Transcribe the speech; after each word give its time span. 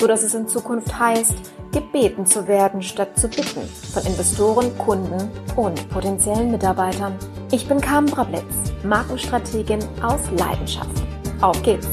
so 0.00 0.06
dass 0.06 0.22
es 0.22 0.34
in 0.34 0.48
Zukunft 0.48 0.98
heißt, 0.98 1.34
gebeten 1.72 2.24
zu 2.24 2.48
werden 2.48 2.82
statt 2.82 3.18
zu 3.18 3.28
bitten 3.28 3.68
von 3.92 4.02
Investoren, 4.04 4.76
Kunden 4.78 5.30
und 5.56 5.88
potenziellen 5.90 6.50
Mitarbeitern. 6.50 7.16
Ich 7.52 7.68
bin 7.68 7.82
Carmen 7.82 8.10
Brablitz, 8.10 8.72
Markenstrategin 8.82 9.80
aus 10.02 10.22
Leidenschaft. 10.30 11.02
Auf 11.42 11.62
geht's! 11.62 11.86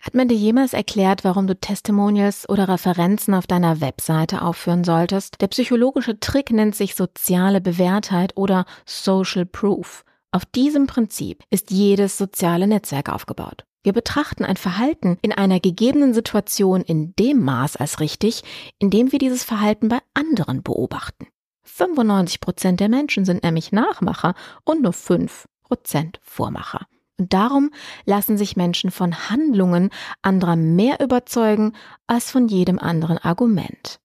Hat 0.00 0.14
man 0.14 0.28
dir 0.28 0.36
jemals 0.36 0.72
erklärt, 0.72 1.24
warum 1.24 1.46
du 1.48 1.56
Testimonials 1.56 2.48
oder 2.48 2.68
Referenzen 2.68 3.34
auf 3.34 3.46
deiner 3.46 3.80
Webseite 3.80 4.42
aufführen 4.42 4.84
solltest? 4.84 5.40
Der 5.40 5.48
psychologische 5.48 6.18
Trick 6.20 6.52
nennt 6.52 6.76
sich 6.76 6.94
soziale 6.94 7.60
Bewährtheit 7.60 8.36
oder 8.36 8.66
Social 8.86 9.46
Proof. 9.46 10.04
Auf 10.32 10.46
diesem 10.46 10.86
Prinzip 10.86 11.42
ist 11.50 11.72
jedes 11.72 12.16
soziale 12.16 12.68
Netzwerk 12.68 13.08
aufgebaut. 13.08 13.64
Wir 13.82 13.92
betrachten 13.92 14.44
ein 14.44 14.56
Verhalten 14.56 15.18
in 15.22 15.32
einer 15.32 15.58
gegebenen 15.58 16.14
Situation 16.14 16.82
in 16.82 17.14
dem 17.16 17.42
Maß 17.42 17.76
als 17.76 17.98
richtig, 17.98 18.44
in 18.78 18.90
dem 18.90 19.10
wir 19.10 19.18
dieses 19.18 19.42
Verhalten 19.42 19.88
bei 19.88 19.98
anderen 20.14 20.62
beobachten. 20.62 21.26
95 21.64 22.40
Prozent 22.40 22.78
der 22.78 22.88
Menschen 22.88 23.24
sind 23.24 23.42
nämlich 23.42 23.72
Nachmacher 23.72 24.34
und 24.64 24.82
nur 24.82 24.92
5 24.92 25.48
Prozent 25.62 26.20
Vormacher. 26.22 26.86
Und 27.18 27.32
darum 27.32 27.70
lassen 28.04 28.38
sich 28.38 28.56
Menschen 28.56 28.90
von 28.90 29.30
Handlungen 29.30 29.90
anderer 30.22 30.56
mehr 30.56 31.00
überzeugen 31.00 31.74
als 32.06 32.30
von 32.30 32.46
jedem 32.46 32.78
anderen 32.78 33.18
Argument. 33.18 33.98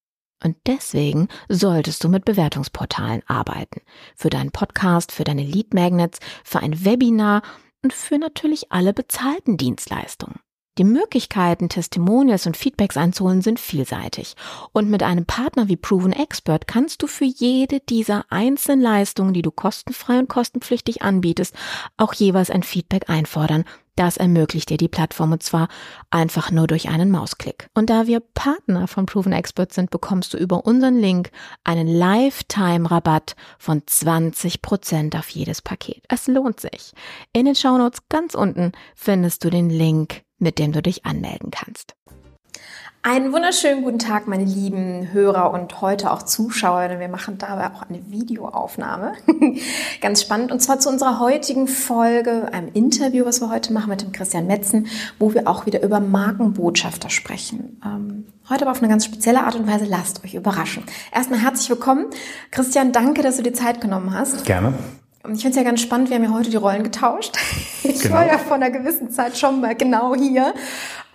Und 0.44 0.58
deswegen 0.68 1.28
solltest 1.50 2.04
du 2.04 2.10
mit 2.10 2.26
Bewertungsportalen 2.26 3.22
arbeiten. 3.26 3.82
Für 4.16 4.30
deinen 4.30 4.52
Podcast, 4.52 5.12
für 5.12 5.24
deine 5.24 5.44
Lead 5.44 5.74
Magnets, 5.74 6.20
für 6.44 6.60
ein 6.60 6.86
Webinar 6.86 7.42
und 7.84 7.94
für 7.94 8.18
natürlich 8.18 8.72
alle 8.72 8.94
bezahlten 8.94 9.58
Dienstleistungen. 9.58 10.40
Die 10.78 10.84
Möglichkeiten, 10.84 11.70
Testimonials 11.70 12.48
und 12.48 12.58
Feedbacks 12.58 12.98
einzuholen, 12.98 13.42
sind 13.42 13.62
vielseitig. 13.62 14.36
Und 14.74 14.90
mit 14.90 15.04
einem 15.04 15.26
Partner 15.26 15.70
wie 15.70 15.78
Proven 15.78 16.12
Expert 16.12 16.68
kannst 16.68 17.02
du 17.02 17.08
für 17.08 17.24
jede 17.24 17.80
dieser 17.80 18.26
einzelnen 18.30 18.82
Leistungen, 18.82 19.34
die 19.34 19.42
du 19.42 19.52
kostenfrei 19.52 20.20
und 20.20 20.28
kostenpflichtig 20.28 21.02
anbietest, 21.02 21.56
auch 21.96 22.14
jeweils 22.14 22.50
ein 22.50 22.64
Feedback 22.64 23.10
einfordern 23.10 23.64
das 23.96 24.18
ermöglicht 24.18 24.70
dir 24.70 24.78
die 24.78 24.88
Plattform 24.88 25.32
und 25.32 25.44
zwar 25.44 25.68
einfach 26.10 26.52
nur 26.52 26.68
durch 26.68 26.90
einen 26.90 27.12
Mausklick. 27.12 27.70
Und 27.74 27.90
da 27.90 28.08
wir 28.08 28.20
Partner 28.20 28.88
von 28.88 29.06
Proven 29.06 29.34
Expert 29.34 29.74
sind, 29.74 29.90
bekommst 29.90 30.34
du 30.34 30.38
über 30.38 30.66
unseren 30.66 30.98
Link 30.98 31.32
einen 31.64 31.88
Lifetime-Rabatt 31.88 33.36
von 33.58 33.82
20% 33.82 35.18
auf 35.18 35.30
jedes 35.30 35.62
Paket. 35.62 36.04
Es 36.10 36.28
lohnt 36.28 36.60
sich. 36.60 36.94
In 37.34 37.46
den 37.46 37.56
Shownotes 37.56 38.08
ganz 38.10 38.36
unten 38.36 38.72
findest 38.96 39.44
du 39.44 39.50
den 39.50 39.70
Link, 39.70 40.24
mit 40.38 40.60
dem 40.60 40.72
du 40.72 40.82
dich 40.82 41.06
anmelden 41.06 41.52
kannst. 41.52 41.96
Einen 43.08 43.32
wunderschönen 43.32 43.84
guten 43.84 44.00
Tag, 44.00 44.28
meine 44.28 44.46
lieben 44.46 45.14
Hörer 45.14 45.54
und 45.54 45.80
heute 45.80 46.10
auch 46.10 46.24
Zuschauer, 46.24 46.88
denn 46.88 47.00
wir 47.00 47.08
machen 47.08 47.38
dabei 47.38 47.68
auch 47.68 47.84
eine 47.88 48.02
Videoaufnahme. 48.10 49.14
Ganz 50.02 50.24
spannend. 50.24 50.52
Und 50.52 50.60
zwar 50.60 50.80
zu 50.80 50.90
unserer 50.90 51.20
heutigen 51.20 51.68
Folge, 51.68 52.52
einem 52.52 52.72
Interview, 52.74 53.24
was 53.24 53.42
wir 53.42 53.52
heute 53.52 53.74
machen 53.74 53.92
mit 53.92 54.02
dem 54.02 54.12
Christian 54.12 54.48
Metzen, 54.48 54.88
wo 55.20 55.36
wir 55.36 55.48
auch 55.48 55.68
wieder 55.68 55.84
über 55.84 56.00
Markenbotschafter 56.00 57.12
sprechen. 57.12 57.80
Ähm, 57.86 58.26
heute 58.50 58.64
aber 58.64 58.72
auf 58.72 58.80
eine 58.80 58.90
ganz 58.90 59.06
spezielle 59.06 59.44
Art 59.44 59.54
und 59.54 59.68
Weise. 59.68 59.86
Lasst 59.86 60.24
euch 60.24 60.34
überraschen. 60.34 60.82
Erstmal 61.14 61.44
herzlich 61.44 61.70
willkommen. 61.70 62.08
Christian, 62.50 62.92
danke, 62.92 63.22
dass 63.22 63.38
du 63.38 63.44
dir 63.44 63.54
Zeit 63.54 63.82
genommen 63.82 64.16
hast. 64.16 64.46
Gerne. 64.46 64.74
Ich 65.34 65.42
finde 65.42 65.50
es 65.50 65.56
ja 65.56 65.64
ganz 65.64 65.82
spannend, 65.82 66.10
wir 66.10 66.18
haben 66.18 66.24
ja 66.24 66.34
heute 66.34 66.50
die 66.50 66.58
Rollen 66.58 66.84
getauscht. 66.84 67.38
Ich 67.88 68.02
genau. 68.02 68.16
war 68.16 68.26
ja 68.26 68.40
vor 68.40 68.56
einer 68.56 68.72
gewissen 68.72 69.12
Zeit 69.12 69.38
schon 69.38 69.62
mal 69.62 69.76
genau 69.76 70.16
hier. 70.16 70.56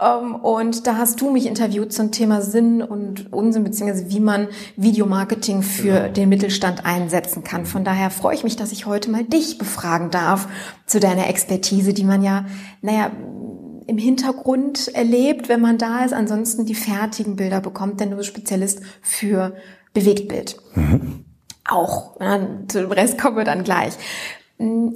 Ähm, 0.01 0.37
und 0.37 0.87
da 0.87 0.97
hast 0.97 1.21
du 1.21 1.31
mich 1.31 1.47
interviewt 1.47 1.93
zum 1.93 2.13
Thema 2.13 2.43
Sinn 2.43 2.81
und 2.81 3.33
Unsinn, 3.33 3.65
beziehungsweise 3.65 4.09
wie 4.09 4.21
man 4.21 4.47
Videomarketing 4.77 5.63
für 5.63 5.95
genau. 5.95 6.13
den 6.13 6.29
Mittelstand 6.29 6.87
einsetzen 6.87 7.43
kann. 7.43 7.67
Von 7.67 7.83
daher 7.83 8.11
freue 8.11 8.37
ich 8.37 8.45
mich, 8.45 8.55
dass 8.55 8.71
ich 8.71 8.87
heute 8.87 9.11
mal 9.11 9.25
dich 9.25 9.59
befragen 9.59 10.11
darf 10.11 10.47
zu 10.87 11.01
deiner 11.01 11.29
Expertise, 11.29 11.93
die 11.93 12.05
man 12.05 12.23
ja, 12.23 12.47
naja, 12.83 13.11
im 13.89 13.99
Hintergrund 13.99 14.87
erlebt, 14.95 15.49
wenn 15.49 15.61
man 15.61 15.77
da 15.77 16.05
ist, 16.05 16.15
ansonsten 16.15 16.67
die 16.67 16.77
fertigen 16.77 17.35
Bilder 17.35 17.61
bekommt, 17.61 17.99
denn 17.99 18.11
du 18.11 18.17
bist 18.17 18.29
Spezialist 18.29 18.81
für 19.03 19.57
Bewegtbild. 19.93 20.57
Mhm 20.77 21.25
auch. 21.69 22.17
Zu 22.69 22.81
dem 22.81 22.93
Rest 22.93 23.19
kommen 23.19 23.37
wir 23.37 23.45
dann 23.45 23.65
gleich. 23.65 23.95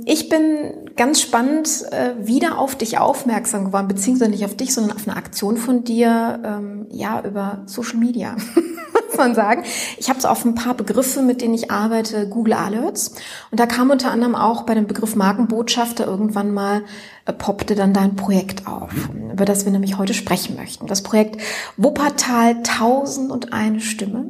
Ich 0.05 0.29
bin 0.29 0.91
ganz 0.95 1.23
spannend 1.23 1.91
äh, 1.91 2.13
wieder 2.19 2.59
auf 2.59 2.77
dich 2.77 2.99
aufmerksam 2.99 3.65
geworden, 3.65 3.89
beziehungsweise 3.89 4.31
nicht 4.31 4.45
auf 4.45 4.55
dich, 4.55 4.75
sondern 4.75 4.95
auf 4.95 5.09
eine 5.09 5.17
Aktion 5.17 5.57
von 5.57 5.85
dir, 5.85 6.39
ähm, 6.45 6.87
ja, 6.91 7.23
über 7.25 7.63
Social 7.65 7.97
Media, 7.97 8.37
muss 9.07 9.17
man 9.17 9.35
sagen. 9.35 9.65
Ich 9.97 10.11
habe 10.11 10.21
so 10.21 10.29
auf 10.29 10.45
ein 10.45 10.55
paar 10.55 10.75
Begriffe, 10.75 11.23
mit 11.23 11.41
denen 11.41 11.55
ich 11.55 11.71
arbeite, 11.71 12.29
Google 12.29 12.53
Alerts. 12.53 13.15
Und 13.51 13.59
da 13.59 13.65
kam 13.65 13.89
unter 13.89 14.11
anderem 14.11 14.35
auch 14.35 14.65
bei 14.65 14.75
dem 14.75 14.87
Begriff 14.87 15.17
Markenbotschafter 15.17 16.05
irgendwann 16.07 16.53
mal 16.53 16.83
äh, 17.25 17.33
poppte 17.33 17.75
dann 17.75 17.95
dein 17.95 18.17
Projekt 18.17 18.67
auf, 18.67 18.91
über 19.33 19.47
das 19.47 19.65
wir 19.65 19.73
nämlich 19.73 19.97
heute 19.97 20.13
sprechen 20.13 20.57
möchten. 20.57 20.87
Das 20.87 21.03
Projekt 21.03 21.41
Wuppertal 21.79 22.57
1001 22.57 23.83
Stimme. 23.83 24.27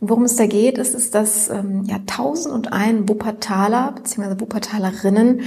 Und 0.00 0.10
worum 0.10 0.24
es 0.24 0.36
da 0.36 0.46
geht, 0.46 0.78
ist, 0.78 0.94
ist 0.94 1.14
dass 1.14 1.48
ähm, 1.48 1.84
ja 1.84 1.96
1001 1.96 3.08
Wuppertaler 3.08 3.92
bzw. 3.92 4.40
Wuppertalerinnen 4.40 5.42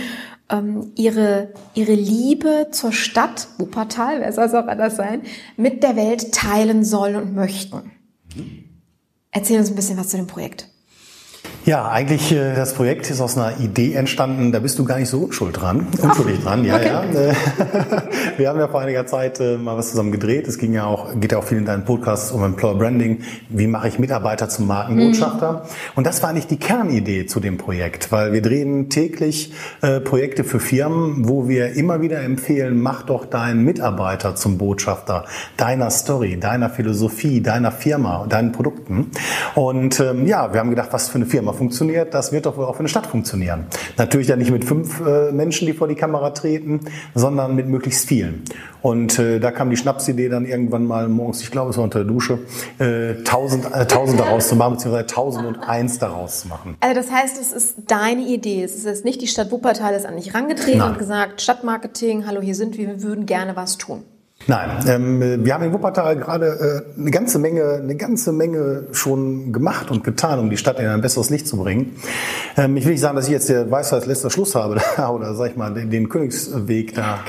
ähm, 0.50 0.92
ihre, 0.96 1.54
ihre 1.74 1.94
Liebe 1.94 2.68
zur 2.72 2.92
Stadt 2.92 3.48
Wuppertal, 3.58 4.22
wer 4.22 4.34
soll 4.34 4.46
es 4.46 4.54
auch 4.54 4.68
anders 4.68 4.96
sein, 4.96 5.22
mit 5.58 5.84
der 5.84 5.96
Welt 5.96 6.34
teilen 6.34 6.84
sollen 6.84 7.16
und 7.16 7.36
möchten. 7.36 7.92
Erzähl 9.32 9.60
uns 9.60 9.70
ein 9.70 9.76
bisschen 9.76 9.98
was 9.98 10.10
zu 10.10 10.18
dem 10.18 10.28
Projekt. 10.28 10.70
Ja, 11.70 11.88
eigentlich 11.88 12.32
äh, 12.32 12.56
das 12.56 12.74
Projekt 12.74 13.12
ist 13.12 13.22
aus 13.22 13.38
einer 13.38 13.60
Idee 13.60 13.94
entstanden, 13.94 14.52
da 14.52 14.58
bist 14.58 14.80
du 14.80 14.86
gar 14.86 14.98
nicht 14.98 15.08
so 15.08 15.20
unschuld 15.20 15.62
dran. 15.62 15.86
Unschuldig 16.02 16.42
dran, 16.42 16.66
ja, 16.66 16.78
okay. 16.78 16.88
ja. 16.88 17.04
Wir 18.38 18.50
haben 18.50 18.58
ja 18.58 18.68
vor 18.68 18.80
einiger 18.80 19.06
Zeit 19.06 19.40
äh, 19.40 19.56
mal 19.56 19.78
was 19.78 19.92
zusammen 19.92 20.12
gedreht. 20.12 20.48
Es 20.48 20.58
ging 20.58 20.74
ja 20.74 20.86
auch, 20.86 21.14
geht 21.20 21.32
ja 21.32 21.38
auch 21.38 21.44
viel 21.44 21.60
in 21.60 21.66
deinen 21.66 21.86
Podcasts 21.86 22.32
um 22.32 22.44
Employer 22.44 22.74
Branding. 22.74 23.20
Wie 23.50 23.68
mache 23.68 23.88
ich 23.88 24.00
Mitarbeiter 24.00 24.50
zum 24.50 24.66
Markenbotschafter? 24.66 25.52
Mhm. 25.52 25.70
Und 25.94 26.08
das 26.08 26.24
war 26.24 26.32
eigentlich 26.32 26.48
die 26.48 26.58
Kernidee 26.58 27.28
zu 27.28 27.40
dem 27.40 27.60
Projekt, 27.60 28.12
weil 28.12 28.34
wir 28.34 28.42
drehen 28.42 28.90
täglich 28.90 29.54
äh, 29.84 30.00
Projekte 30.00 30.44
für 30.44 30.60
Firmen, 30.60 31.30
wo 31.30 31.48
wir 31.48 31.74
immer 31.74 32.02
wieder 32.02 32.24
empfehlen, 32.24 32.82
mach 32.82 33.04
doch 33.04 33.28
deinen 33.28 33.64
Mitarbeiter 33.64 34.34
zum 34.34 34.58
Botschafter 34.58 35.26
deiner 35.56 35.92
Story, 35.92 36.40
deiner 36.40 36.72
Philosophie, 36.72 37.42
deiner 37.42 37.72
Firma, 37.72 38.26
deinen 38.28 38.54
Produkten. 38.54 39.12
Und 39.54 40.00
ähm, 40.00 40.26
ja, 40.26 40.52
wir 40.52 40.62
haben 40.62 40.72
gedacht, 40.72 40.90
was 40.94 41.10
für 41.10 41.20
eine 41.20 41.28
Firma 41.28 41.59
funktioniert, 41.60 42.16
das 42.16 42.32
wird 42.32 42.48
doch 42.48 42.58
wohl 42.58 42.66
auch 42.66 42.74
für 42.74 42.80
eine 42.80 42.90
Stadt 42.90 43.06
funktionieren. 43.06 43.68
Natürlich 43.98 44.30
ja 44.30 44.36
nicht 44.36 44.50
mit 44.50 44.66
fünf 44.66 45.00
äh, 45.02 45.32
Menschen, 45.32 45.68
die 45.68 45.74
vor 45.74 45.88
die 45.88 45.94
Kamera 45.94 46.32
treten, 46.32 46.80
sondern 47.14 47.56
mit 47.56 47.68
möglichst 47.68 48.08
vielen. 48.08 48.44
Und 48.82 49.20
äh, 49.20 49.40
da 49.40 49.52
kam 49.52 49.70
die 49.70 49.78
Schnapsidee 49.78 50.30
dann 50.30 50.46
irgendwann 50.46 50.88
mal 50.88 51.08
morgens, 51.08 51.42
ich 51.42 51.52
glaube 51.52 51.70
es 51.70 51.78
war 51.78 51.84
unter 51.84 52.00
der 52.00 52.08
Dusche, 52.08 52.40
äh, 52.80 53.24
tausend, 53.24 53.66
äh, 53.72 53.86
tausend 53.86 54.20
daraus 54.20 54.48
zu 54.48 54.56
machen, 54.56 54.74
beziehungsweise 54.74 55.06
tausend 55.06 55.46
und 55.46 55.60
eins 55.60 56.00
daraus 56.00 56.42
zu 56.42 56.48
machen. 56.48 56.78
Also 56.80 56.96
das 56.96 57.12
heißt, 57.12 57.40
es 57.40 57.52
ist 57.52 57.76
deine 57.88 58.22
Idee. 58.22 58.64
Es 58.64 58.76
ist 58.76 58.86
jetzt 58.86 59.06
nicht 59.06 59.22
die 59.22 59.28
Stadt 59.28 59.52
Wuppertal 59.52 59.94
ist 59.94 60.06
an 60.06 60.16
dich 60.16 60.34
rangetreten 60.34 60.80
Nein. 60.80 60.94
und 60.94 60.98
gesagt, 60.98 61.42
Stadtmarketing, 61.42 62.26
hallo, 62.26 62.42
hier 62.42 62.56
sind 62.56 62.78
wir, 62.78 62.88
wir 62.88 63.04
würden 63.04 63.26
gerne 63.26 63.56
was 63.56 63.78
tun. 63.78 64.04
Nein, 64.48 64.84
ähm, 64.88 65.46
wir 65.46 65.54
haben 65.54 65.64
in 65.66 65.74
Wuppertal 65.74 66.16
gerade 66.16 66.86
äh, 66.98 67.00
eine 67.00 67.12
ganze 67.12 67.40
Menge, 67.40 67.80
eine 67.84 67.96
ganze 67.96 68.32
Menge 68.32 68.88
schon 68.94 69.52
gemacht 69.52 69.92
und 69.92 70.04
getan, 70.04 70.40
um 70.40 70.50
die 70.50 70.58
Stadt 70.58 70.80
in 70.80 70.88
ein 70.88 71.02
besseres 71.02 71.30
Licht 71.30 71.48
zu 71.48 71.58
bringen. 71.58 71.96
Ähm, 72.58 72.78
ich 72.78 72.86
will 72.86 72.94
nicht 72.94 73.02
sagen, 73.02 73.16
dass 73.16 73.26
ich 73.26 73.32
jetzt 73.32 73.50
der 73.50 73.70
Weisheit 73.70 74.06
letzter 74.06 74.30
Schluss 74.30 74.56
habe 74.56 74.82
oder 75.12 75.36
sag 75.36 75.52
ich 75.52 75.56
mal 75.56 75.74
den, 75.74 75.92
den 75.92 76.10
Königsweg 76.10 76.96
da 76.96 77.20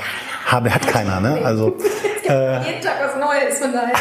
habe, 0.45 0.73
hat 0.73 0.87
keiner. 0.87 1.19
Ne? 1.19 1.39
Also 1.43 1.77
äh, 2.27 2.65
jeden 2.65 2.81
Tag 2.81 2.95
was 3.03 3.19
Neues 3.19 3.59
von 3.59 3.71
daher. 3.71 3.93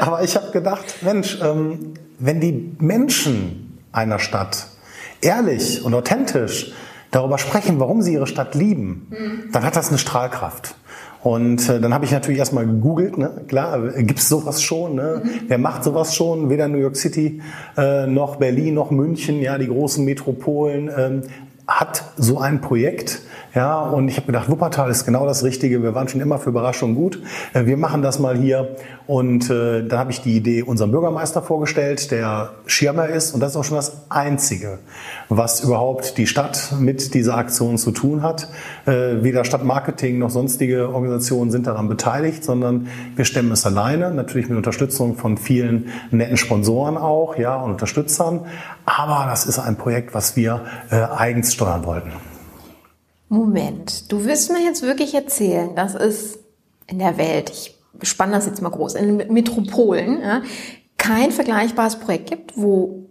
aber 0.00 0.22
ich 0.22 0.34
habe 0.34 0.50
gedacht, 0.50 1.02
Mensch, 1.02 1.38
ähm, 1.42 1.94
wenn 2.18 2.40
die 2.40 2.76
Menschen 2.80 3.78
einer 3.92 4.18
Stadt 4.18 4.66
ehrlich 5.20 5.84
und 5.84 5.94
authentisch 5.94 6.72
darüber 7.10 7.38
sprechen, 7.38 7.78
warum 7.78 8.02
sie 8.02 8.14
ihre 8.14 8.26
Stadt 8.26 8.54
lieben, 8.54 9.06
mhm. 9.10 9.52
dann 9.52 9.64
hat 9.64 9.76
das 9.76 9.90
eine 9.90 9.98
Strahlkraft. 9.98 10.74
Und 11.24 11.70
äh, 11.70 11.80
dann 11.80 11.94
habe 11.94 12.04
ich 12.04 12.12
natürlich 12.12 12.38
erstmal 12.38 12.66
gegoogelt, 12.66 13.16
ne? 13.16 13.30
klar, 13.48 13.80
gibt's 13.96 14.28
sowas 14.28 14.62
schon? 14.62 14.96
Ne? 14.96 15.22
Mhm. 15.24 15.30
Wer 15.48 15.56
macht 15.56 15.82
sowas 15.82 16.14
schon? 16.14 16.50
Weder 16.50 16.68
New 16.68 16.76
York 16.76 16.96
City 16.96 17.40
äh, 17.78 18.06
noch 18.06 18.36
Berlin 18.36 18.74
noch 18.74 18.90
München, 18.90 19.40
ja, 19.40 19.56
die 19.56 19.68
großen 19.68 20.04
Metropolen 20.04 20.90
ähm, 20.94 21.22
hat 21.66 22.04
so 22.16 22.38
ein 22.38 22.60
Projekt. 22.60 23.22
Ja, 23.54 23.82
und 23.82 24.08
ich 24.08 24.16
habe 24.16 24.26
gedacht, 24.26 24.50
Wuppertal 24.50 24.90
ist 24.90 25.04
genau 25.04 25.26
das 25.26 25.44
Richtige. 25.44 25.80
Wir 25.80 25.94
waren 25.94 26.08
schon 26.08 26.20
immer 26.20 26.38
für 26.38 26.50
Überraschung 26.50 26.96
gut. 26.96 27.22
Äh, 27.52 27.66
wir 27.66 27.76
machen 27.76 28.02
das 28.02 28.18
mal 28.18 28.36
hier. 28.36 28.74
Und 29.06 29.48
äh, 29.48 29.86
dann 29.86 29.98
habe 29.98 30.10
ich 30.10 30.22
die 30.22 30.36
Idee 30.36 30.62
unserem 30.62 30.90
Bürgermeister 30.90 31.40
vorgestellt, 31.40 32.10
der 32.10 32.50
Schirmer 32.66 33.06
ist. 33.06 33.32
Und 33.32 33.40
das 33.40 33.52
ist 33.52 33.56
auch 33.56 33.62
schon 33.64 33.76
das 33.76 34.06
Einzige, 34.08 34.80
was 35.28 35.62
überhaupt 35.62 36.18
die 36.18 36.26
Stadt 36.26 36.74
mit 36.80 37.14
dieser 37.14 37.36
Aktion 37.36 37.78
zu 37.78 37.92
tun 37.92 38.22
hat. 38.22 38.48
Äh, 38.86 39.22
weder 39.22 39.44
Stadtmarketing 39.44 40.18
noch 40.18 40.30
sonstige 40.30 40.88
Organisationen 40.88 41.52
sind 41.52 41.68
daran 41.68 41.88
beteiligt, 41.88 42.42
sondern 42.42 42.88
wir 43.14 43.24
stemmen 43.24 43.52
es 43.52 43.64
alleine. 43.64 44.12
Natürlich 44.12 44.48
mit 44.48 44.56
Unterstützung 44.56 45.16
von 45.16 45.38
vielen 45.38 45.90
netten 46.10 46.36
Sponsoren 46.36 46.96
auch, 46.96 47.36
ja, 47.36 47.54
und 47.54 47.70
Unterstützern. 47.72 48.40
Aber 48.86 49.26
das 49.28 49.46
ist 49.46 49.58
ein 49.58 49.76
Projekt, 49.76 50.14
was 50.14 50.36
wir 50.36 50.64
äh, 50.90 50.96
eigens 50.96 51.54
steuern 51.54 51.84
wollten. 51.84 52.12
Moment, 53.28 54.12
du 54.12 54.24
willst 54.24 54.52
mir 54.52 54.62
jetzt 54.62 54.82
wirklich 54.82 55.14
erzählen, 55.14 55.74
dass 55.74 55.94
es 55.94 56.38
in 56.86 56.98
der 56.98 57.16
Welt, 57.16 57.50
ich 57.50 57.78
spanne 58.02 58.32
das 58.32 58.46
jetzt 58.46 58.62
mal 58.62 58.70
groß, 58.70 58.94
in 58.94 59.16
Metropolen, 59.32 60.20
ja, 60.20 60.42
kein 60.98 61.32
vergleichbares 61.32 61.96
Projekt 61.96 62.30
gibt, 62.30 62.56
wo 62.56 63.08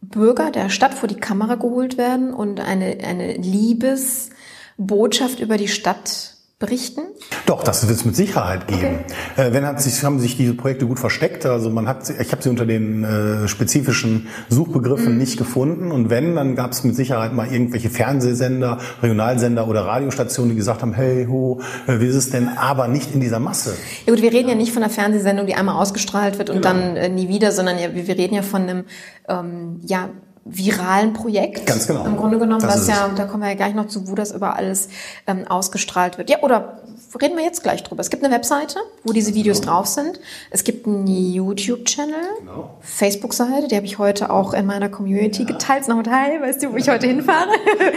Bürger 0.00 0.50
der 0.50 0.68
Stadt 0.68 0.94
vor 0.94 1.08
die 1.08 1.16
Kamera 1.16 1.56
geholt 1.56 1.98
werden 1.98 2.32
und 2.32 2.60
eine, 2.60 2.98
eine 3.04 3.34
Liebesbotschaft 3.34 5.40
über 5.40 5.56
die 5.56 5.68
Stadt 5.68 6.35
berichten? 6.58 7.02
Doch, 7.44 7.62
das 7.62 7.86
wird 7.86 7.98
es 7.98 8.06
mit 8.06 8.16
Sicherheit 8.16 8.66
geben. 8.66 9.00
Okay. 9.36 9.48
Äh, 9.48 9.52
wenn 9.52 9.66
hat 9.66 9.82
sich, 9.82 10.02
haben 10.02 10.18
sich 10.20 10.38
diese 10.38 10.54
Projekte 10.54 10.86
gut 10.86 10.98
versteckt, 10.98 11.44
also 11.44 11.68
man 11.68 11.86
hat, 11.86 12.08
ich 12.08 12.32
habe 12.32 12.42
sie 12.42 12.48
unter 12.48 12.64
den 12.64 13.04
äh, 13.04 13.46
spezifischen 13.46 14.28
Suchbegriffen 14.48 15.12
mhm. 15.12 15.18
nicht 15.18 15.36
gefunden 15.36 15.92
und 15.92 16.08
wenn, 16.08 16.34
dann 16.34 16.56
gab 16.56 16.72
es 16.72 16.82
mit 16.82 16.96
Sicherheit 16.96 17.34
mal 17.34 17.52
irgendwelche 17.52 17.90
Fernsehsender, 17.90 18.78
Regionalsender 19.02 19.68
oder 19.68 19.82
Radiostationen, 19.82 20.52
die 20.52 20.56
gesagt 20.56 20.80
haben, 20.80 20.94
hey, 20.94 21.26
ho, 21.26 21.60
äh, 21.86 22.00
wie 22.00 22.06
ist 22.06 22.14
es 22.16 22.30
denn, 22.30 22.48
aber 22.48 22.88
nicht 22.88 23.12
in 23.12 23.20
dieser 23.20 23.38
Masse. 23.38 23.74
Ja 24.06 24.14
gut, 24.14 24.22
wir 24.22 24.32
reden 24.32 24.48
ja 24.48 24.54
nicht 24.54 24.72
von 24.72 24.82
einer 24.82 24.90
Fernsehsendung, 24.90 25.46
die 25.46 25.56
einmal 25.56 25.76
ausgestrahlt 25.76 26.38
wird 26.38 26.48
und 26.48 26.62
genau. 26.62 26.68
dann 26.68 26.96
äh, 26.96 27.10
nie 27.10 27.28
wieder, 27.28 27.52
sondern 27.52 27.78
ja, 27.78 27.94
wir 27.94 28.16
reden 28.16 28.34
ja 28.34 28.42
von 28.42 28.62
einem 28.62 28.84
ähm, 29.28 29.80
ja 29.84 30.08
viralen 30.48 31.12
Projekt. 31.12 31.66
Ganz 31.66 31.86
genau. 31.86 32.04
Im 32.04 32.16
Grunde 32.16 32.38
genommen, 32.38 32.62
das 32.62 32.80
was 32.80 32.88
ja, 32.88 33.08
da 33.08 33.24
kommen 33.24 33.42
wir 33.42 33.48
ja 33.48 33.56
gleich 33.56 33.74
noch 33.74 33.88
zu, 33.88 34.08
wo 34.08 34.14
das 34.14 34.30
über 34.30 34.56
alles 34.56 34.88
ähm, 35.26 35.46
ausgestrahlt 35.46 36.18
wird. 36.18 36.30
Ja, 36.30 36.42
oder 36.42 36.82
reden 37.20 37.36
wir 37.36 37.44
jetzt 37.44 37.62
gleich 37.62 37.82
drüber. 37.82 38.00
Es 38.00 38.10
gibt 38.10 38.24
eine 38.24 38.32
Webseite, 38.32 38.78
wo 39.04 39.12
diese 39.12 39.34
Videos 39.34 39.60
genau. 39.60 39.74
drauf 39.74 39.86
sind. 39.86 40.20
Es 40.50 40.62
gibt 40.64 40.86
einen 40.86 41.06
YouTube-Channel, 41.06 42.22
genau. 42.40 42.70
Facebook-Seite, 42.80 43.68
die 43.68 43.76
habe 43.76 43.86
ich 43.86 43.98
heute 43.98 44.30
auch 44.30 44.54
in 44.54 44.66
meiner 44.66 44.88
Community 44.88 45.42
ja. 45.42 45.48
geteilt. 45.48 45.88
Noch 45.88 45.98
ein 45.98 46.04
Teil, 46.04 46.40
weißt 46.40 46.62
du, 46.62 46.72
wo 46.72 46.76
ich 46.76 46.88
heute 46.88 47.06
hinfahre. 47.06 47.50
Okay. 47.76 47.92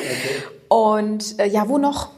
Und 0.68 1.40
äh, 1.40 1.48
ja, 1.48 1.68
wo 1.68 1.78
noch? 1.78 2.10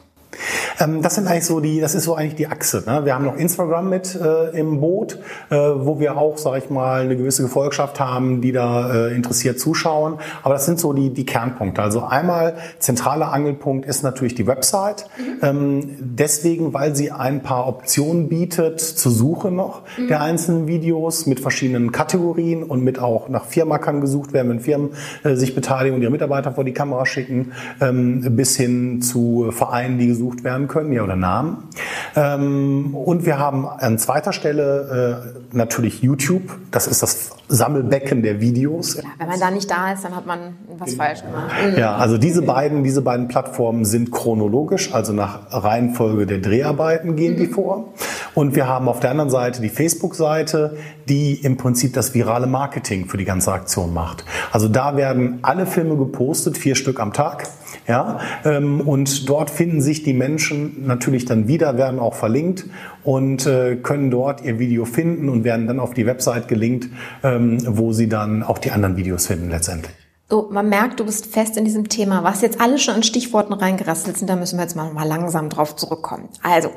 Ähm, 0.80 1.02
das 1.02 1.16
sind 1.16 1.28
eigentlich 1.28 1.46
so 1.46 1.60
die, 1.60 1.80
das 1.80 1.96
ist 1.96 2.06
so 2.06 2.16
eigentlich 2.16 2.36
die 2.36 2.48
Achse. 2.48 2.84
Ne? 2.86 3.06
Wir 3.06 3.16
haben 3.16 3.26
noch 3.26 3.38
Instagram 3.38 3.90
mit 3.90 4.16
äh, 4.16 4.58
im 4.58 4.80
Boot, 4.80 5.20
äh, 5.50 5.56
wo 5.56 6.00
wir 6.00 6.18
auch, 6.18 6.38
sage 6.38 6.60
ich 6.60 6.70
mal, 6.70 7.02
eine 7.02 7.18
gewisse 7.18 7.44
Gefolgschaft 7.44 8.00
haben, 8.00 8.42
die 8.42 8.52
da 8.52 9.08
äh, 9.08 9.16
interessiert 9.16 9.60
zuschauen. 9.60 10.20
Aber 10.44 10.54
das 10.54 10.66
sind 10.66 10.80
so 10.80 10.94
die, 10.94 11.10
die 11.14 11.26
Kernpunkte. 11.26 11.82
Also 11.82 12.04
einmal 12.04 12.56
zentraler 12.80 13.32
Angelpunkt 13.32 13.86
ist 13.86 14.04
natürlich 14.04 14.36
die 14.36 14.48
Website. 14.48 15.08
Mhm. 15.18 15.40
Ähm, 15.42 15.90
deswegen, 16.00 16.74
weil 16.74 16.96
sie 16.96 17.12
ein 17.12 17.44
paar 17.44 17.68
Optionen 17.68 18.30
bietet 18.30 18.80
zur 18.80 19.12
Suche 19.12 19.52
noch 19.52 19.84
mhm. 19.98 20.08
der 20.08 20.22
einzelnen 20.22 20.68
Videos 20.68 21.26
mit 21.26 21.40
verschiedenen 21.40 21.92
Kategorien 21.92 22.64
und 22.64 22.84
mit 22.84 23.00
auch 23.00 23.30
nach 23.30 23.46
Firma 23.46 23.78
kann 23.78 24.02
gesucht 24.02 24.34
werden, 24.34 24.50
wenn 24.50 24.60
Firmen 24.60 24.92
äh, 25.24 25.36
sich 25.36 25.56
beteiligen 25.56 25.96
und 25.96 26.02
ihre 26.02 26.12
Mitarbeiter 26.12 26.52
vor 26.52 26.64
die 26.64 26.74
Kamera 26.74 27.06
schicken, 27.06 27.52
ähm, 27.80 28.36
bis 28.36 28.56
hin 28.56 29.02
zu 29.02 29.52
Vereinen, 29.52 29.98
die 29.98 30.08
gesucht 30.08 30.21
werden 30.44 30.68
können, 30.68 30.92
ja 30.92 31.04
oder 31.04 31.16
Namen. 31.16 31.70
Ähm, 32.16 32.96
und 32.96 33.26
wir 33.26 33.40
haben 33.40 33.68
an 33.68 33.98
zweiter 33.98 34.34
Stelle 34.34 35.34
äh, 35.54 35.56
natürlich 35.56 36.02
YouTube. 36.02 36.44
Das 36.72 36.88
ist 36.88 37.02
das 37.02 37.32
Sammelbecken 37.48 38.22
der 38.24 38.40
Videos. 38.40 38.96
Ja, 38.96 39.04
wenn 39.18 39.28
man 39.28 39.40
da 39.40 39.52
nicht 39.52 39.70
da 39.70 39.92
ist, 39.92 40.04
dann 40.04 40.16
hat 40.16 40.26
man 40.26 40.56
was 40.78 40.96
falsch 40.96 41.22
gemacht. 41.22 41.52
Ja, 41.78 41.96
also 41.96 42.18
diese 42.18 42.42
beiden, 42.42 42.84
diese 42.84 43.02
beiden 43.02 43.28
Plattformen 43.28 43.86
sind 43.86 44.12
chronologisch, 44.12 44.94
also 44.94 45.14
nach 45.14 45.52
Reihenfolge 45.52 46.26
der 46.26 46.40
Dreharbeiten 46.40 47.16
gehen 47.16 47.38
die 47.38 47.48
mhm. 47.48 47.54
vor. 47.54 47.94
Und 48.34 48.56
wir 48.56 48.68
haben 48.68 48.88
auf 48.88 49.00
der 49.00 49.12
anderen 49.12 49.30
Seite 49.30 49.62
die 49.62 49.70
Facebook-Seite, 49.70 50.78
die 51.10 51.34
im 51.34 51.58
Prinzip 51.58 51.94
das 51.94 52.14
virale 52.14 52.48
Marketing 52.48 53.08
für 53.08 53.18
die 53.18 53.26
ganze 53.26 53.52
Aktion 53.52 53.94
macht. 53.94 54.24
Also 54.52 54.68
da 54.68 54.96
werden 54.96 55.40
alle 55.42 55.66
Filme 55.66 55.98
gepostet, 55.98 56.58
vier 56.58 56.76
Stück 56.76 57.00
am 57.00 57.14
Tag. 57.14 57.48
Ja, 57.88 58.20
ähm, 58.46 58.82
und 58.82 59.28
dort 59.28 59.50
finden 59.50 59.82
sich 59.82 60.04
die 60.04 60.14
Menschen 60.14 60.86
natürlich 60.86 61.26
dann 61.26 61.48
wieder, 61.48 61.78
werden 61.78 62.00
auch 62.00 62.14
verlinkt 62.14 62.66
und 63.04 63.46
äh, 63.48 63.76
können 63.76 64.12
dort 64.12 64.44
ihr 64.44 64.60
Video 64.60 64.86
finden 64.86 65.30
und 65.30 65.44
werden 65.44 65.68
dann 65.68 65.80
auf 65.80 65.94
die 65.94 66.06
Website 66.06 66.48
gelinkt, 66.48 66.90
ähm, 67.24 67.58
wo 67.66 67.92
sie 67.92 68.08
dann 68.08 68.44
auch 68.44 68.60
die 68.60 68.72
anderen 68.72 68.98
Videos 68.98 69.28
finden 69.28 69.50
letztendlich. 69.50 69.94
So, 70.30 70.48
man 70.50 70.70
merkt, 70.70 71.00
du 71.00 71.06
bist 71.06 71.26
fest 71.26 71.58
in 71.58 71.66
diesem 71.66 71.90
Thema. 71.90 72.24
Was 72.24 72.42
jetzt 72.42 72.62
alles 72.62 72.82
schon 72.82 72.96
an 72.96 73.04
Stichworten 73.04 73.52
reingerasselt 73.52 74.18
sind, 74.18 74.30
da 74.30 74.38
müssen 74.38 74.58
wir 74.58 74.64
jetzt 74.64 74.78
mal, 74.78 74.94
mal 74.94 75.06
langsam 75.06 75.50
drauf 75.50 75.76
zurückkommen. 75.76 76.30
Also, 76.42 76.70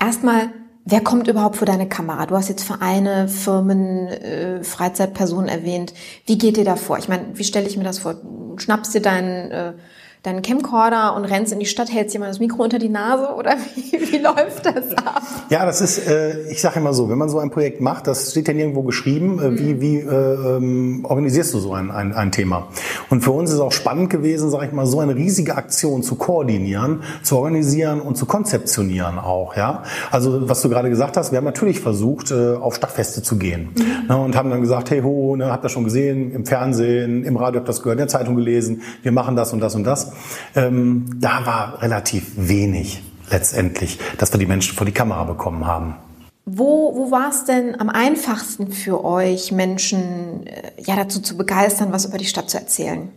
erstmal 0.00 0.48
Wer 0.84 1.00
kommt 1.00 1.28
überhaupt 1.28 1.56
vor 1.56 1.66
deine 1.66 1.88
Kamera? 1.88 2.26
Du 2.26 2.34
hast 2.36 2.48
jetzt 2.48 2.64
Vereine, 2.64 3.28
Firmen, 3.28 4.08
äh, 4.08 4.64
Freizeitpersonen 4.64 5.48
erwähnt. 5.48 5.94
Wie 6.26 6.38
geht 6.38 6.56
dir 6.56 6.64
da 6.64 6.74
vor? 6.74 6.98
Ich 6.98 7.08
meine, 7.08 7.26
wie 7.34 7.44
stelle 7.44 7.68
ich 7.68 7.76
mir 7.76 7.84
das 7.84 8.00
vor? 8.00 8.16
Schnappst 8.56 8.92
dir 8.92 9.00
deinen 9.00 9.50
äh, 9.52 9.72
deinen 10.22 10.42
Camcorder 10.42 11.16
und 11.16 11.24
rennst 11.24 11.52
in 11.52 11.58
die 11.58 11.66
Stadt, 11.66 11.92
hältst 11.92 12.14
jemand 12.14 12.30
das 12.30 12.38
Mikro 12.38 12.62
unter 12.62 12.78
die 12.78 12.88
Nase 12.88 13.34
oder 13.34 13.56
wie, 13.74 14.12
wie 14.12 14.18
läuft 14.18 14.64
das 14.64 14.96
ab? 14.96 15.22
Ja, 15.50 15.66
das 15.66 15.80
ist, 15.80 16.06
äh, 16.06 16.42
ich 16.48 16.60
sage 16.60 16.78
immer 16.78 16.94
so, 16.94 17.08
wenn 17.08 17.18
man 17.18 17.28
so 17.28 17.40
ein 17.40 17.50
Projekt 17.50 17.80
macht, 17.80 18.06
das 18.06 18.30
steht 18.30 18.46
ja 18.46 18.54
nirgendwo 18.54 18.82
geschrieben, 18.82 19.40
äh, 19.40 19.58
wie, 19.58 19.80
wie 19.80 19.98
äh, 19.98 20.56
ähm, 20.56 21.04
organisierst 21.08 21.52
du 21.54 21.58
so 21.58 21.72
ein, 21.72 21.90
ein, 21.90 22.12
ein 22.12 22.30
Thema? 22.30 22.68
Und 23.10 23.22
für 23.22 23.32
uns 23.32 23.50
ist 23.50 23.58
auch 23.58 23.72
spannend 23.72 24.10
gewesen, 24.10 24.48
sage 24.50 24.66
ich 24.66 24.72
mal, 24.72 24.86
so 24.86 25.00
eine 25.00 25.16
riesige 25.16 25.56
Aktion 25.56 26.04
zu 26.04 26.14
koordinieren, 26.14 27.02
zu 27.24 27.36
organisieren 27.36 28.00
und 28.00 28.16
zu 28.16 28.26
konzeptionieren 28.26 29.18
auch. 29.18 29.56
Ja, 29.56 29.82
Also 30.12 30.48
was 30.48 30.62
du 30.62 30.68
gerade 30.68 30.88
gesagt 30.88 31.16
hast, 31.16 31.32
wir 31.32 31.38
haben 31.38 31.44
natürlich 31.44 31.80
versucht, 31.80 32.30
äh, 32.30 32.54
auf 32.54 32.76
Stadtfeste 32.76 33.22
zu 33.22 33.38
gehen 33.38 33.70
mhm. 33.74 34.06
ne, 34.08 34.16
und 34.16 34.36
haben 34.36 34.50
dann 34.50 34.60
gesagt, 34.60 34.90
hey 34.92 35.02
ho, 35.02 35.34
ne, 35.34 35.50
habt 35.50 35.64
ihr 35.64 35.68
schon 35.68 35.84
gesehen, 35.84 36.30
im 36.32 36.46
Fernsehen, 36.46 37.24
im 37.24 37.36
Radio 37.36 37.58
habt 37.58 37.66
ihr 37.68 37.72
das 37.72 37.82
gehört, 37.82 37.96
in 37.96 38.06
der 38.06 38.08
Zeitung 38.08 38.36
gelesen, 38.36 38.82
wir 39.02 39.10
machen 39.10 39.34
das 39.34 39.52
und 39.52 39.58
das 39.58 39.74
und 39.74 39.82
das. 39.82 40.11
Ähm, 40.54 41.18
da 41.20 41.46
war 41.46 41.82
relativ 41.82 42.32
wenig 42.36 43.02
letztendlich, 43.30 43.98
dass 44.18 44.32
wir 44.32 44.38
die 44.38 44.46
Menschen 44.46 44.76
vor 44.76 44.86
die 44.86 44.92
Kamera 44.92 45.24
bekommen 45.24 45.66
haben. 45.66 45.96
Wo, 46.44 46.94
wo 46.96 47.10
war 47.10 47.30
es 47.30 47.44
denn 47.44 47.78
am 47.80 47.88
einfachsten 47.88 48.72
für 48.72 49.04
euch, 49.04 49.52
Menschen 49.52 50.46
äh, 50.46 50.72
ja, 50.82 50.96
dazu 50.96 51.20
zu 51.20 51.36
begeistern, 51.36 51.92
was 51.92 52.04
über 52.04 52.18
die 52.18 52.26
Stadt 52.26 52.50
zu 52.50 52.58
erzählen? 52.58 53.10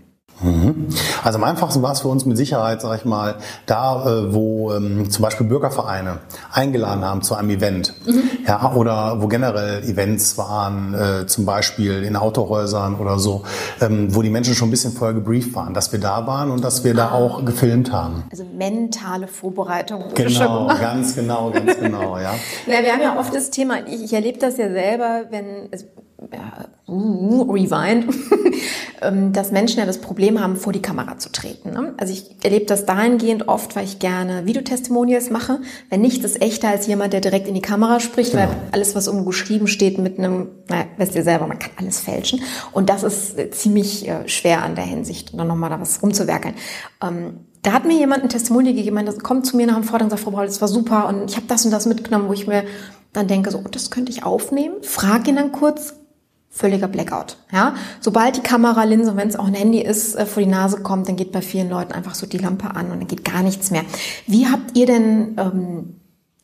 Also 1.23 1.37
am 1.37 1.43
einfachsten 1.43 1.81
war 1.81 1.93
es 1.93 2.01
für 2.01 2.09
uns 2.09 2.25
mit 2.25 2.35
Sicherheit, 2.35 2.81
sage 2.81 2.97
ich 2.97 3.05
mal, 3.05 3.35
da, 3.65 4.05
äh, 4.05 4.33
wo 4.33 4.73
ähm, 4.73 5.09
zum 5.09 5.23
Beispiel 5.23 5.47
Bürgervereine 5.47 6.19
eingeladen 6.51 7.05
haben 7.05 7.21
zu 7.21 7.35
einem 7.35 7.49
Event, 7.49 7.93
mhm. 8.05 8.23
ja, 8.45 8.73
oder 8.73 9.21
wo 9.21 9.27
generell 9.27 9.83
Events 9.83 10.37
waren, 10.37 10.93
äh, 10.93 11.25
zum 11.27 11.45
Beispiel 11.45 12.03
in 12.03 12.15
Autohäusern 12.15 12.95
oder 12.95 13.17
so, 13.17 13.43
ähm, 13.81 14.13
wo 14.13 14.21
die 14.21 14.29
Menschen 14.29 14.55
schon 14.55 14.67
ein 14.67 14.71
bisschen 14.71 14.91
vorher 14.91 15.13
gebrieft 15.13 15.55
waren, 15.55 15.73
dass 15.73 15.91
wir 15.91 15.99
da 15.99 16.27
waren 16.27 16.51
und 16.51 16.63
dass 16.63 16.83
wir 16.83 16.91
ah. 16.91 16.95
da 16.95 17.11
auch 17.11 17.45
gefilmt 17.45 17.91
haben. 17.91 18.23
Also 18.29 18.43
mentale 18.43 19.27
Vorbereitung. 19.27 20.03
Genau, 20.15 20.67
ganz 20.79 21.15
genau, 21.15 21.51
ganz 21.51 21.79
genau, 21.79 22.17
ja. 22.17 22.33
ja. 22.67 22.83
Wir 22.83 22.91
haben 22.91 23.01
ja 23.01 23.17
oft 23.17 23.33
das 23.33 23.51
Thema, 23.51 23.87
ich, 23.87 24.03
ich 24.03 24.13
erlebe 24.13 24.39
das 24.39 24.57
ja 24.57 24.69
selber, 24.69 25.23
wenn, 25.29 25.69
also, 25.71 25.85
ja, 26.33 26.67
uh, 26.87 27.51
rewind, 27.51 28.13
ähm, 29.01 29.33
dass 29.33 29.51
Menschen 29.51 29.79
ja 29.79 29.85
das 29.85 29.99
Problem 29.99 30.41
haben, 30.41 30.55
vor 30.55 30.73
die 30.73 30.81
Kamera 30.81 31.17
zu 31.17 31.31
treten. 31.31 31.71
Ne? 31.71 31.93
Also 31.97 32.13
ich 32.13 32.25
erlebe 32.43 32.65
das 32.65 32.85
dahingehend 32.85 33.47
oft, 33.47 33.75
weil 33.75 33.85
ich 33.85 33.99
gerne 33.99 34.45
Videotestimonials 34.45 35.29
mache. 35.29 35.59
Wenn 35.89 36.01
nichts 36.01 36.25
ist 36.25 36.41
echter 36.41 36.69
als 36.69 36.87
jemand, 36.87 37.13
der 37.13 37.21
direkt 37.21 37.47
in 37.47 37.53
die 37.53 37.61
Kamera 37.61 37.99
spricht, 37.99 38.31
genau. 38.31 38.43
weil 38.43 38.55
alles, 38.71 38.95
was 38.95 39.07
irgendwo 39.07 39.25
geschrieben 39.27 39.67
steht, 39.67 39.97
mit 39.97 40.19
einem, 40.19 40.49
na, 40.69 40.85
weißt 40.97 41.15
ihr 41.15 41.23
selber, 41.23 41.47
man 41.47 41.59
kann 41.59 41.71
alles 41.77 41.99
fälschen. 41.99 42.41
Und 42.71 42.89
das 42.89 43.03
ist 43.03 43.37
äh, 43.37 43.49
ziemlich 43.51 44.07
äh, 44.07 44.27
schwer 44.27 44.63
an 44.63 44.75
der 44.75 44.85
Hinsicht, 44.85 45.37
dann 45.37 45.47
nochmal 45.47 45.69
da 45.69 45.79
was 45.79 46.01
rumzuwerkeln. 46.01 46.55
Ähm, 47.01 47.39
da 47.65 47.73
hat 47.73 47.85
mir 47.85 47.97
jemand 47.97 48.21
ein 48.21 48.29
Testimonial 48.29 48.75
gegeben, 48.75 49.03
das 49.07 49.19
kommt 49.19 49.47
zu 49.47 49.57
mir 49.57 49.65
nach 49.65 49.73
dem 49.73 49.83
Vortrag 49.83 50.03
und 50.03 50.09
sagt, 50.11 50.21
Frau 50.21 50.29
Braul, 50.29 50.45
das 50.45 50.61
war 50.61 50.67
super 50.67 51.07
und 51.07 51.31
ich 51.31 51.35
habe 51.35 51.47
das 51.47 51.65
und 51.65 51.71
das 51.71 51.87
mitgenommen, 51.87 52.27
wo 52.27 52.33
ich 52.33 52.45
mir 52.45 52.63
dann 53.11 53.27
denke, 53.27 53.49
so, 53.49 53.63
das 53.71 53.89
könnte 53.89 54.11
ich 54.11 54.23
aufnehmen, 54.23 54.75
frage 54.83 55.31
ihn 55.31 55.37
dann 55.37 55.51
kurz, 55.51 55.95
völliger 56.55 56.87
Blackout. 56.87 57.35
Ja, 57.51 57.75
sobald 57.99 58.37
die 58.37 58.41
Kameralinse, 58.41 59.17
wenn 59.17 59.27
es 59.27 59.35
auch 59.35 59.47
ein 59.47 59.53
Handy 59.53 59.81
ist, 59.81 60.15
äh, 60.15 60.25
vor 60.25 60.41
die 60.41 60.49
Nase 60.49 60.77
kommt, 60.81 61.09
dann 61.09 61.17
geht 61.17 61.33
bei 61.33 61.41
vielen 61.41 61.69
Leuten 61.69 61.91
einfach 61.91 62.15
so 62.15 62.25
die 62.25 62.37
Lampe 62.37 62.75
an 62.75 62.91
und 62.91 62.99
dann 62.99 63.07
geht 63.07 63.25
gar 63.25 63.43
nichts 63.43 63.71
mehr. 63.71 63.83
Wie 64.25 64.47
habt 64.47 64.77
ihr 64.77 64.85
denn, 64.85 65.35
ähm, 65.37 65.99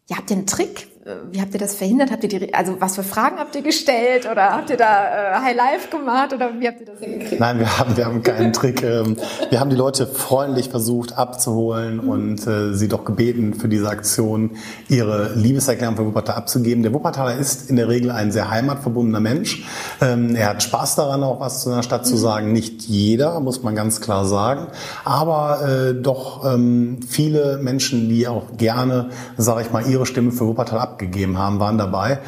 ja, 0.10 0.18
habt 0.18 0.30
ihr 0.30 0.38
einen 0.38 0.48
Trick? 0.48 0.91
Wie 1.31 1.41
habt 1.41 1.51
ihr 1.55 1.60
das 1.60 1.74
verhindert? 1.74 2.12
Habt 2.12 2.22
ihr 2.24 2.29
die, 2.29 2.53
also 2.53 2.79
was 2.79 2.96
für 2.96 3.01
Fragen 3.01 3.39
habt 3.39 3.55
ihr 3.55 3.63
gestellt 3.63 4.29
oder 4.31 4.51
habt 4.51 4.70
ihr 4.70 4.77
da 4.77 5.31
äh, 5.34 5.41
High 5.41 5.55
Life 5.55 5.89
gemacht 5.89 6.31
oder 6.31 6.51
wie 6.60 6.67
habt 6.67 6.79
ihr 6.79 6.86
das 6.86 7.00
hingekriegt? 7.00 7.39
Nein, 7.39 7.58
wir 7.58 7.79
haben, 7.79 7.98
wir 7.98 8.05
haben 8.05 8.22
keinen 8.22 8.53
Trick. 8.53 8.84
Ähm, 8.84 9.17
wir 9.50 9.60
haben 9.60 9.72
die 9.72 9.75
Leute 9.75 10.05
freundlich 10.05 10.70
versucht 10.70 11.17
abzuholen 11.17 12.03
mhm. 12.03 12.10
und 12.10 12.48
äh, 12.48 12.75
sie 12.75 12.88
doch 12.88 13.03
gebeten, 13.03 13.55
für 13.55 13.67
diese 13.67 13.89
Aktion 13.89 14.51
ihre 14.89 15.34
Liebeserklärung 15.34 15.96
für 15.96 16.05
Wuppertal 16.05 16.36
abzugeben. 16.36 16.84
Der 16.84 16.93
Wuppertaler 16.93 17.36
ist 17.36 17.72
in 17.72 17.77
der 17.77 17.89
Regel 17.89 18.12
ein 18.12 18.31
sehr 18.31 18.51
heimatverbundener 18.51 19.22
Mensch. 19.22 19.65
Ähm, 20.01 20.36
er 20.36 20.50
hat 20.50 20.62
Spaß 20.62 20.98
daran, 20.98 21.24
auch 21.24 21.39
was 21.39 21.63
zu 21.63 21.72
einer 21.72 21.81
Stadt 21.81 22.05
zu 22.05 22.13
mhm. 22.13 22.20
sagen. 22.20 22.53
Nicht 22.53 22.84
jeder, 22.84 23.39
muss 23.39 23.63
man 23.63 23.74
ganz 23.75 24.01
klar 24.01 24.25
sagen, 24.25 24.67
aber 25.03 25.67
äh, 25.67 25.93
doch 25.96 26.46
ähm, 26.46 27.00
viele 27.08 27.58
Menschen, 27.58 28.08
die 28.08 28.27
auch 28.27 28.55
gerne, 28.58 29.10
sage 29.38 29.63
ich 29.63 29.72
mal, 29.72 29.84
ihre 29.88 30.05
Stimme 30.05 30.31
für 30.31 30.46
Wuppertal 30.46 30.91
abgegeben 30.92 31.38
haben, 31.38 31.60
waren 31.60 31.78
dabei. 31.78 32.20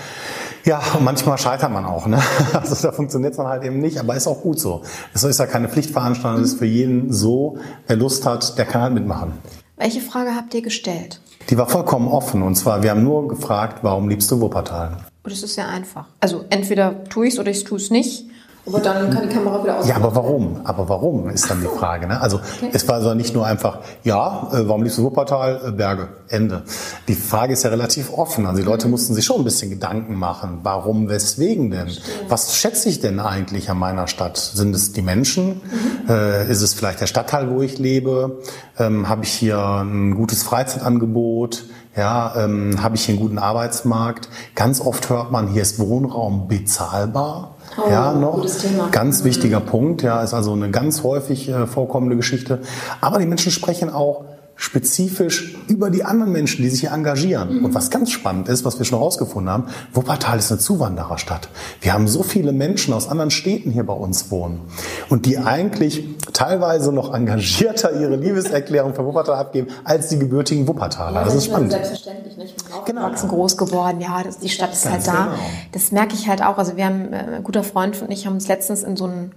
Ja, 0.66 0.82
und 0.98 1.04
manchmal 1.04 1.38
scheitert 1.38 1.72
man 1.72 1.86
auch. 1.86 2.08
Ne? 2.08 2.20
Also 2.54 2.88
da 2.88 2.94
funktioniert 2.94 3.32
es 3.32 3.38
dann 3.38 3.48
halt 3.48 3.64
eben 3.64 3.80
nicht, 3.80 4.00
aber 4.00 4.16
ist 4.16 4.28
auch 4.28 4.42
gut 4.42 4.60
so. 4.60 4.82
Es 5.14 5.24
ist 5.24 5.40
ja 5.40 5.46
keine 5.46 5.68
Pflichtveranstaltung, 5.68 6.42
es 6.42 6.54
ist 6.54 6.60
für 6.60 6.66
jeden 6.66 7.12
so, 7.12 7.58
wer 7.88 7.98
Lust 7.98 8.26
hat, 8.26 8.58
der 8.58 8.66
kann 8.66 8.82
halt 8.82 8.94
mitmachen. 8.94 9.34
Welche 9.76 10.02
Frage 10.02 10.36
habt 10.36 10.54
ihr 10.54 10.62
gestellt? 10.62 11.20
Die 11.50 11.58
war 11.58 11.68
vollkommen 11.68 12.08
offen 12.08 12.42
und 12.42 12.56
zwar, 12.56 12.84
wir 12.84 12.92
haben 12.92 13.04
nur 13.04 13.28
gefragt, 13.28 13.80
warum 13.82 14.08
liebst 14.08 14.32
du 14.32 14.40
Wuppertal? 14.40 14.98
Das 15.24 15.44
ist 15.44 15.56
sehr 15.56 15.68
einfach. 15.68 16.06
Also 16.20 16.46
entweder 16.50 17.04
tue 17.06 17.28
ich 17.28 17.34
es 17.34 17.40
oder 17.40 17.52
ich 17.52 17.64
tue 17.64 17.78
es 17.78 17.90
nicht. 17.90 18.26
Aber 18.66 18.80
dann 18.80 19.10
kann 19.10 19.28
die 19.28 19.34
Kamera 19.34 19.62
wieder 19.62 19.80
aus. 19.80 19.88
Ja, 19.88 19.98
aber 19.98 20.16
warum? 20.16 20.62
Aber 20.64 20.88
warum 20.88 21.30
ist 21.30 21.50
dann 21.50 21.60
die 21.60 21.68
Frage. 21.68 22.08
Ne? 22.08 22.22
Also 22.22 22.38
okay. 22.38 22.70
es 22.72 22.88
war 22.88 22.96
also 22.96 23.14
nicht 23.14 23.34
nur 23.34 23.46
einfach, 23.46 23.80
ja, 24.04 24.50
äh, 24.54 24.68
warum 24.68 24.84
liebst 24.84 24.98
du 24.98 25.04
Wuppertal? 25.04 25.62
Äh, 25.68 25.72
Berge, 25.72 26.10
Ende. 26.30 26.64
Die 27.10 27.16
Frage 27.16 27.54
ist 27.54 27.64
ja 27.64 27.70
relativ 27.72 28.14
offen. 28.14 28.46
Also 28.46 28.62
die 28.62 28.66
Leute 28.66 28.88
mhm. 28.88 28.92
mussten 28.92 29.16
sich 29.16 29.26
schon 29.26 29.42
ein 29.42 29.44
bisschen 29.44 29.70
Gedanken 29.70 30.16
machen. 30.16 30.60
Warum, 30.64 31.10
weswegen 31.10 31.72
denn? 31.72 31.88
Verstehe. 31.88 32.14
Was 32.30 32.56
schätze 32.56 32.88
ich 32.88 33.02
denn 33.02 33.20
eigentlich 33.20 33.70
an 33.70 33.78
meiner 33.78 34.08
Stadt? 34.08 34.38
Sind 34.38 34.74
es 34.74 34.94
die 34.94 35.02
Menschen? 35.02 35.62
Mhm. 36.06 36.10
Äh, 36.10 36.50
ist 36.50 36.62
es 36.62 36.74
vielleicht 36.74 37.02
der 37.02 37.08
Stadtteil, 37.08 37.50
wo 37.50 37.62
ich 37.62 37.80
lebe? 37.80 38.40
Ähm, 38.80 39.10
Habe 39.10 39.26
ich 39.26 39.32
hier 39.34 39.60
ein 39.60 40.16
gutes 40.16 40.44
Freizeitangebot? 40.44 41.66
Ja, 41.96 42.34
ähm, 42.36 42.82
habe 42.82 42.96
ich 42.96 43.06
hier 43.06 43.14
einen 43.14 43.22
guten 43.22 43.38
Arbeitsmarkt? 43.38 44.28
Ganz 44.56 44.82
oft 44.82 45.10
hört 45.10 45.32
man, 45.32 45.50
hier 45.50 45.62
ist 45.62 45.78
Wohnraum 45.78 46.48
bezahlbar. 46.48 47.53
Oh, 47.78 47.90
ja, 47.90 48.14
noch. 48.14 48.92
Ganz 48.92 49.24
wichtiger 49.24 49.60
mhm. 49.60 49.66
Punkt, 49.66 50.02
ja, 50.02 50.22
ist 50.22 50.34
also 50.34 50.54
eine 50.54 50.70
ganz 50.70 51.04
häufig 51.04 51.50
äh, 51.50 51.68
vorkommende 51.68 52.16
Geschichte. 52.16 52.60
Aber 53.02 53.20
die 53.20 53.26
Menschen 53.26 53.52
sprechen 53.52 53.90
auch 53.90 54.26
spezifisch 54.56 55.56
über 55.68 55.90
die 55.90 56.04
anderen 56.04 56.32
Menschen, 56.32 56.62
die 56.62 56.70
sich 56.70 56.82
hier 56.82 56.92
engagieren. 56.92 57.60
Mhm. 57.60 57.66
Und 57.66 57.74
was 57.74 57.90
ganz 57.90 58.12
spannend 58.12 58.48
ist, 58.48 58.64
was 58.66 58.78
wir 58.78 58.86
schon 58.86 59.00
herausgefunden 59.00 59.52
haben, 59.52 59.66
Wuppertal 59.94 60.38
ist 60.38 60.52
eine 60.52 60.60
Zuwandererstadt. 60.60 61.50
Wir 61.82 61.94
haben 61.94 62.08
so 62.08 62.24
viele 62.24 62.52
Menschen 62.52 62.94
aus 62.94 63.08
anderen 63.10 63.32
Städten 63.32 63.72
hier 63.72 63.86
bei 63.86 63.94
uns 63.94 64.30
wohnen 64.32 64.62
und 65.10 65.26
die 65.26 65.38
eigentlich 65.38 66.04
teilweise 66.34 66.94
noch 66.94 67.14
engagierter 67.14 68.00
ihre 68.00 68.16
Liebeserklärung 68.16 68.94
für 68.94 69.06
Wuppertal 69.06 69.36
abgeben 69.36 69.68
als 69.84 70.10
die 70.10 70.20
gebürtigen 70.20 70.68
Wuppertaler. 70.68 71.20
Ja, 71.20 71.24
das, 71.24 71.34
das 71.34 71.44
ist 71.44 71.50
spannend. 71.50 71.72
Selbstverständlich, 71.72 72.38
nicht? 72.38 72.56
Genau. 72.86 73.10
groß 73.10 73.58
geworden. 73.58 74.02
Ja, 74.02 74.22
das, 74.24 74.40
die 74.40 74.50
Stadt 74.50 74.74
ist 74.74 74.84
ganz 74.84 75.08
halt 75.08 75.08
da. 75.08 75.24
Genau. 75.26 75.38
Das 75.72 75.92
merke 75.92 76.14
ich 76.14 76.28
halt 76.28 76.44
auch. 76.44 76.58
Also 76.58 76.78
wir 76.78 76.86
haben, 76.86 77.12
äh, 77.12 77.36
ein 77.38 77.44
guter 77.44 77.64
Freund 77.64 78.02
und 78.02 78.12
ich 78.12 78.26
haben 78.26 78.34
uns 78.34 78.48
letztens 78.48 78.84
in 78.84 78.96
so 78.96 79.06
einen 79.06 79.32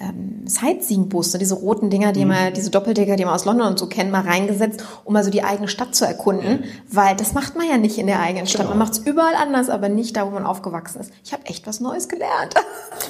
ähm, 0.00 0.46
Sightseeing-Bus, 0.46 1.32
diese 1.32 1.54
roten 1.54 1.90
Dinger, 1.90 2.12
die 2.12 2.24
mhm. 2.24 2.30
man, 2.30 2.54
diese 2.54 2.70
Doppeldecker, 2.70 3.16
die 3.16 3.24
man 3.24 3.34
aus 3.34 3.44
London 3.44 3.68
und 3.68 3.78
so 3.78 3.86
kennt, 3.86 4.10
mal 4.10 4.22
reingesetzt, 4.22 4.82
um 5.04 5.12
mal 5.12 5.22
so 5.22 5.30
die 5.30 5.44
eigene 5.44 5.68
Stadt 5.68 5.94
zu 5.94 6.06
erkunden, 6.06 6.64
weil 6.90 7.16
das 7.16 7.34
macht 7.34 7.56
man 7.56 7.68
ja 7.68 7.76
nicht 7.76 7.98
in 7.98 8.06
der 8.06 8.20
eigenen 8.20 8.46
Stadt. 8.46 8.62
Genau. 8.62 8.70
Man 8.70 8.78
macht 8.78 8.92
es 8.92 8.98
überall 8.98 9.34
anders, 9.34 9.68
aber 9.68 9.88
nicht 9.88 10.16
da, 10.16 10.26
wo 10.26 10.30
man 10.30 10.46
aufgewachsen 10.46 11.00
ist. 11.00 11.12
Ich 11.22 11.32
habe 11.32 11.44
echt 11.46 11.66
was 11.66 11.80
Neues 11.80 12.08
gelernt. 12.08 12.54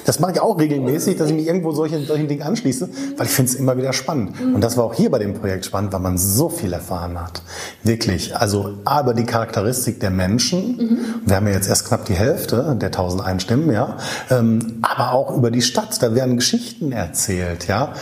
Das 0.05 0.19
mache 0.19 0.31
ich 0.33 0.39
auch 0.39 0.57
regelmäßig, 0.57 1.17
dass 1.17 1.29
ich 1.29 1.35
mich 1.35 1.47
irgendwo 1.47 1.71
solchen, 1.73 2.05
solchen 2.05 2.27
Dingen 2.27 2.41
anschließe, 2.41 2.89
weil 3.17 3.25
ich 3.25 3.31
finde 3.31 3.51
es 3.51 3.55
immer 3.57 3.77
wieder 3.77 3.93
spannend. 3.93 4.39
Mhm. 4.39 4.55
Und 4.55 4.61
das 4.61 4.77
war 4.77 4.85
auch 4.85 4.93
hier 4.93 5.11
bei 5.11 5.19
dem 5.19 5.33
Projekt 5.33 5.65
spannend, 5.65 5.93
weil 5.93 5.99
man 5.99 6.17
so 6.17 6.49
viel 6.49 6.73
erfahren 6.73 7.19
hat. 7.21 7.41
Wirklich. 7.83 8.35
Also 8.35 8.77
aber 8.85 9.13
die 9.13 9.25
Charakteristik 9.25 9.99
der 9.99 10.09
Menschen. 10.09 10.77
Mhm. 10.77 10.99
Wir 11.25 11.35
haben 11.35 11.47
ja 11.47 11.53
jetzt 11.53 11.67
erst 11.67 11.87
knapp 11.87 12.05
die 12.05 12.13
Hälfte 12.13 12.75
der 12.79 12.87
1001 12.87 13.43
Stimmen, 13.43 13.71
ja. 13.71 13.97
Ähm, 14.29 14.79
aber 14.81 15.13
auch 15.13 15.35
über 15.35 15.51
die 15.51 15.61
Stadt. 15.61 16.01
Da 16.01 16.15
werden 16.15 16.37
Geschichten 16.37 16.80
Geschichten 16.81 16.91
erzählt, 16.91 17.67
ja. 17.67 17.93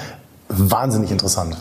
Wahnsinnig 0.47 1.11
interessant. 1.11 1.57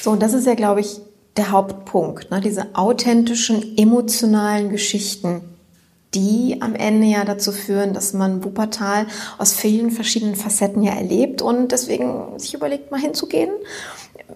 So, 0.00 0.10
und 0.10 0.22
das 0.22 0.32
ist 0.32 0.46
ja, 0.46 0.54
glaube 0.54 0.80
ich, 0.80 1.00
der 1.36 1.50
Hauptpunkt, 1.50 2.30
ne? 2.30 2.40
diese 2.40 2.74
authentischen, 2.74 3.76
emotionalen 3.76 4.70
Geschichten, 4.70 5.42
die 6.14 6.58
am 6.60 6.74
Ende 6.74 7.08
ja 7.08 7.24
dazu 7.24 7.50
führen, 7.50 7.92
dass 7.92 8.12
man 8.12 8.44
Wuppertal 8.44 9.06
aus 9.38 9.52
vielen 9.52 9.90
verschiedenen 9.90 10.36
Facetten 10.36 10.82
ja 10.82 10.92
erlebt 10.92 11.42
und 11.42 11.72
deswegen 11.72 12.38
sich 12.38 12.54
überlegt, 12.54 12.92
mal 12.92 13.00
hinzugehen. 13.00 13.50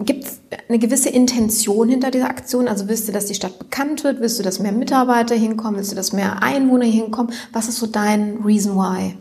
Gibt 0.00 0.25
es 0.25 0.40
eine 0.68 0.78
gewisse 0.78 1.08
Intention 1.08 1.88
hinter 1.88 2.11
dieser 2.11 2.28
Aktion? 2.28 2.66
Also 2.66 2.88
willst 2.88 3.06
du, 3.08 3.12
dass 3.12 3.26
die 3.26 3.35
Stadt 3.35 3.58
bekannt 3.58 4.02
wird? 4.02 4.20
Willst 4.20 4.38
du, 4.38 4.42
dass 4.42 4.58
mehr 4.58 4.73
Mitarbeiter 4.73 5.37
hinkommen? 5.37 5.76
Willst 5.76 5.92
du, 5.92 5.97
dass 5.97 6.12
mehr 6.12 6.42
Einwohner 6.42 6.85
hinkommen? 6.85 7.32
Was 7.52 7.68
ist 7.68 7.78
so 7.78 7.87
dein 7.87 8.38
Reason 8.44 8.76
why? 8.76 9.14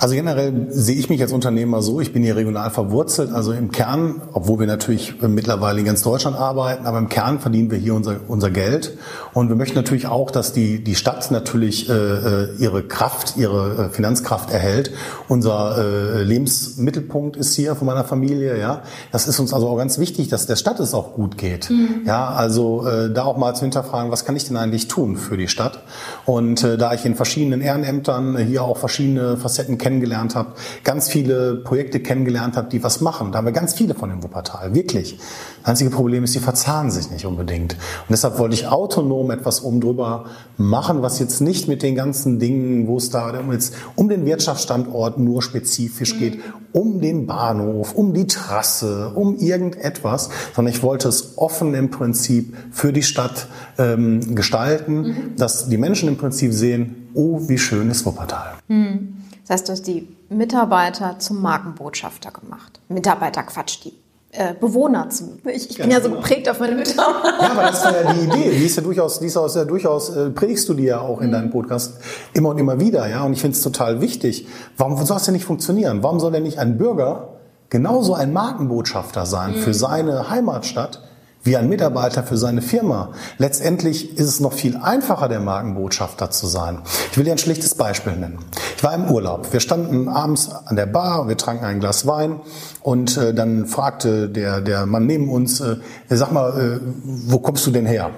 Also 0.00 0.14
generell 0.14 0.66
sehe 0.70 0.96
ich 0.96 1.08
mich 1.08 1.22
als 1.22 1.32
Unternehmer 1.32 1.82
so, 1.82 2.00
ich 2.00 2.12
bin 2.12 2.22
hier 2.22 2.36
regional 2.36 2.70
verwurzelt. 2.70 3.32
Also 3.32 3.52
im 3.52 3.70
Kern, 3.70 4.22
obwohl 4.32 4.60
wir 4.60 4.66
natürlich 4.66 5.20
mittlerweile 5.22 5.80
in 5.80 5.86
ganz 5.86 6.02
Deutschland 6.02 6.36
arbeiten, 6.36 6.86
aber 6.86 6.98
im 6.98 7.08
Kern 7.08 7.40
verdienen 7.40 7.70
wir 7.70 7.78
hier 7.78 7.94
unser, 7.94 8.16
unser 8.28 8.50
Geld. 8.50 8.96
Und 9.32 9.48
wir 9.48 9.56
möchten 9.56 9.76
natürlich 9.76 10.06
auch, 10.06 10.30
dass 10.30 10.52
die, 10.52 10.82
die 10.82 10.94
Stadt 10.94 11.30
natürlich 11.30 11.88
äh, 11.88 11.92
äh 11.92 12.48
ihre 12.58 12.82
Kraft, 12.82 13.36
ihre 13.36 13.86
äh, 13.86 13.88
Finanzkraft 13.90 14.50
erhält. 14.50 14.92
Unser 15.28 15.76
äh, 15.78 16.22
Lebensmittelpunkt 16.22 17.36
ist 17.36 17.54
hier 17.54 17.74
von 17.74 17.86
meiner 17.86 18.04
Familie. 18.04 18.58
Ja, 18.58 18.82
Das 19.12 19.26
ist 19.26 19.38
uns 19.40 19.52
also 19.52 19.68
auch 19.68 19.76
ganz 19.76 19.98
wichtig, 19.98 20.28
dass 20.28 20.46
der 20.46 20.56
Stadt 20.56 20.80
es 20.80 20.94
auch 20.94 21.14
gut 21.14 21.38
geht. 21.38 21.70
Mhm. 21.70 22.02
Ja, 22.06 22.28
Also 22.28 22.86
äh, 22.86 23.12
da 23.12 23.24
auch 23.24 23.36
mal 23.36 23.54
zu 23.54 23.62
hinterfragen, 23.62 24.10
was 24.10 24.24
kann 24.24 24.36
ich 24.36 24.46
denn 24.46 24.56
eigentlich 24.56 24.88
tun 24.88 25.16
für 25.16 25.36
die 25.36 25.48
Stadt? 25.48 25.82
Und 26.26 26.62
äh, 26.62 26.76
da 26.78 26.94
ich 26.94 27.04
in 27.04 27.14
verschiedenen 27.14 27.60
Ehrenämtern 27.60 28.36
hier 28.36 28.62
auch 28.62 28.78
verschiedene 28.78 29.36
Facetten 29.36 29.78
kennengelernt 29.84 30.34
habe, 30.34 30.54
ganz 30.82 31.08
viele 31.08 31.56
Projekte 31.56 32.00
kennengelernt 32.00 32.56
habe, 32.56 32.70
die 32.70 32.82
was 32.82 33.02
machen. 33.02 33.32
Da 33.32 33.38
haben 33.38 33.44
wir 33.44 33.52
ganz 33.52 33.74
viele 33.74 33.94
von 33.94 34.10
im 34.10 34.22
Wuppertal, 34.22 34.74
wirklich. 34.74 35.18
Das 35.60 35.70
einzige 35.70 35.90
Problem 35.90 36.24
ist, 36.24 36.34
die 36.34 36.38
verzahnen 36.38 36.90
sich 36.90 37.10
nicht 37.10 37.26
unbedingt. 37.26 37.74
Und 37.74 38.10
deshalb 38.10 38.38
wollte 38.38 38.54
ich 38.54 38.66
autonom 38.66 39.30
etwas 39.30 39.62
oben 39.62 39.82
drüber 39.82 40.24
machen, 40.56 41.02
was 41.02 41.18
jetzt 41.18 41.40
nicht 41.40 41.68
mit 41.68 41.82
den 41.82 41.94
ganzen 41.94 42.38
Dingen, 42.38 42.86
wo 42.86 42.96
es 42.96 43.10
da 43.10 43.34
jetzt 43.52 43.74
um 43.94 44.08
den 44.08 44.24
Wirtschaftsstandort 44.24 45.18
nur 45.18 45.42
spezifisch 45.42 46.18
geht, 46.18 46.40
um 46.72 47.00
den 47.00 47.26
Bahnhof, 47.26 47.94
um 47.94 48.14
die 48.14 48.26
Trasse, 48.26 49.12
um 49.14 49.36
irgendetwas, 49.36 50.30
sondern 50.56 50.72
ich 50.74 50.82
wollte 50.82 51.08
es 51.08 51.36
offen 51.36 51.74
im 51.74 51.90
Prinzip 51.90 52.56
für 52.70 52.92
die 52.92 53.02
Stadt 53.02 53.48
ähm, 53.76 54.34
gestalten, 54.34 54.96
mhm. 54.96 55.36
dass 55.36 55.68
die 55.68 55.78
Menschen 55.78 56.08
im 56.08 56.16
Prinzip 56.16 56.52
sehen, 56.52 57.08
oh, 57.14 57.40
wie 57.48 57.58
schön 57.58 57.90
ist 57.90 58.06
Wuppertal. 58.06 58.54
Mhm. 58.68 59.23
Das 59.46 59.54
heißt, 59.54 59.68
du 59.68 59.72
hast 59.72 59.86
die 59.86 60.08
Mitarbeiter 60.30 61.18
zum 61.18 61.42
Markenbotschafter 61.42 62.30
gemacht. 62.30 62.80
Mitarbeiter, 62.88 63.42
Quatsch, 63.42 63.78
die 63.84 63.92
äh, 64.32 64.54
Bewohner 64.58 65.10
zum. 65.10 65.38
Ich, 65.44 65.70
ich 65.70 65.78
bin 65.78 65.90
ja, 65.90 66.00
so 66.00 66.08
genau. 66.08 66.20
geprägt 66.20 66.48
auf 66.48 66.58
meine 66.58 66.74
Mitarbeiter. 66.74 67.42
Ja, 67.42 67.50
aber 67.52 67.62
das 67.62 67.84
war 67.84 67.94
ja 67.94 68.12
die 68.12 68.20
Idee. 68.20 68.50
Die 68.50 68.64
ist 68.64 68.76
ja 68.76 68.82
durchaus, 68.82 69.20
die 69.20 69.26
ist 69.26 69.36
ja 69.36 69.64
durchaus, 69.64 70.10
äh, 70.10 70.30
predigst 70.30 70.68
du 70.68 70.74
die 70.74 70.84
ja 70.84 71.00
auch 71.00 71.20
in 71.20 71.28
mhm. 71.28 71.32
deinem 71.32 71.50
Podcast 71.50 71.98
immer 72.32 72.48
und 72.48 72.58
immer 72.58 72.80
wieder, 72.80 73.06
ja. 73.06 73.22
Und 73.22 73.34
ich 73.34 73.40
finde 73.40 73.56
es 73.56 73.62
total 73.62 74.00
wichtig. 74.00 74.48
Warum 74.76 74.96
soll 75.04 75.18
es 75.18 75.24
denn 75.24 75.34
nicht 75.34 75.44
funktionieren? 75.44 76.02
Warum 76.02 76.20
soll 76.20 76.32
denn 76.32 76.42
nicht 76.42 76.58
ein 76.58 76.78
Bürger 76.78 77.34
genauso 77.68 78.14
ein 78.14 78.32
Markenbotschafter 78.32 79.26
sein 79.26 79.52
mhm. 79.52 79.56
für 79.56 79.74
seine 79.74 80.30
Heimatstadt? 80.30 81.02
Wie 81.44 81.56
ein 81.56 81.68
Mitarbeiter 81.68 82.24
für 82.24 82.36
seine 82.36 82.62
Firma. 82.62 83.12
Letztendlich 83.38 84.18
ist 84.18 84.26
es 84.26 84.40
noch 84.40 84.54
viel 84.54 84.76
einfacher, 84.76 85.28
der 85.28 85.40
Markenbotschafter 85.40 86.30
zu 86.30 86.46
sein. 86.46 86.80
Ich 87.10 87.16
will 87.16 87.24
dir 87.24 87.32
ein 87.32 87.38
schlichtes 87.38 87.74
Beispiel 87.74 88.14
nennen. 88.14 88.38
Ich 88.76 88.82
war 88.82 88.94
im 88.94 89.10
Urlaub. 89.10 89.52
Wir 89.52 89.60
standen 89.60 90.08
abends 90.08 90.50
an 90.50 90.76
der 90.76 90.86
Bar, 90.86 91.28
wir 91.28 91.36
tranken 91.36 91.64
ein 91.64 91.80
Glas 91.80 92.06
Wein 92.06 92.40
und 92.82 93.16
äh, 93.16 93.34
dann 93.34 93.66
fragte 93.66 94.28
der, 94.28 94.60
der 94.60 94.86
Mann 94.86 95.06
neben 95.06 95.30
uns, 95.30 95.60
äh, 95.60 95.76
sag 96.08 96.32
mal, 96.32 96.80
äh, 96.80 96.80
wo 97.04 97.38
kommst 97.38 97.66
du 97.66 97.70
denn 97.70 97.86
her? 97.86 98.10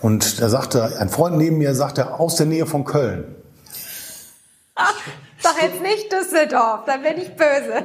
Und 0.00 0.40
da 0.40 0.48
sagte 0.48 0.98
ein 0.98 1.08
Freund 1.08 1.36
neben 1.36 1.58
mir, 1.58 1.74
sagte, 1.74 2.18
aus 2.18 2.36
der 2.36 2.46
Nähe 2.46 2.66
von 2.66 2.84
Köln. 2.84 3.24
Sag 5.46 5.62
jetzt 5.62 5.80
nicht 5.80 6.12
Düsseldorf, 6.12 6.80
dann 6.86 7.02
bin 7.02 7.18
ich 7.18 7.30
böse. 7.36 7.84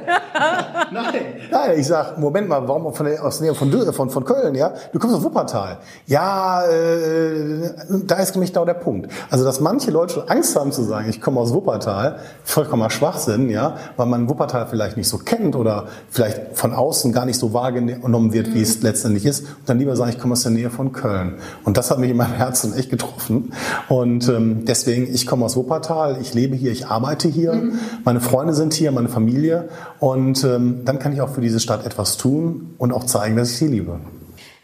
Nein, 0.90 1.14
nein, 1.50 1.78
ich 1.78 1.86
sag, 1.86 2.18
Moment 2.18 2.48
mal, 2.48 2.66
warum 2.66 2.92
von 2.92 3.06
der, 3.06 3.24
aus 3.24 3.38
der 3.38 3.52
Nähe 3.52 3.54
von, 3.54 3.70
von, 3.92 4.10
von 4.10 4.24
Köln, 4.24 4.54
ja? 4.54 4.72
Du 4.92 4.98
kommst 4.98 5.14
aus 5.14 5.22
Wuppertal. 5.22 5.78
Ja, 6.06 6.64
äh, 6.64 7.70
da 8.04 8.16
ist 8.16 8.34
nämlich 8.34 8.52
genau 8.52 8.64
der 8.64 8.74
Punkt. 8.74 9.10
Also, 9.30 9.44
dass 9.44 9.60
manche 9.60 9.90
Leute 9.92 10.14
schon 10.14 10.28
Angst 10.28 10.56
haben 10.56 10.72
zu 10.72 10.82
sagen, 10.82 11.08
ich 11.08 11.20
komme 11.20 11.38
aus 11.38 11.54
Wuppertal, 11.54 12.18
vollkommener 12.44 12.90
Schwachsinn, 12.90 13.48
ja, 13.48 13.76
weil 13.96 14.06
man 14.06 14.28
Wuppertal 14.28 14.66
vielleicht 14.66 14.96
nicht 14.96 15.08
so 15.08 15.18
kennt 15.18 15.54
oder 15.54 15.86
vielleicht 16.10 16.56
von 16.56 16.74
außen 16.74 17.12
gar 17.12 17.26
nicht 17.26 17.38
so 17.38 17.52
wahrgenommen 17.52 18.32
wird, 18.32 18.54
wie 18.54 18.62
es 18.62 18.78
mhm. 18.78 18.86
letztendlich 18.86 19.24
ist. 19.24 19.42
Und 19.42 19.68
dann 19.68 19.78
lieber 19.78 19.94
sagen, 19.94 20.10
ich 20.10 20.18
komme 20.18 20.32
aus 20.32 20.42
der 20.42 20.52
Nähe 20.52 20.70
von 20.70 20.92
Köln. 20.92 21.36
Und 21.64 21.76
das 21.76 21.90
hat 21.90 21.98
mich 21.98 22.10
in 22.10 22.16
meinem 22.16 22.34
Herzen 22.34 22.74
echt 22.74 22.90
getroffen. 22.90 23.52
Und 23.88 24.28
ähm, 24.28 24.64
deswegen, 24.64 25.12
ich 25.12 25.26
komme 25.26 25.44
aus 25.44 25.56
Wuppertal, 25.56 26.18
ich 26.20 26.34
lebe 26.34 26.56
hier, 26.56 26.72
ich 26.72 26.86
arbeite 26.86 27.28
hier 27.28 27.51
hier, 27.52 27.62
mhm. 27.62 27.78
meine 28.04 28.20
Freunde 28.20 28.54
sind 28.54 28.74
hier, 28.74 28.92
meine 28.92 29.08
Familie 29.08 29.68
und 30.00 30.42
ähm, 30.44 30.84
dann 30.84 30.98
kann 30.98 31.12
ich 31.12 31.20
auch 31.20 31.30
für 31.30 31.40
diese 31.40 31.60
Stadt 31.60 31.86
etwas 31.86 32.16
tun 32.16 32.74
und 32.78 32.92
auch 32.92 33.04
zeigen, 33.04 33.36
dass 33.36 33.50
ich 33.50 33.56
sie 33.56 33.68
liebe. 33.68 34.00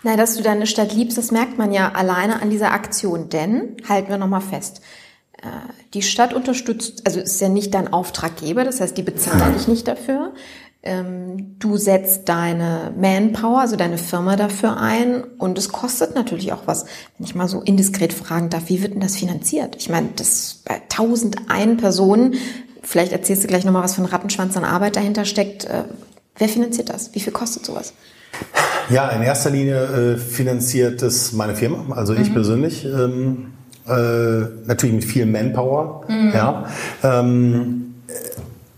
Na, 0.02 0.16
dass 0.16 0.37
du 0.37 0.42
deine 0.42 0.66
Stadt 0.66 0.95
liebst, 0.95 1.18
das 1.18 1.33
merkt 1.33 1.59
man 1.59 1.73
ja 1.73 1.92
alleine 1.92 2.40
an 2.40 2.50
dieser 2.50 2.73
Aktion, 2.73 3.28
denn, 3.28 3.76
halten 3.88 4.09
wir 4.11 4.18
nochmal 4.18 4.40
fest, 4.40 4.80
äh, 5.42 5.47
die 5.95 6.02
Stadt 6.02 6.35
unterstützt, 6.35 7.02
also 7.04 7.21
ist 7.21 7.40
ja 7.40 7.49
nicht 7.49 7.75
dein 7.75 7.92
Auftraggeber, 7.92 8.64
das 8.64 8.80
heißt, 8.80 8.97
die 8.97 9.02
bezahlen 9.02 9.54
dich 9.54 9.68
nicht 9.68 9.88
dafür. 9.88 10.33
Ähm, 10.80 11.57
du 11.59 11.76
setzt 11.76 12.28
deine 12.28 12.92
Manpower, 12.97 13.61
also 13.61 13.75
deine 13.75 13.99
Firma 13.99 14.37
dafür 14.37 14.76
ein 14.76 15.25
und 15.38 15.59
es 15.59 15.71
kostet 15.71 16.14
natürlich 16.14 16.52
auch 16.52 16.62
was. 16.66 16.85
Wenn 17.16 17.26
ich 17.26 17.35
mal 17.35 17.49
so 17.49 17.61
indiskret 17.61 18.12
fragen 18.12 18.49
darf, 18.49 18.68
wie 18.68 18.80
wird 18.80 18.95
denn 18.95 19.00
das 19.00 19.16
finanziert? 19.16 19.75
Ich 19.76 19.88
meine, 19.88 20.11
das 20.14 20.62
bei 20.64 20.76
1001 20.76 21.80
Personen 21.80 22.35
Vielleicht 22.82 23.12
erzählst 23.12 23.44
du 23.44 23.49
gleich 23.49 23.64
nochmal, 23.64 23.82
was 23.82 23.94
für 23.94 24.02
ein 24.02 24.06
Rattenschwanz 24.06 24.56
an 24.56 24.64
Arbeit 24.64 24.97
dahinter 24.97 25.25
steckt. 25.25 25.64
Äh, 25.64 25.85
wer 26.37 26.49
finanziert 26.49 26.88
das? 26.88 27.14
Wie 27.14 27.20
viel 27.20 27.32
kostet 27.32 27.66
sowas? 27.66 27.92
Ja, 28.90 29.08
in 29.11 29.23
erster 29.23 29.50
Linie 29.50 30.14
äh, 30.14 30.16
finanziert 30.16 31.02
es 31.02 31.32
meine 31.32 31.54
Firma, 31.54 31.94
also 31.94 32.14
ich 32.14 32.30
mhm. 32.30 32.35
persönlich. 32.35 32.85
Ähm, 32.85 33.52
äh, 33.87 34.66
natürlich 34.66 34.94
mit 34.94 35.04
viel 35.04 35.26
Manpower. 35.26 36.04
Mhm. 36.08 36.32
Ja. 36.35 36.66
Ähm, 37.02 37.88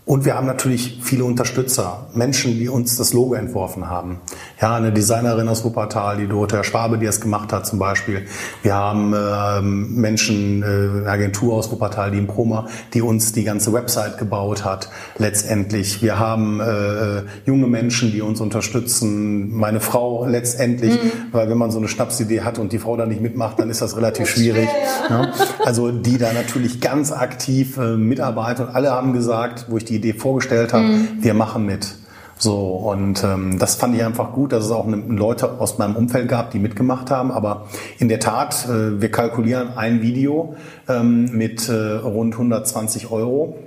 und 0.03 0.25
wir 0.25 0.35
haben 0.35 0.47
natürlich 0.47 0.99
viele 1.03 1.23
Unterstützer, 1.25 2.07
Menschen, 2.15 2.57
die 2.57 2.67
uns 2.69 2.97
das 2.97 3.13
Logo 3.13 3.35
entworfen 3.35 3.87
haben. 3.87 4.19
Ja, 4.59 4.75
eine 4.75 4.91
Designerin 4.91 5.47
aus 5.47 5.63
Wuppertal, 5.63 6.17
die 6.17 6.27
Dorothea 6.27 6.63
Schwabe, 6.63 6.97
die 6.97 7.05
es 7.05 7.21
gemacht 7.21 7.53
hat 7.53 7.67
zum 7.67 7.77
Beispiel. 7.77 8.25
Wir 8.63 8.73
haben 8.73 9.13
äh, 9.13 9.61
Menschen, 9.61 10.63
äh, 10.63 10.65
eine 11.01 11.07
Agentur 11.07 11.53
aus 11.53 11.71
Wuppertal, 11.71 12.09
die 12.09 12.17
im 12.17 12.25
Proma, 12.25 12.67
die 12.95 13.03
uns 13.03 13.31
die 13.31 13.43
ganze 13.43 13.73
Website 13.73 14.17
gebaut 14.17 14.65
hat, 14.65 14.89
letztendlich. 15.19 16.01
Wir 16.01 16.17
haben 16.17 16.59
äh, 16.59 17.21
junge 17.45 17.67
Menschen, 17.67 18.11
die 18.11 18.21
uns 18.21 18.41
unterstützen. 18.41 19.55
Meine 19.55 19.81
Frau 19.81 20.25
letztendlich, 20.25 20.93
mhm. 20.93 21.11
weil 21.31 21.47
wenn 21.47 21.59
man 21.59 21.69
so 21.69 21.77
eine 21.77 21.87
Schnapsidee 21.87 22.41
hat 22.41 22.57
und 22.57 22.73
die 22.73 22.79
Frau 22.79 22.97
da 22.97 23.05
nicht 23.05 23.21
mitmacht, 23.21 23.59
dann 23.59 23.69
ist 23.69 23.83
das 23.83 23.95
relativ 23.95 24.27
schwierig. 24.29 24.67
Ja. 25.09 25.25
Ja. 25.25 25.33
Also 25.63 25.91
die 25.91 26.17
da 26.17 26.33
natürlich 26.33 26.81
ganz 26.81 27.11
aktiv 27.11 27.77
äh, 27.77 27.97
mitarbeiten 27.97 28.65
und 28.65 28.75
alle 28.75 28.91
haben 28.91 29.13
gesagt, 29.13 29.65
wo 29.69 29.77
ich 29.77 29.85
die 29.85 29.90
Idee 29.95 30.13
vorgestellt 30.13 30.73
habe, 30.73 30.85
mhm. 30.85 31.07
wir 31.19 31.33
machen 31.33 31.65
mit. 31.65 31.95
So, 32.41 32.57
und 32.57 33.23
ähm, 33.23 33.59
das 33.59 33.75
fand 33.75 33.95
ich 33.95 34.03
einfach 34.03 34.33
gut, 34.33 34.51
dass 34.51 34.65
es 34.65 34.71
auch 34.71 34.87
ne, 34.87 34.95
Leute 34.95 35.59
aus 35.59 35.77
meinem 35.77 35.95
Umfeld 35.95 36.27
gab, 36.27 36.49
die 36.49 36.57
mitgemacht 36.57 37.11
haben. 37.11 37.31
Aber 37.31 37.67
in 37.99 38.09
der 38.09 38.19
Tat, 38.19 38.67
äh, 38.67 38.99
wir 38.99 39.11
kalkulieren 39.11 39.77
ein 39.77 40.01
Video 40.01 40.55
ähm, 40.89 41.25
mit 41.37 41.69
äh, 41.69 41.73
rund 41.73 42.33
120 42.33 43.11
Euro. 43.11 43.59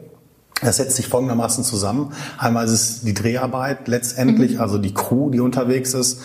Das 0.61 0.78
setzt 0.78 0.97
sich 0.97 1.07
folgendermaßen 1.07 1.62
zusammen. 1.62 2.14
Einmal 2.37 2.64
ist 2.64 2.73
es 2.73 3.00
die 3.02 3.14
Dreharbeit 3.14 3.87
letztendlich, 3.87 4.54
mhm. 4.54 4.61
also 4.61 4.78
die 4.78 4.93
Crew, 4.93 5.31
die 5.31 5.38
unterwegs 5.38 5.95
ist. 5.95 6.21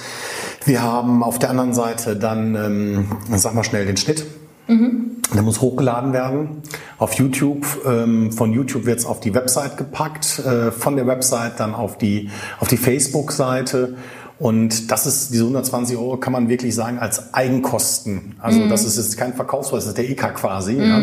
Wir 0.66 0.82
haben 0.82 1.22
auf 1.22 1.38
der 1.38 1.52
anderen 1.52 1.74
Seite 1.74 2.16
dann, 2.16 2.56
ähm, 2.56 3.12
sag 3.36 3.54
mal 3.54 3.64
schnell, 3.64 3.86
den 3.86 3.98
Schnitt. 3.98 4.26
Mhm. 4.70 5.18
Der 5.34 5.42
muss 5.42 5.62
hochgeladen 5.62 6.14
werden 6.14 6.62
auf 6.98 7.14
YouTube. 7.14 7.66
Ähm, 7.86 8.32
von 8.32 8.54
YouTube 8.54 8.86
wird 8.86 9.00
es 9.00 9.06
auf 9.06 9.20
die 9.20 9.34
Website 9.34 9.78
gepackt, 9.78 10.40
äh, 10.40 10.72
von 10.72 10.96
der 10.96 11.08
Website 11.08 11.60
dann 11.60 11.74
auf 11.76 11.98
die, 11.98 12.30
auf 12.60 12.68
die 12.68 12.78
Facebook-Seite. 12.78 13.96
Und 14.40 14.90
das 14.90 15.06
ist, 15.06 15.34
diese 15.34 15.44
120 15.44 15.98
Euro 15.98 16.18
kann 16.18 16.34
man 16.34 16.48
wirklich 16.50 16.74
sagen 16.74 16.98
als 16.98 17.34
Eigenkosten. 17.34 18.36
Also 18.40 18.62
mhm. 18.62 18.70
das 18.70 18.86
ist 18.86 18.98
jetzt 18.98 19.18
kein 19.18 19.34
Verkaufspreis, 19.34 19.84
das 19.84 19.90
ist 19.90 19.98
der 19.98 20.10
EK 20.10 20.34
quasi. 20.36 20.74
Mhm. 20.74 20.82
Ja. 20.82 21.02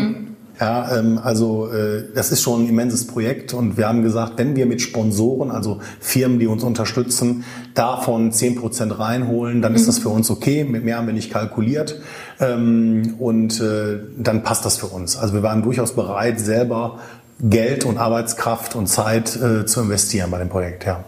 Ja, 0.59 0.97
ähm, 0.97 1.19
also 1.21 1.71
äh, 1.71 2.05
das 2.15 2.31
ist 2.31 2.41
schon 2.41 2.63
ein 2.63 2.69
immenses 2.69 3.05
Projekt 3.05 3.53
und 3.53 3.77
wir 3.77 3.87
haben 3.87 4.01
gesagt, 4.01 4.33
wenn 4.37 4.55
wir 4.55 4.65
mit 4.65 4.81
Sponsoren, 4.81 5.51
also 5.51 5.81
Firmen, 5.99 6.39
die 6.39 6.47
uns 6.47 6.63
unterstützen, 6.63 7.43
davon 7.75 8.31
zehn 8.31 8.55
Prozent 8.55 8.97
reinholen, 8.97 9.61
dann 9.61 9.75
ist 9.75 9.83
mhm. 9.83 9.85
das 9.85 9.99
für 9.99 10.09
uns 10.09 10.31
okay. 10.31 10.63
Mit 10.63 10.83
mehr 10.83 10.97
haben 10.97 11.05
wir 11.05 11.13
nicht 11.13 11.31
kalkuliert 11.31 12.01
ähm, 12.39 13.15
und 13.19 13.59
äh, 13.59 13.99
dann 14.17 14.43
passt 14.43 14.65
das 14.65 14.77
für 14.77 14.87
uns. 14.87 15.17
Also 15.17 15.33
wir 15.33 15.43
waren 15.43 15.63
durchaus 15.63 15.93
bereit, 15.93 16.39
selber 16.39 16.99
Geld 17.39 17.85
und 17.85 17.97
Arbeitskraft 17.97 18.75
und 18.75 18.87
Zeit 18.87 19.35
äh, 19.35 19.65
zu 19.65 19.81
investieren 19.81 20.31
bei 20.31 20.39
dem 20.39 20.49
Projekt. 20.49 20.85
Ja 20.85 21.03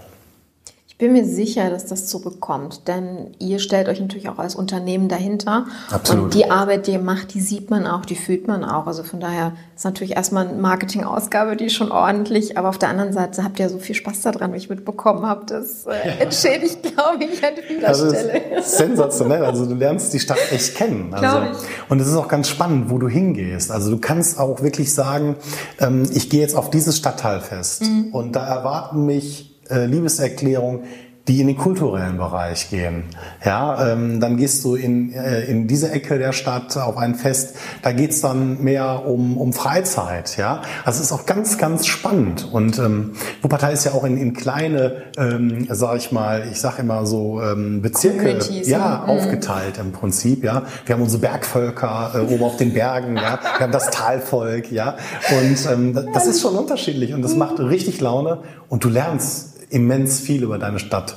bin 0.99 1.13
mir 1.13 1.23
sicher, 1.23 1.69
dass 1.69 1.85
das 1.85 2.07
zurückkommt, 2.07 2.89
denn 2.89 3.31
ihr 3.39 3.59
stellt 3.59 3.88
euch 3.88 4.01
natürlich 4.01 4.27
auch 4.27 4.38
als 4.38 4.53
Unternehmen 4.53 5.07
dahinter. 5.07 5.65
Absolut. 5.89 6.25
Und 6.25 6.33
die 6.33 6.51
Arbeit, 6.51 6.88
die 6.88 6.91
ihr 6.91 6.99
macht, 6.99 7.33
die 7.33 7.39
sieht 7.39 7.69
man 7.69 7.88
auch, 7.88 8.03
die 8.03 8.17
fühlt 8.17 8.49
man 8.49 8.65
auch. 8.65 8.85
Also 8.85 9.03
von 9.03 9.21
daher 9.21 9.53
ist 9.77 9.85
natürlich 9.85 10.17
erstmal 10.17 10.49
eine 10.49 10.57
Marketingausgabe, 10.57 11.55
die 11.55 11.67
ist 11.67 11.73
schon 11.73 11.93
ordentlich, 11.93 12.57
aber 12.57 12.67
auf 12.67 12.77
der 12.77 12.89
anderen 12.89 13.13
Seite 13.13 13.45
habt 13.45 13.62
ihr 13.62 13.69
so 13.69 13.79
viel 13.79 13.95
Spaß 13.95 14.23
daran, 14.23 14.51
wie 14.51 14.57
ich 14.57 14.69
mitbekommen 14.69 15.25
habe. 15.25 15.45
Das 15.45 15.85
äh, 15.85 16.19
entschädigt, 16.19 16.83
glaube 16.83 17.23
ich, 17.23 17.41
an 17.45 17.53
vieler 17.65 17.88
also 17.88 18.09
Stelle. 18.09 18.62
sensationell. 18.62 19.45
Also 19.45 19.65
du 19.65 19.75
lernst 19.75 20.13
die 20.13 20.19
Stadt 20.19 20.51
echt 20.51 20.75
kennen. 20.75 21.13
Also, 21.13 21.62
und 21.88 22.01
es 22.01 22.07
ist 22.07 22.15
auch 22.17 22.27
ganz 22.27 22.49
spannend, 22.49 22.89
wo 22.89 22.97
du 22.97 23.07
hingehst. 23.07 23.71
Also 23.71 23.89
du 23.89 23.99
kannst 23.99 24.38
auch 24.38 24.62
wirklich 24.62 24.93
sagen, 24.93 25.38
ähm, 25.79 26.03
ich 26.13 26.29
gehe 26.29 26.41
jetzt 26.41 26.57
auf 26.57 26.69
dieses 26.69 26.97
Stadtteilfest 26.97 27.83
mhm. 27.83 28.09
und 28.12 28.35
da 28.35 28.45
erwarten 28.45 29.05
mich 29.05 29.48
äh, 29.69 29.86
Liebeserklärung, 29.86 30.84
die 31.29 31.41
in 31.41 31.47
den 31.47 31.58
kulturellen 31.58 32.17
Bereich 32.17 32.71
gehen. 32.71 33.03
Ja, 33.45 33.91
ähm, 33.91 34.19
dann 34.19 34.36
gehst 34.38 34.63
du 34.65 34.73
in, 34.73 35.13
äh, 35.13 35.43
in 35.43 35.67
diese 35.67 35.91
Ecke 35.91 36.17
der 36.17 36.34
Stadt 36.34 36.75
auf 36.75 36.97
ein 36.97 37.13
Fest, 37.13 37.55
da 37.84 37.91
geht's 37.91 38.21
dann 38.21 38.63
mehr 38.63 39.05
um, 39.05 39.38
um 39.38 39.53
Freizeit. 39.53 40.38
Ja, 40.38 40.63
also 40.84 40.97
es 40.97 41.05
ist 41.05 41.12
auch 41.12 41.27
ganz, 41.27 41.60
ganz 41.60 41.86
spannend. 41.86 42.49
Und 42.51 42.79
ähm, 42.79 43.12
Wuppertal 43.43 43.73
ist 43.73 43.86
ja 43.86 43.91
auch 43.91 44.05
in, 44.05 44.17
in 44.17 44.34
kleine, 44.34 45.03
ähm, 45.17 45.67
sag 45.69 45.97
ich 45.97 46.12
mal, 46.12 46.47
ich 46.51 46.60
sag 46.60 46.79
immer 46.79 47.05
so 47.05 47.39
ähm, 47.43 47.84
Bezirke, 47.84 48.39
ja, 48.63 49.03
mhm. 49.03 49.10
aufgeteilt 49.12 49.77
im 49.77 49.91
Prinzip. 49.91 50.43
Ja, 50.43 50.63
wir 50.88 50.95
haben 50.95 51.03
unsere 51.03 51.21
Bergvölker 51.21 52.12
äh, 52.15 52.34
oben 52.34 52.43
auf 52.43 52.58
den 52.58 52.73
Bergen. 52.73 53.17
Ja, 53.17 53.39
wir 53.58 53.60
haben 53.60 53.71
das 53.71 53.91
Talvolk. 53.91 54.71
Ja, 54.71 54.97
und 55.29 55.71
ähm, 55.71 56.08
das 56.12 56.25
ist 56.25 56.41
schon 56.41 56.55
unterschiedlich 56.55 57.13
und 57.13 57.21
das 57.21 57.36
macht 57.36 57.60
richtig 57.60 58.01
Laune 58.01 58.39
und 58.67 58.84
du 58.84 58.89
lernst 58.89 59.48
immens 59.69 60.19
viel 60.19 60.43
über 60.43 60.58
deine 60.58 60.79
Stadt. 60.79 61.15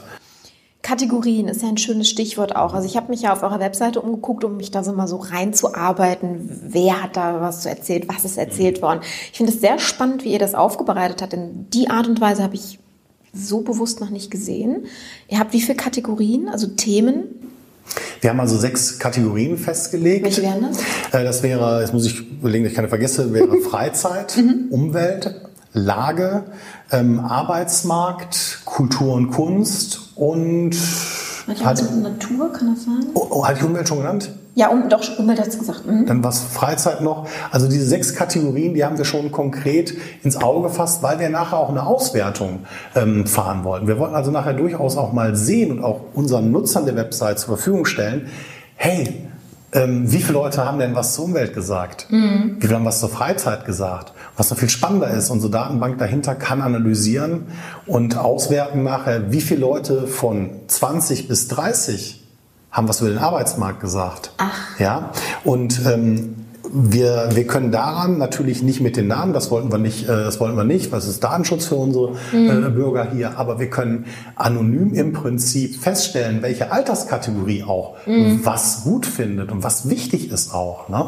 Kategorien 0.82 1.46
ist 1.46 1.62
ja 1.62 1.68
ein 1.68 1.78
schönes 1.78 2.10
Stichwort 2.10 2.56
auch. 2.56 2.74
Also 2.74 2.88
ich 2.88 2.96
habe 2.96 3.08
mich 3.08 3.22
ja 3.22 3.32
auf 3.32 3.44
eurer 3.44 3.60
Webseite 3.60 4.00
umgeguckt, 4.00 4.42
um 4.42 4.56
mich 4.56 4.72
da 4.72 4.82
so 4.82 4.92
mal 4.92 5.06
so 5.06 5.16
reinzuarbeiten. 5.16 6.60
Wer 6.68 7.04
hat 7.04 7.16
da 7.16 7.40
was 7.40 7.62
zu 7.62 7.68
erzählt? 7.68 8.08
Was 8.08 8.24
ist 8.24 8.36
erzählt 8.36 8.82
worden? 8.82 9.00
Ich 9.30 9.38
finde 9.38 9.52
es 9.52 9.60
sehr 9.60 9.78
spannend, 9.78 10.24
wie 10.24 10.32
ihr 10.32 10.40
das 10.40 10.54
aufbereitet 10.54 11.22
habt. 11.22 11.32
Denn 11.32 11.66
die 11.72 11.88
Art 11.88 12.08
und 12.08 12.20
Weise 12.20 12.42
habe 12.42 12.56
ich 12.56 12.80
so 13.32 13.60
bewusst 13.60 14.00
noch 14.00 14.10
nicht 14.10 14.30
gesehen. 14.30 14.86
Ihr 15.28 15.38
habt 15.38 15.52
wie 15.52 15.60
viele 15.60 15.76
Kategorien, 15.76 16.48
also 16.48 16.66
Themen? 16.66 17.24
Wir 18.20 18.30
haben 18.30 18.40
also 18.40 18.56
sechs 18.56 18.98
Kategorien 18.98 19.58
festgelegt. 19.58 20.24
Welche 20.24 20.42
wären 20.42 20.62
das? 20.62 20.78
Äh, 21.12 21.24
das 21.24 21.42
wäre, 21.42 21.80
jetzt 21.80 21.92
muss 21.92 22.06
ich 22.06 22.20
überlegen, 22.20 22.64
dass 22.64 22.72
ich 22.72 22.76
keine 22.76 22.88
vergesse, 22.88 23.32
wäre 23.32 23.56
Freizeit, 23.70 24.36
mhm. 24.36 24.66
Umwelt, 24.70 25.34
Lage, 25.72 26.44
ähm, 26.92 27.20
Arbeitsmarkt, 27.20 28.60
Kultur 28.64 29.14
und 29.14 29.30
Kunst 29.30 30.12
und 30.14 30.76
hat, 31.64 31.82
Natur, 32.02 32.52
kann 32.52 32.74
das 32.74 32.84
sein? 32.84 33.06
Oh, 33.14 33.26
oh, 33.30 33.46
hatte 33.46 33.58
ich 33.58 33.64
Umwelt 33.64 33.88
schon 33.88 33.98
genannt? 33.98 34.30
Ja, 34.54 34.68
um, 34.68 34.88
doch, 34.88 35.02
Umwelt 35.18 35.40
hat 35.40 35.48
es 35.48 35.58
gesagt. 35.58 35.86
Mhm. 35.86 36.06
Dann 36.06 36.22
was 36.22 36.40
Freizeit 36.40 37.00
noch. 37.00 37.26
Also 37.50 37.68
diese 37.68 37.86
sechs 37.86 38.14
Kategorien, 38.14 38.74
die 38.74 38.84
haben 38.84 38.98
wir 38.98 39.04
schon 39.04 39.32
konkret 39.32 39.94
ins 40.22 40.36
Auge 40.36 40.68
gefasst, 40.68 41.02
weil 41.02 41.18
wir 41.18 41.30
nachher 41.30 41.58
auch 41.58 41.70
eine 41.70 41.86
Auswertung 41.86 42.60
ähm, 42.94 43.26
fahren 43.26 43.64
wollten. 43.64 43.88
Wir 43.88 43.98
wollten 43.98 44.14
also 44.14 44.30
nachher 44.30 44.52
durchaus 44.52 44.96
auch 44.96 45.12
mal 45.12 45.34
sehen 45.34 45.72
und 45.72 45.82
auch 45.82 46.00
unseren 46.12 46.52
Nutzern 46.52 46.84
der 46.84 46.96
Website 46.96 47.38
zur 47.38 47.56
Verfügung 47.56 47.86
stellen, 47.86 48.28
hey, 48.76 49.26
ähm, 49.72 50.12
wie 50.12 50.18
viele 50.18 50.34
Leute 50.34 50.64
haben 50.64 50.78
denn 50.78 50.94
was 50.94 51.14
zur 51.14 51.24
Umwelt 51.24 51.54
gesagt? 51.54 52.06
Mhm. 52.10 52.56
Wie 52.58 52.66
viele 52.66 52.74
haben 52.76 52.84
was 52.84 53.00
zur 53.00 53.08
Freizeit 53.08 53.64
gesagt? 53.64 54.12
Was 54.36 54.50
noch 54.50 54.58
viel 54.58 54.70
spannender 54.70 55.08
ist, 55.10 55.30
unsere 55.30 55.50
Datenbank 55.50 55.98
dahinter 55.98 56.34
kann 56.34 56.62
analysieren 56.62 57.46
und 57.86 58.16
auswerten 58.16 58.82
nachher, 58.82 59.30
wie 59.30 59.40
viele 59.40 59.60
Leute 59.60 60.06
von 60.06 60.50
20 60.68 61.28
bis 61.28 61.48
30 61.48 62.22
haben 62.70 62.88
was 62.88 63.02
über 63.02 63.10
den 63.10 63.18
Arbeitsmarkt 63.18 63.80
gesagt. 63.80 64.32
Ach. 64.38 64.80
Ja, 64.80 65.10
und 65.44 65.84
ähm, 65.86 66.46
wir, 66.72 67.28
wir 67.32 67.46
können 67.46 67.70
daran 67.70 68.16
natürlich 68.16 68.62
nicht 68.62 68.80
mit 68.80 68.96
den 68.96 69.06
Namen, 69.06 69.34
das 69.34 69.50
wollten 69.50 69.70
wir 69.70 69.78
nicht, 69.78 70.04
äh, 70.04 70.06
das 70.06 70.40
wollten 70.40 70.56
wir 70.56 70.64
nicht, 70.64 70.90
was 70.90 71.06
ist 71.06 71.22
Datenschutz 71.22 71.66
für 71.66 71.74
unsere 71.74 72.12
mhm. 72.32 72.66
äh, 72.66 72.70
Bürger 72.70 73.10
hier, 73.12 73.38
aber 73.38 73.60
wir 73.60 73.68
können 73.68 74.06
anonym 74.36 74.94
im 74.94 75.12
Prinzip 75.12 75.76
feststellen, 75.76 76.40
welche 76.40 76.72
Alterskategorie 76.72 77.64
auch 77.64 77.96
mhm. 78.06 78.40
was 78.42 78.84
gut 78.84 79.04
findet 79.04 79.52
und 79.52 79.62
was 79.62 79.88
wichtig 79.90 80.30
ist 80.30 80.54
auch. 80.54 80.88
Ne? 80.88 81.04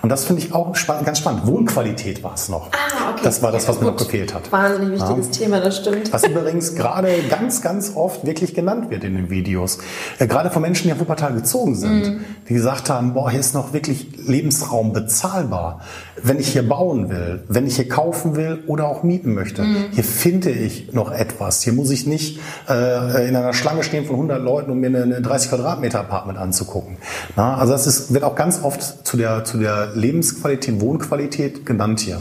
Und 0.00 0.08
das 0.08 0.24
finde 0.24 0.42
ich 0.42 0.54
auch 0.54 0.74
spa 0.76 1.02
ganz 1.02 1.18
spannend. 1.18 1.46
Wohnqualität 1.46 2.22
war 2.22 2.34
es 2.34 2.48
noch. 2.48 2.68
Ah, 2.72 3.10
okay. 3.12 3.20
Das 3.22 3.42
war 3.42 3.52
das, 3.52 3.68
was 3.68 3.76
ja, 3.76 3.82
mir 3.82 3.90
noch 3.90 3.98
gefehlt 3.98 4.32
hat. 4.32 4.50
Wahnsinnig 4.50 5.00
wichtiges 5.00 5.26
ja. 5.26 5.44
Thema, 5.44 5.60
das 5.60 5.76
stimmt. 5.76 6.12
Was 6.12 6.26
übrigens 6.26 6.74
gerade 6.74 7.08
ganz, 7.28 7.60
ganz 7.60 7.92
oft 7.94 8.26
wirklich 8.26 8.54
genannt 8.54 8.90
wird 8.90 9.04
in 9.04 9.14
den 9.14 9.28
Videos. 9.28 9.78
Äh, 10.18 10.26
gerade 10.26 10.50
von 10.50 10.62
Menschen, 10.62 10.86
die 10.86 10.92
auf 10.94 11.00
Wuppertal 11.00 11.34
gezogen 11.34 11.74
sind, 11.74 12.06
mhm. 12.06 12.24
die 12.48 12.54
gesagt 12.54 12.88
haben, 12.88 13.12
boah, 13.12 13.30
hier 13.30 13.40
ist 13.40 13.54
noch 13.54 13.74
wirklich 13.74 14.06
Lebensraum 14.26 14.92
bezahlbar. 14.92 15.80
Wenn 16.22 16.38
ich 16.38 16.48
hier 16.48 16.68
bauen 16.68 17.10
will, 17.10 17.44
wenn 17.48 17.66
ich 17.66 17.76
hier 17.76 17.88
kaufen 17.88 18.36
will 18.36 18.62
oder 18.66 18.86
auch 18.86 19.02
mieten 19.02 19.34
möchte, 19.34 19.62
mhm. 19.62 19.86
hier 19.92 20.04
finde 20.04 20.50
ich 20.50 20.92
noch 20.92 21.10
etwas. 21.10 21.62
Hier 21.62 21.72
muss 21.72 21.90
ich 21.90 22.06
nicht 22.06 22.40
äh, 22.68 23.28
in 23.28 23.36
einer 23.36 23.52
Schlange 23.52 23.82
stehen 23.82 24.04
von 24.04 24.16
100 24.16 24.42
Leuten, 24.42 24.70
um 24.70 24.80
mir 24.80 24.88
eine 24.88 25.20
30 25.20 25.50
Quadratmeter 25.50 26.00
Apartment 26.00 26.38
anzugucken. 26.38 26.96
Na, 27.36 27.56
also 27.56 27.72
das 27.72 27.86
ist, 27.86 28.12
wird 28.12 28.24
auch 28.24 28.34
ganz 28.34 28.62
oft 28.62 29.06
zu 29.06 29.16
der, 29.16 29.44
zu 29.44 29.58
der 29.58 29.92
Lebensqualität, 29.94 30.80
Wohnqualität 30.80 31.66
genannt 31.66 32.00
hier. 32.00 32.18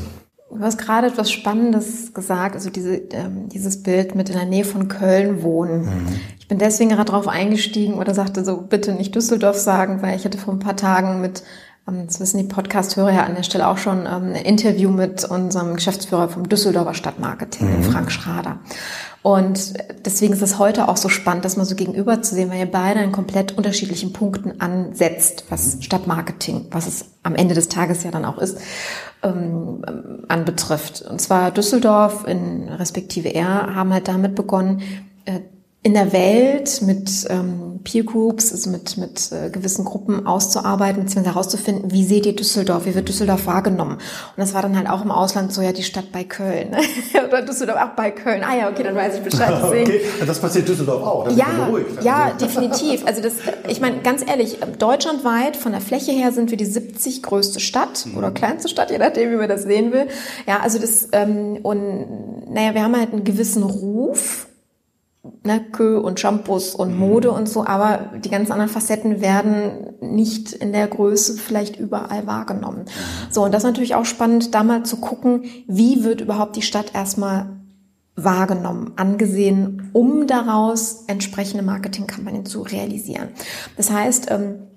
Du 0.52 0.60
hast 0.60 0.78
gerade 0.78 1.08
etwas 1.08 1.32
Spannendes 1.32 2.14
gesagt, 2.14 2.56
also 2.56 2.70
diese, 2.70 2.96
ähm, 2.96 3.48
dieses 3.48 3.84
Bild 3.84 4.16
mit 4.16 4.30
in 4.30 4.36
der 4.36 4.46
Nähe 4.46 4.66
von 4.66 4.90
Köln 4.90 5.44
wohnen. 5.44 5.86
Mhm. 5.86 6.08
Ich 6.40 6.48
bin 6.50 6.58
deswegen 6.58 6.90
gerade 6.90 7.10
drauf 7.10 7.30
eingestiegen 7.30 7.94
oder 7.94 8.14
sagte 8.14 8.44
so, 8.44 8.58
bitte 8.58 8.94
nicht 8.94 9.16
Düsseldorf 9.16 9.58
sagen, 9.58 10.02
weil 10.02 10.18
ich 10.18 10.26
hatte 10.26 10.38
vor 10.38 10.54
ein 10.54 10.60
paar 10.60 10.76
Tagen 10.76 11.22
mit 11.22 11.44
das 11.86 12.20
wissen 12.20 12.38
die 12.38 12.44
Podcast-Hörer 12.54 13.12
ja 13.12 13.24
an 13.24 13.36
der 13.36 13.44
Stelle 13.44 13.68
auch 13.68 13.78
schon, 13.78 14.06
ähm, 14.06 14.34
ein 14.34 14.36
Interview 14.36 14.90
mit 14.92 15.26
unserem 15.26 15.76
Geschäftsführer 15.76 16.30
vom 16.30 16.48
Düsseldorfer 16.48 16.94
Stadtmarketing, 16.94 17.80
mhm. 17.80 17.84
Frank 17.84 18.12
Schrader. 18.12 18.60
Und 19.24 19.74
deswegen 20.06 20.34
ist 20.34 20.42
es 20.42 20.58
heute 20.58 20.88
auch 20.88 20.98
so 20.98 21.10
spannend, 21.10 21.46
das 21.46 21.58
mal 21.58 21.66
so 21.66 21.76
gegenüber 21.76 22.22
zu 22.22 22.34
sehen, 22.34 22.50
weil 22.50 22.60
ihr 22.60 22.72
beide 22.72 23.02
an 23.02 23.12
komplett 23.12 23.56
unterschiedlichen 23.56 24.14
Punkten 24.14 24.62
ansetzt, 24.62 25.46
was 25.50 25.78
Stadtmarketing, 25.82 26.68
was 26.72 26.88
es 26.88 27.06
am 27.24 27.36
Ende 27.36 27.54
des 27.54 27.70
Tages 27.70 28.04
ja 28.04 28.10
dann 28.10 28.26
auch 28.26 28.40
ist, 28.40 28.58
ähm, 29.22 29.84
anbetrifft. 30.28 31.02
Und 31.04 31.22
zwar 31.22 31.52
Düsseldorf 31.52 32.26
in 32.28 32.70
respektive 32.70 33.30
er 33.30 33.76
haben 33.76 33.94
halt 33.94 34.08
damit 34.08 34.34
begonnen, 34.34 34.82
äh, 35.26 35.42
in 35.84 35.96
der 35.96 36.14
Welt 36.14 36.84
mit 36.84 37.10
ähm, 37.30 37.80
Peer 37.84 38.04
Groups, 38.04 38.52
also 38.52 38.70
mit, 38.70 38.98
mit 38.98 39.32
äh, 39.32 39.50
gewissen 39.50 39.84
Gruppen 39.84 40.28
auszuarbeiten, 40.28 41.04
beziehungsweise 41.04 41.34
herauszufinden, 41.34 41.92
wie 41.92 42.06
seht 42.06 42.28
ihr 42.28 42.36
Düsseldorf, 42.36 42.86
wie 42.86 42.94
wird 42.94 43.10
Düsseldorf 43.10 43.48
wahrgenommen? 43.48 43.94
Und 43.94 44.38
das 44.38 44.54
war 44.54 44.62
dann 44.62 44.78
halt 44.78 44.88
auch 44.88 45.04
im 45.04 45.10
Ausland 45.10 45.52
so, 45.52 45.64
ja, 45.64 45.72
die 45.72 45.82
Stadt 45.82 46.12
bei 46.12 46.24
Köln. 46.24 46.76
Oder 47.28 47.42
Düsseldorf 47.42 47.80
auch 47.82 47.96
bei 47.96 48.12
Köln. 48.12 48.44
Ah 48.44 48.56
ja, 48.56 48.70
okay, 48.70 48.84
dann 48.84 48.96
weiß 48.96 49.16
ich 49.16 49.22
Bescheid. 49.22 49.60
Deswegen. 49.64 49.90
okay, 49.90 50.02
das 50.24 50.40
passiert 50.40 50.68
Düsseldorf 50.68 51.02
auch. 51.02 51.26
Das 51.26 51.36
ja, 51.36 51.48
ja, 52.04 52.32
definitiv. 52.40 53.08
Also 53.08 53.24
das, 53.24 53.34
ich 53.68 53.82
meine, 53.82 54.02
ganz 54.02 54.24
ehrlich, 54.28 54.60
deutschlandweit 54.78 55.58
von 55.58 55.72
der 55.72 55.82
Fläche 55.82 56.12
her 56.12 56.32
sind 56.32 56.52
wir 56.52 56.58
die 56.58 56.66
70 56.66 57.24
größte 57.24 57.60
Stadt 57.60 58.06
mhm. 58.06 58.20
oder 58.20 58.30
kleinste 58.30 58.70
Stadt, 58.70 58.92
je 58.92 59.00
nachdem, 59.00 59.32
wie 59.32 59.36
man 59.36 59.50
das 59.50 59.64
sehen 59.64 59.92
will. 59.92 60.08
Ja, 60.48 60.60
also 60.60 60.78
das, 60.78 61.08
ähm, 61.12 61.58
und 61.64 62.54
naja, 62.54 62.76
wir 62.76 62.84
haben 62.84 62.96
halt 62.96 63.14
einen 63.14 63.24
gewissen 63.24 63.64
Ruf 63.64 64.46
ne, 65.44 65.64
Kö 65.72 66.00
und 66.00 66.20
Shampoos 66.20 66.76
und 66.76 66.94
mhm. 66.94 67.00
Mode 67.00 67.32
und 67.32 67.48
so, 67.48 67.66
aber 67.66 68.12
die 68.24 68.30
ganzen 68.30 68.52
anderen 68.52 68.72
Facetten 68.72 69.22
werden 69.22 69.96
nicht 70.02 70.54
in 70.54 70.74
der 70.74 70.88
Größe 70.88 71.36
vielleicht 71.36 71.78
überall 71.78 72.28
wahrgenommen. 72.28 72.86
Mhm. 72.86 73.32
So, 73.32 73.44
und 73.44 73.54
das 73.54 73.64
ist 73.64 73.68
natürlich 73.68 73.96
auch 73.96 74.06
spannend, 74.06 74.56
da 74.56 74.64
mal 74.64 74.84
zu 74.84 74.98
gucken, 74.98 75.44
wie 75.68 76.04
wird 76.04 76.22
überhaupt 76.22 76.56
die 76.56 76.62
Stadt 76.62 76.94
erstmal 76.94 77.58
wahrgenommen, 78.16 78.94
angesehen, 78.98 79.90
um 79.94 80.28
daraus 80.28 81.06
entsprechende 81.08 81.64
Marketingkampagnen 81.64 82.46
zu 82.46 82.62
realisieren. 82.62 83.30
Das 83.78 83.90
heißt, 83.90 84.30
ähm, 84.32 84.68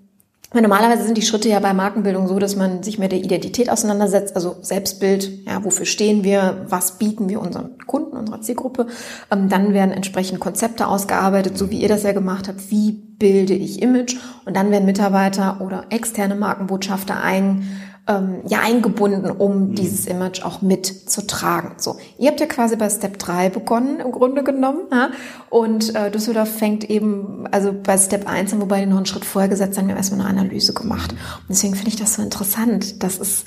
Normalerweise 0.63 1.05
sind 1.05 1.19
die 1.19 1.23
Schritte 1.23 1.49
ja 1.49 1.59
bei 1.59 1.75
Markenbildung 1.75 2.29
so, 2.29 2.39
dass 2.39 2.55
man 2.55 2.83
sich 2.83 2.99
mit 2.99 3.11
der 3.11 3.19
Identität 3.19 3.69
auseinandersetzt, 3.71 4.37
also 4.37 4.57
Selbstbild, 4.61 5.47
ja, 5.47 5.65
wofür 5.65 5.85
stehen 5.85 6.23
wir, 6.23 6.67
was 6.69 6.99
bieten 6.99 7.29
wir 7.29 7.41
unseren 7.41 7.79
Kunden, 7.87 8.17
unserer 8.17 8.41
Zielgruppe. 8.41 8.87
Ähm, 9.31 9.49
dann 9.49 9.75
werden 9.75 9.91
entsprechend 9.91 10.39
Konzepte 10.39 10.87
ausgearbeitet, 10.87 11.59
so 11.59 11.71
wie 11.71 11.81
ihr 11.81 11.89
das 11.89 12.05
ja 12.05 12.13
gemacht 12.13 12.47
habt, 12.49 12.71
wie 12.71 12.93
bilde 12.93 13.55
ich 13.55 13.83
Image 13.83 14.17
und 14.45 14.57
dann 14.57 14.71
werden 14.71 14.87
Mitarbeiter 14.87 15.61
oder 15.61 15.87
externe 15.91 16.35
Markenbotschafter 16.35 17.23
ein 17.23 17.69
ähm, 18.07 18.43
ja 18.47 18.61
eingebunden, 18.61 19.31
um 19.31 19.69
mhm. 19.69 19.75
dieses 19.75 20.07
Image 20.07 20.43
auch 20.45 20.61
mitzutragen. 20.61 21.73
So, 21.79 21.97
ihr 22.19 22.29
habt 22.29 22.41
ja 22.41 22.47
quasi 22.47 22.77
bei 22.77 22.91
Step 22.91 23.19
3 23.19 23.49
begonnen, 23.49 24.01
im 24.01 24.13
Grunde 24.13 24.45
genommen. 24.45 24.83
Ja? 24.93 25.11
Und 25.49 25.95
äh, 25.95 26.11
Düsseldorf 26.11 26.51
fängt 26.51 26.89
eben, 26.91 27.47
also 27.51 27.73
bei 27.73 27.97
Step 27.97 28.29
1 28.29 28.53
an, 28.53 28.61
wobei 28.61 28.81
die 28.81 28.87
noch 28.87 28.99
einen 28.99 29.07
Schritt 29.07 29.25
vorher 29.25 29.49
gesetzt 29.49 29.79
haben, 29.79 29.87
wir 29.87 29.95
haben 29.95 29.99
erstmal 29.99 30.21
eine 30.27 30.41
Analyse 30.41 30.75
gemacht. 30.75 31.13
Und 31.13 31.49
deswegen 31.49 31.75
finde 31.75 31.89
ich 31.89 31.97
das 31.97 32.15
so 32.15 32.23
interessant. 32.23 33.03
Das 33.03 33.17
ist, 33.17 33.47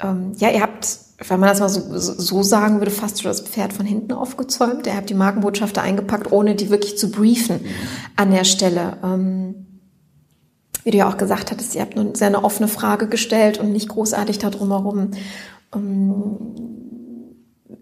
ähm, 0.00 0.32
ja, 0.36 0.50
ihr 0.50 0.62
habt 0.62 0.98
wenn 1.28 1.38
man 1.38 1.50
das 1.50 1.60
mal 1.60 1.68
so, 1.68 1.98
so 1.98 2.42
sagen 2.42 2.80
würde, 2.80 2.90
fast 2.90 3.22
schon 3.22 3.30
das 3.30 3.42
Pferd 3.42 3.72
von 3.72 3.86
hinten 3.86 4.12
aufgezäumt. 4.12 4.88
Ihr 4.88 4.96
habt 4.96 5.08
die 5.08 5.14
Markenbotschafter 5.14 5.80
eingepackt, 5.80 6.32
ohne 6.32 6.56
die 6.56 6.68
wirklich 6.68 6.98
zu 6.98 7.12
briefen 7.12 7.60
mhm. 7.62 7.68
an 8.16 8.32
der 8.32 8.42
Stelle. 8.42 8.96
Ähm, 9.04 9.71
wie 10.84 10.90
du 10.90 10.98
ja 10.98 11.08
auch 11.08 11.16
gesagt 11.16 11.50
hattest, 11.50 11.74
ihr 11.74 11.82
habt 11.82 11.96
eine 11.96 12.14
sehr 12.16 12.28
eine 12.28 12.44
offene 12.44 12.68
Frage 12.68 13.08
gestellt 13.08 13.58
und 13.58 13.72
nicht 13.72 13.88
großartig 13.88 14.38
da 14.38 14.50
drumherum. 14.50 15.12
Ähm, 15.74 16.36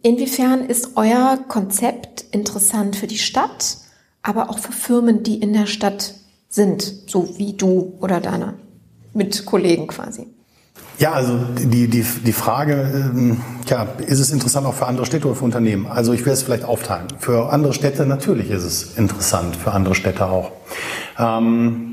inwiefern 0.03 0.65
ist 0.65 0.97
euer 0.97 1.39
Konzept 1.49 2.25
interessant 2.33 2.97
für 2.97 3.07
die 3.07 3.19
Stadt, 3.19 3.79
aber 4.23 4.51
auch 4.51 4.59
für 4.59 4.73
Firmen, 4.73 5.23
die 5.23 5.41
in 5.41 5.53
der 5.53 5.67
Stadt 5.67 6.15
sind, 6.49 6.83
so 7.07 7.39
wie 7.39 7.55
du 7.55 7.95
oder 8.01 8.21
deine 8.21 8.55
Mitkollegen 9.15 9.87
quasi? 9.87 10.27
Ja, 10.99 11.13
also 11.13 11.39
die, 11.59 11.89
die, 11.89 12.03
die 12.03 12.33
Frage, 12.33 12.75
ähm, 12.93 13.41
ja, 13.67 13.87
ist 14.07 14.21
es 14.21 14.31
interessant 14.31 14.67
auch 14.67 14.75
für 14.75 14.87
andere 14.87 15.07
Städte 15.07 15.29
oder 15.29 15.37
für 15.37 15.47
Unternehmen? 15.47 15.87
Also 15.87 16.13
ich 16.13 16.27
will 16.27 16.35
es 16.35 16.43
vielleicht 16.43 16.65
aufteilen. 16.65 17.07
Für 17.19 17.51
andere 17.51 17.73
Städte 17.73 18.05
natürlich 18.05 18.51
ist 18.51 18.65
es 18.65 18.99
interessant, 18.99 19.57
für 19.57 19.73
andere 19.73 19.95
Städte 19.95 20.27
auch. 20.27 20.53
Ähm, 21.19 21.90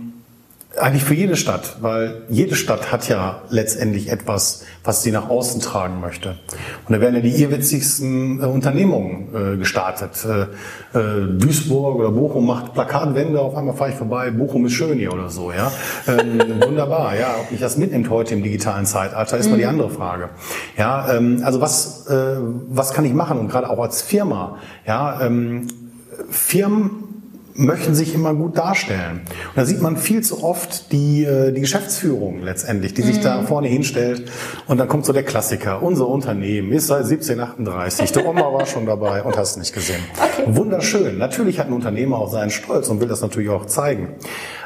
eigentlich 0.79 1.03
für 1.03 1.13
jede 1.13 1.35
Stadt, 1.35 1.77
weil 1.81 2.21
jede 2.29 2.55
Stadt 2.55 2.91
hat 2.91 3.09
ja 3.09 3.41
letztendlich 3.49 4.09
etwas, 4.09 4.63
was 4.83 5.03
sie 5.03 5.11
nach 5.11 5.29
außen 5.29 5.61
tragen 5.61 5.99
möchte. 5.99 6.37
Und 6.87 6.93
da 6.93 7.01
werden 7.01 7.15
ja 7.15 7.21
die 7.21 7.41
irrwitzigsten 7.41 8.41
äh, 8.41 8.45
Unternehmungen 8.45 9.53
äh, 9.53 9.57
gestartet. 9.57 10.25
Äh, 10.25 10.97
äh, 10.97 11.27
Duisburg 11.37 11.97
oder 11.97 12.11
Bochum 12.11 12.45
macht 12.45 12.73
Plakatwände, 12.73 13.39
auf 13.39 13.55
einmal 13.55 13.75
fahre 13.75 13.91
ich 13.91 13.95
vorbei, 13.95 14.31
Bochum 14.31 14.65
ist 14.65 14.73
schön 14.73 14.97
hier 14.97 15.13
oder 15.13 15.29
so. 15.29 15.51
Ja, 15.51 15.71
ähm, 16.07 16.39
Wunderbar, 16.65 17.17
ja. 17.17 17.35
Ob 17.41 17.51
mich 17.51 17.59
das 17.59 17.77
mitnimmt 17.77 18.09
heute 18.09 18.35
im 18.35 18.43
digitalen 18.43 18.85
Zeitalter, 18.85 19.37
ist 19.37 19.49
mal 19.49 19.57
die 19.57 19.63
mhm. 19.63 19.69
andere 19.69 19.89
Frage. 19.89 20.29
Ja, 20.77 21.13
ähm, 21.13 21.41
also 21.43 21.61
was, 21.61 22.07
äh, 22.07 22.37
was 22.69 22.93
kann 22.93 23.05
ich 23.05 23.13
machen? 23.13 23.39
Und 23.39 23.49
gerade 23.49 23.69
auch 23.69 23.79
als 23.79 24.01
Firma, 24.01 24.57
ja, 24.85 25.21
ähm, 25.21 25.67
Firmen 26.29 27.06
möchten 27.57 27.95
sich 27.95 28.13
immer 28.13 28.33
gut 28.33 28.57
darstellen. 28.57 29.21
Und 29.25 29.57
da 29.57 29.65
sieht 29.65 29.81
man 29.81 29.97
viel 29.97 30.21
zu 30.21 30.43
oft 30.43 30.91
die, 30.91 31.23
äh, 31.23 31.51
die 31.51 31.61
Geschäftsführung 31.61 32.41
letztendlich, 32.41 32.93
die 32.93 33.01
sich 33.01 33.17
mhm. 33.17 33.23
da 33.23 33.41
vorne 33.43 33.67
hinstellt 33.67 34.31
und 34.67 34.77
dann 34.77 34.87
kommt 34.87 35.05
so 35.05 35.13
der 35.13 35.23
Klassiker, 35.23 35.81
unser 35.81 36.07
Unternehmen 36.07 36.71
ist 36.71 36.87
seit 36.87 37.05
1738, 37.05 38.11
der 38.11 38.25
Oma 38.25 38.53
war 38.53 38.65
schon 38.65 38.85
dabei 38.85 39.23
und 39.23 39.37
hast 39.37 39.57
nicht 39.57 39.73
gesehen. 39.73 40.01
Okay. 40.15 40.43
Wunderschön. 40.47 41.17
Natürlich 41.17 41.59
hat 41.59 41.67
ein 41.67 41.73
Unternehmer 41.73 42.17
auch 42.17 42.31
seinen 42.31 42.51
Stolz 42.51 42.87
und 42.89 43.01
will 43.01 43.07
das 43.07 43.21
natürlich 43.21 43.49
auch 43.49 43.65
zeigen. 43.65 44.15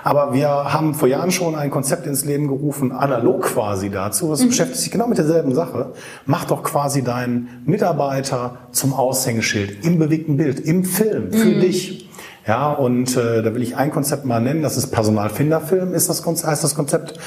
Aber 0.03 0.33
wir 0.33 0.49
haben 0.49 0.93
vor 0.93 1.07
Jahren 1.07 1.31
schon 1.31 1.55
ein 1.55 1.69
Konzept 1.69 2.07
ins 2.07 2.25
Leben 2.25 2.47
gerufen, 2.47 2.91
analog 2.91 3.43
quasi 3.43 3.89
dazu. 3.89 4.31
Es 4.33 4.43
mhm. 4.43 4.49
beschäftigt 4.49 4.79
sich 4.81 4.91
genau 4.91 5.07
mit 5.07 5.17
derselben 5.17 5.53
Sache. 5.53 5.93
Mach 6.25 6.45
doch 6.45 6.63
quasi 6.63 7.03
deinen 7.03 7.63
Mitarbeiter 7.65 8.57
zum 8.71 8.93
Aushängeschild 8.93 9.85
im 9.85 9.99
bewegten 9.99 10.37
Bild, 10.37 10.59
im 10.59 10.83
Film, 10.83 11.31
für 11.31 11.45
mhm. 11.45 11.59
dich. 11.61 12.10
Ja, 12.47 12.71
und 12.71 13.15
äh, 13.17 13.43
da 13.43 13.53
will 13.53 13.61
ich 13.61 13.77
ein 13.77 13.91
Konzept 13.91 14.25
mal 14.25 14.39
nennen, 14.39 14.63
das 14.63 14.77
ist 14.77 14.87
Personalfinderfilm, 14.87 15.93
ist 15.93 16.09
das, 16.09 16.25
heißt 16.25 16.63
das 16.63 16.75
Konzept. 16.75 17.19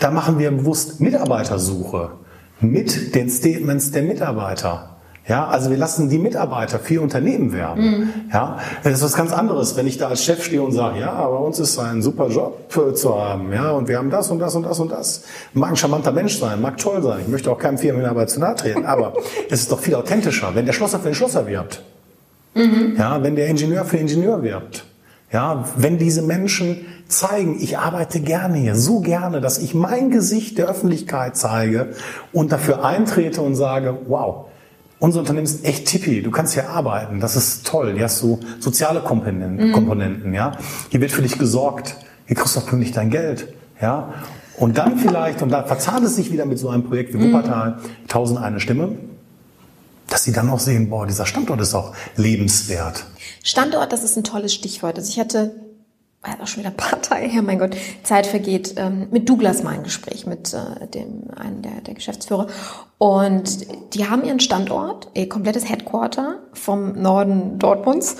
Da 0.00 0.10
machen 0.10 0.38
wir 0.38 0.50
bewusst 0.50 1.00
Mitarbeitersuche 1.00 2.12
mit 2.60 3.14
den 3.14 3.28
Statements 3.28 3.90
der 3.90 4.02
Mitarbeiter. 4.02 4.88
Ja, 5.28 5.46
also 5.46 5.70
wir 5.70 5.76
lassen 5.76 6.08
die 6.08 6.18
Mitarbeiter 6.18 6.80
für 6.80 7.00
Unternehmen 7.00 7.52
werben. 7.52 7.82
Mhm. 7.82 8.12
Ja, 8.32 8.58
das 8.82 8.94
ist 8.94 9.04
was 9.04 9.14
ganz 9.14 9.32
anderes, 9.32 9.76
wenn 9.76 9.86
ich 9.86 9.96
da 9.96 10.08
als 10.08 10.24
Chef 10.24 10.42
stehe 10.42 10.62
und 10.62 10.72
sage, 10.72 10.98
ja, 10.98 11.24
bei 11.24 11.36
uns 11.36 11.60
ist 11.60 11.78
ein 11.78 12.02
super 12.02 12.28
Job 12.28 12.72
zu 12.94 13.20
haben, 13.20 13.52
ja, 13.52 13.70
und 13.70 13.86
wir 13.86 13.98
haben 13.98 14.10
das 14.10 14.30
und 14.32 14.40
das 14.40 14.56
und 14.56 14.64
das 14.64 14.80
und 14.80 14.90
das. 14.90 15.22
Mag 15.52 15.70
ein 15.70 15.76
charmanter 15.76 16.10
Mensch 16.10 16.38
sein, 16.38 16.60
mag 16.60 16.76
toll 16.76 17.02
sein. 17.02 17.20
Ich 17.20 17.28
möchte 17.28 17.52
auch 17.52 17.58
keinem 17.58 17.78
Firmenmitarbeiter 17.78 18.26
zu 18.26 18.40
nahe 18.40 18.56
treten, 18.56 18.84
aber 18.84 19.12
es 19.50 19.60
ist 19.60 19.70
doch 19.70 19.78
viel 19.78 19.94
authentischer, 19.94 20.50
wenn 20.54 20.66
der 20.66 20.72
Schlosser 20.72 20.98
für 20.98 21.10
den 21.10 21.14
Schlosser 21.14 21.46
wirbt. 21.46 21.82
Mhm. 22.54 22.96
Ja, 22.98 23.22
wenn 23.22 23.36
der 23.36 23.48
Ingenieur 23.48 23.84
für 23.84 23.96
Ingenieur 23.96 24.42
wirbt. 24.42 24.84
Ja, 25.32 25.64
wenn 25.76 25.96
diese 25.96 26.20
Menschen 26.20 26.86
zeigen, 27.08 27.56
ich 27.60 27.78
arbeite 27.78 28.20
gerne 28.20 28.58
hier, 28.58 28.76
so 28.76 29.00
gerne, 29.00 29.40
dass 29.40 29.58
ich 29.58 29.74
mein 29.74 30.10
Gesicht 30.10 30.58
der 30.58 30.66
Öffentlichkeit 30.66 31.36
zeige 31.36 31.94
und 32.32 32.52
dafür 32.52 32.84
eintrete 32.84 33.40
und 33.40 33.54
sage, 33.54 33.96
wow, 34.08 34.46
unser 34.98 35.20
Unternehmen 35.20 35.44
ist 35.44 35.64
echt 35.64 35.86
tippi, 35.86 36.22
du 36.22 36.30
kannst 36.30 36.54
hier 36.54 36.68
arbeiten, 36.68 37.18
das 37.18 37.34
ist 37.34 37.66
toll, 37.66 37.94
hier 37.94 38.04
hast 38.04 38.18
so 38.18 38.40
soziale 38.60 39.00
Komponenten, 39.00 39.68
mhm. 39.68 39.72
Komponenten, 39.72 40.34
ja. 40.34 40.52
Hier 40.90 41.00
wird 41.00 41.12
für 41.12 41.22
dich 41.22 41.38
gesorgt, 41.38 41.96
hier 42.26 42.36
kriegst 42.36 42.54
du 42.54 42.60
auch 42.60 42.66
pünktlich 42.66 42.92
dein 42.92 43.10
Geld, 43.10 43.52
ja. 43.80 44.12
Und 44.58 44.78
dann 44.78 44.98
vielleicht, 44.98 45.42
und 45.42 45.50
da 45.50 45.64
verzahnt 45.64 46.04
es 46.04 46.16
sich 46.16 46.30
wieder 46.30 46.46
mit 46.46 46.58
so 46.58 46.68
einem 46.68 46.84
Projekt 46.84 47.14
wie 47.14 47.18
mhm. 47.18 47.32
Wuppertal, 47.32 47.78
tausend 48.06 48.38
eine 48.38 48.60
Stimme, 48.60 48.96
dass 50.12 50.24
sie 50.24 50.32
dann 50.32 50.50
auch 50.50 50.60
sehen, 50.60 50.90
boah, 50.90 51.06
dieser 51.06 51.24
Standort 51.24 51.60
ist 51.62 51.74
auch 51.74 51.94
lebenswert. 52.16 53.04
Standort, 53.42 53.92
das 53.92 54.04
ist 54.04 54.16
ein 54.16 54.24
tolles 54.24 54.52
Stichwort. 54.52 54.98
Also 54.98 55.08
ich 55.08 55.18
hatte, 55.18 55.54
war 56.20 56.38
auch 56.40 56.46
schon 56.46 56.60
wieder 56.60 56.70
ein 56.70 56.76
paar 56.76 57.00
Tage 57.00 57.26
her, 57.26 57.40
mein 57.40 57.58
Gott, 57.58 57.74
Zeit 58.02 58.26
vergeht, 58.26 58.74
ähm, 58.76 59.08
mit 59.10 59.28
Douglas 59.28 59.62
mal 59.62 59.74
ein 59.74 59.84
Gespräch, 59.84 60.26
mit 60.26 60.52
äh, 60.52 60.86
dem, 60.86 61.30
einem 61.34 61.62
der, 61.62 61.80
der 61.80 61.94
Geschäftsführer. 61.94 62.48
Und 62.98 63.94
die 63.94 64.08
haben 64.08 64.22
ihren 64.22 64.40
Standort, 64.40 65.08
ihr 65.14 65.30
komplettes 65.30 65.68
Headquarter 65.68 66.40
vom 66.52 67.00
Norden 67.00 67.58
Dortmunds 67.58 68.16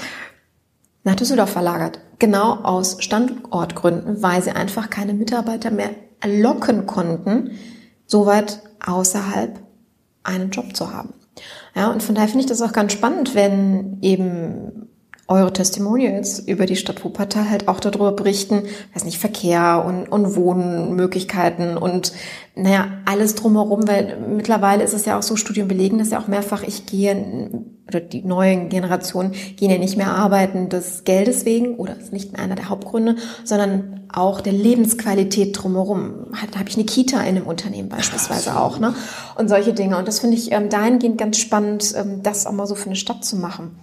nach 1.04 1.16
Düsseldorf 1.16 1.50
verlagert. 1.50 2.00
Genau 2.18 2.54
aus 2.62 2.96
Standortgründen, 3.00 4.22
weil 4.22 4.42
sie 4.42 4.52
einfach 4.52 4.88
keine 4.88 5.12
Mitarbeiter 5.12 5.70
mehr 5.70 5.90
locken 6.24 6.86
konnten, 6.86 7.50
so 8.06 8.24
weit 8.24 8.62
außerhalb 8.84 9.60
einen 10.22 10.50
Job 10.50 10.74
zu 10.74 10.94
haben. 10.94 11.12
Ja, 11.74 11.90
und 11.90 12.02
von 12.02 12.14
daher 12.14 12.28
finde 12.28 12.44
ich 12.44 12.48
das 12.48 12.62
auch 12.62 12.72
ganz 12.72 12.92
spannend, 12.92 13.34
wenn 13.34 13.98
eben 14.02 14.91
eure 15.28 15.52
Testimonials 15.52 16.40
über 16.40 16.66
die 16.66 16.76
Stadt 16.76 17.04
Wuppertal 17.04 17.48
halt 17.48 17.68
auch 17.68 17.80
darüber 17.80 18.12
berichten, 18.12 18.64
weiß 18.92 19.04
nicht, 19.04 19.18
Verkehr 19.18 19.84
und, 19.86 20.06
und 20.08 20.36
Wohnmöglichkeiten 20.36 21.76
und 21.76 22.12
naja, 22.54 22.88
alles 23.06 23.34
drumherum, 23.34 23.88
weil 23.88 24.18
mittlerweile 24.28 24.84
ist 24.84 24.92
es 24.92 25.06
ja 25.06 25.18
auch 25.18 25.22
so, 25.22 25.36
Studien 25.36 25.68
belegen 25.68 25.98
das 25.98 26.10
ja 26.10 26.20
auch 26.20 26.28
mehrfach, 26.28 26.62
ich 26.64 26.84
gehe, 26.84 27.50
oder 27.88 28.00
die 28.00 28.22
neuen 28.22 28.68
Generationen 28.68 29.32
gehen 29.56 29.70
ja 29.70 29.78
nicht 29.78 29.96
mehr 29.96 30.12
arbeiten 30.12 30.68
des 30.68 31.04
Geldes 31.04 31.46
wegen, 31.46 31.76
oder 31.76 31.96
ist 31.96 32.12
nicht 32.12 32.32
mehr 32.32 32.42
einer 32.42 32.54
der 32.54 32.68
Hauptgründe, 32.68 33.16
sondern 33.44 34.00
auch 34.12 34.42
der 34.42 34.52
Lebensqualität 34.52 35.56
drumherum. 35.58 36.26
Da 36.50 36.58
habe 36.58 36.68
ich 36.68 36.76
eine 36.76 36.84
Kita 36.84 37.20
in 37.20 37.36
einem 37.36 37.46
Unternehmen 37.46 37.88
beispielsweise 37.88 38.60
auch, 38.60 38.78
ne? 38.78 38.94
Und 39.36 39.48
solche 39.48 39.72
Dinge. 39.72 39.96
Und 39.96 40.06
das 40.06 40.20
finde 40.20 40.36
ich 40.36 40.52
ähm, 40.52 40.68
dahingehend 40.68 41.16
ganz 41.16 41.38
spannend, 41.38 41.94
ähm, 41.96 42.22
das 42.22 42.46
auch 42.46 42.52
mal 42.52 42.66
so 42.66 42.74
für 42.74 42.86
eine 42.86 42.96
Stadt 42.96 43.24
zu 43.24 43.36
machen. 43.36 43.78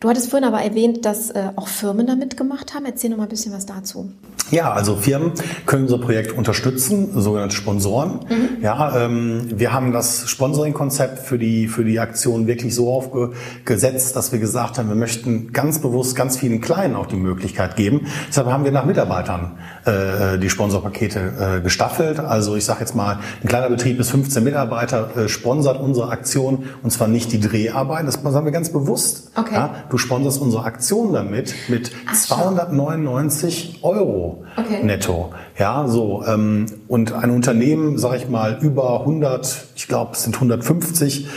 Du 0.00 0.08
hattest 0.08 0.30
vorhin 0.30 0.46
aber 0.46 0.60
erwähnt, 0.60 1.04
dass 1.04 1.30
äh, 1.30 1.50
auch 1.56 1.68
Firmen 1.68 2.06
da 2.06 2.14
mitgemacht 2.14 2.74
haben. 2.74 2.84
Erzähl 2.84 3.10
noch 3.10 3.16
mal 3.16 3.22
ein 3.24 3.28
bisschen 3.28 3.52
was 3.52 3.64
dazu. 3.64 4.10
Ja, 4.50 4.72
also 4.72 4.96
Firmen 4.96 5.32
können 5.64 5.84
unser 5.84 5.98
Projekt 5.98 6.36
unterstützen, 6.36 7.18
sogenannte 7.20 7.56
Sponsoren. 7.56 8.20
Mhm. 8.28 8.62
Ja, 8.62 9.04
ähm, 9.04 9.46
wir 9.54 9.72
haben 9.72 9.92
das 9.92 10.28
Sponsoring-Konzept 10.28 11.20
für 11.20 11.38
die, 11.38 11.66
für 11.66 11.84
die 11.84 11.98
Aktion 11.98 12.46
wirklich 12.46 12.74
so 12.74 12.92
aufgesetzt, 12.92 14.14
dass 14.16 14.32
wir 14.32 14.38
gesagt 14.38 14.78
haben, 14.78 14.88
wir 14.88 14.96
möchten 14.96 15.52
ganz 15.52 15.80
bewusst 15.80 16.14
ganz 16.14 16.36
vielen 16.36 16.60
Kleinen 16.60 16.94
auch 16.94 17.06
die 17.06 17.16
Möglichkeit 17.16 17.76
geben. 17.76 18.06
Deshalb 18.28 18.48
haben 18.48 18.64
wir 18.64 18.72
nach 18.72 18.84
Mitarbeitern 18.84 19.58
äh, 19.84 20.38
die 20.38 20.50
Sponsorpakete 20.50 21.58
äh, 21.58 21.60
gestaffelt. 21.60 22.18
Also 22.18 22.56
ich 22.56 22.64
sage 22.64 22.80
jetzt 22.80 22.94
mal, 22.94 23.18
ein 23.42 23.48
kleiner 23.48 23.68
Betrieb 23.68 23.98
bis 23.98 24.10
15 24.10 24.42
Mitarbeiter 24.42 25.16
äh, 25.16 25.28
sponsert 25.28 25.80
unsere 25.80 26.10
Aktion 26.10 26.70
und 26.82 26.90
zwar 26.90 27.08
nicht 27.08 27.32
die 27.32 27.40
Dreharbeiten, 27.40 28.06
das 28.06 28.14
sagen 28.14 28.44
wir 28.44 28.52
ganz 28.52 28.70
bewusst. 28.70 29.30
Okay. 29.34 29.54
Ja, 29.54 29.74
du 29.90 29.98
sponsorst 29.98 30.40
unsere 30.40 30.64
Aktion 30.64 31.12
damit 31.12 31.54
mit 31.68 31.92
Ach, 32.06 32.14
299 32.14 33.80
Euro 33.82 34.44
okay. 34.56 34.82
netto. 34.82 35.32
Ja, 35.58 35.86
so 35.86 36.24
ähm, 36.26 36.66
und 36.88 37.12
ein 37.12 37.30
Unternehmen, 37.30 37.98
sage 37.98 38.16
ich 38.16 38.28
mal, 38.28 38.58
über 38.60 39.00
100, 39.00 39.66
ich 39.76 39.88
glaube, 39.88 40.12
es 40.14 40.22
sind 40.22 40.34
150 40.34 41.28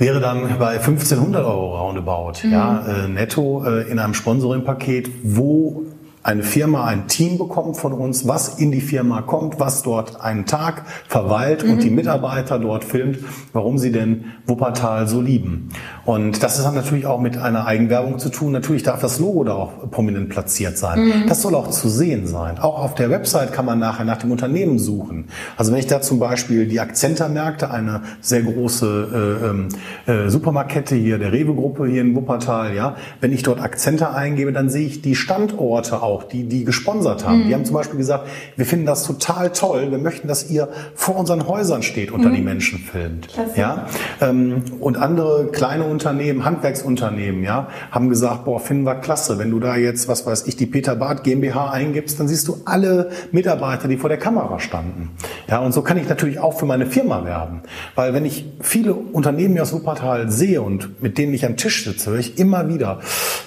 wäre 0.00 0.18
dann 0.18 0.58
bei 0.58 0.78
1500 0.78 1.44
Euro 1.44 1.78
roundabout, 1.78 2.32
mhm. 2.42 2.52
ja, 2.52 2.86
äh, 2.86 3.08
netto 3.08 3.64
äh, 3.66 3.82
in 3.90 3.98
einem 3.98 4.14
Sponsoring-Paket, 4.14 5.10
wo 5.22 5.84
eine 6.22 6.42
Firma 6.42 6.84
ein 6.84 7.08
Team 7.08 7.38
bekommt 7.38 7.78
von 7.78 7.94
uns, 7.94 8.28
was 8.28 8.58
in 8.58 8.72
die 8.72 8.82
Firma 8.82 9.22
kommt, 9.22 9.58
was 9.58 9.82
dort 9.82 10.20
einen 10.20 10.44
Tag 10.44 10.84
verweilt 11.08 11.64
mhm. 11.64 11.72
und 11.72 11.82
die 11.82 11.90
Mitarbeiter 11.90 12.58
dort 12.58 12.84
filmt, 12.84 13.18
warum 13.54 13.78
sie 13.78 13.90
denn 13.90 14.26
Wuppertal 14.46 15.08
so 15.08 15.20
lieben. 15.22 15.70
Und 16.04 16.42
das 16.42 16.58
ist 16.58 16.64
dann 16.64 16.74
natürlich 16.74 17.06
auch 17.06 17.20
mit 17.20 17.38
einer 17.38 17.66
Eigenwerbung 17.66 18.18
zu 18.18 18.28
tun. 18.28 18.52
Natürlich 18.52 18.82
darf 18.82 19.00
das 19.00 19.18
Logo 19.18 19.44
da 19.44 19.54
auch 19.54 19.90
prominent 19.90 20.28
platziert 20.28 20.76
sein. 20.76 21.04
Mhm. 21.04 21.26
Das 21.26 21.40
soll 21.40 21.54
auch 21.54 21.70
zu 21.70 21.88
sehen 21.88 22.26
sein. 22.26 22.58
Auch 22.58 22.82
auf 22.82 22.94
der 22.94 23.08
Website 23.10 23.52
kann 23.52 23.64
man 23.64 23.78
nachher 23.78 24.04
nach 24.04 24.18
dem 24.18 24.30
Unternehmen 24.30 24.78
suchen. 24.78 25.28
Also 25.56 25.72
wenn 25.72 25.78
ich 25.78 25.86
da 25.86 26.02
zum 26.02 26.18
Beispiel 26.18 26.66
die 26.66 26.80
Akzenta-Märkte, 26.80 27.70
eine 27.70 28.02
sehr 28.20 28.42
große 28.42 29.38
äh, 29.40 29.46
ähm, 29.46 29.68
äh, 30.06 30.28
Supermarktkette 30.28 30.96
hier, 30.96 31.18
der 31.18 31.32
Rewe-Gruppe 31.32 31.86
hier 31.86 32.02
in 32.02 32.14
Wuppertal, 32.14 32.74
ja, 32.74 32.96
wenn 33.20 33.32
ich 33.32 33.42
dort 33.42 33.60
Akzenta 33.60 34.12
eingebe, 34.12 34.52
dann 34.52 34.68
sehe 34.68 34.86
ich 34.86 35.00
die 35.00 35.14
Standorte 35.14 36.02
auch, 36.02 36.09
die 36.18 36.44
die 36.44 36.64
gesponsert 36.64 37.26
haben. 37.26 37.44
Mhm. 37.44 37.48
Die 37.48 37.54
haben 37.54 37.64
zum 37.64 37.74
Beispiel 37.74 37.98
gesagt, 37.98 38.28
wir 38.56 38.66
finden 38.66 38.86
das 38.86 39.04
total 39.06 39.50
toll, 39.50 39.90
wir 39.90 39.98
möchten, 39.98 40.28
dass 40.28 40.50
ihr 40.50 40.68
vor 40.94 41.16
unseren 41.16 41.46
Häusern 41.46 41.82
steht, 41.82 42.12
unter 42.12 42.28
mhm. 42.28 42.34
die 42.34 42.42
Menschen 42.42 42.78
filmt. 42.78 43.28
Ja, 43.56 43.86
ähm, 44.20 44.62
und 44.80 44.96
andere 44.96 45.48
kleine 45.52 45.84
Unternehmen, 45.84 46.44
Handwerksunternehmen, 46.44 47.42
ja, 47.42 47.68
haben 47.90 48.08
gesagt, 48.08 48.44
boah, 48.44 48.60
finden 48.60 48.84
wir 48.84 48.96
klasse. 48.96 49.38
Wenn 49.38 49.50
du 49.50 49.60
da 49.60 49.76
jetzt, 49.76 50.08
was 50.08 50.26
weiß 50.26 50.46
ich, 50.46 50.56
die 50.56 50.66
Peter 50.66 50.96
Barth 50.96 51.24
GmbH 51.24 51.70
eingibst, 51.70 52.20
dann 52.20 52.28
siehst 52.28 52.48
du 52.48 52.58
alle 52.64 53.10
Mitarbeiter, 53.32 53.88
die 53.88 53.96
vor 53.96 54.08
der 54.08 54.18
Kamera 54.18 54.58
standen. 54.58 55.10
Ja, 55.48 55.58
und 55.58 55.72
so 55.72 55.82
kann 55.82 55.96
ich 55.96 56.08
natürlich 56.08 56.38
auch 56.38 56.58
für 56.58 56.66
meine 56.66 56.86
Firma 56.86 57.24
werben. 57.24 57.62
Weil 57.94 58.14
wenn 58.14 58.24
ich 58.24 58.46
viele 58.60 58.94
Unternehmen 58.94 59.58
aus 59.58 59.72
Wuppertal 59.72 60.30
sehe 60.30 60.62
und 60.62 61.02
mit 61.02 61.18
denen 61.18 61.34
ich 61.34 61.44
am 61.44 61.56
Tisch 61.56 61.84
sitze, 61.84 62.10
höre 62.10 62.18
ich 62.18 62.38
immer 62.38 62.68
wieder 62.68 63.00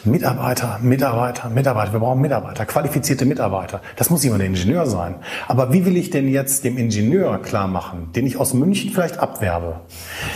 Mitarbeiter, 0.03 0.79
Mitarbeiter, 0.81 1.49
Mitarbeiter. 1.49 1.93
Wir 1.93 1.99
brauchen 1.99 2.21
Mitarbeiter, 2.21 2.52
qualifizierte 2.53 3.25
Mitarbeiter. 3.25 3.81
Das 3.95 4.09
muss 4.09 4.23
immer 4.23 4.37
der 4.37 4.47
Ingenieur 4.47 4.85
sein. 4.85 5.15
Aber 5.47 5.73
wie 5.73 5.85
will 5.85 5.97
ich 5.97 6.09
denn 6.09 6.27
jetzt 6.27 6.63
dem 6.63 6.77
Ingenieur 6.77 7.41
klar 7.41 7.67
machen, 7.67 8.09
den 8.15 8.25
ich 8.25 8.37
aus 8.37 8.53
München 8.53 8.91
vielleicht 8.91 9.17
abwerbe, 9.19 9.81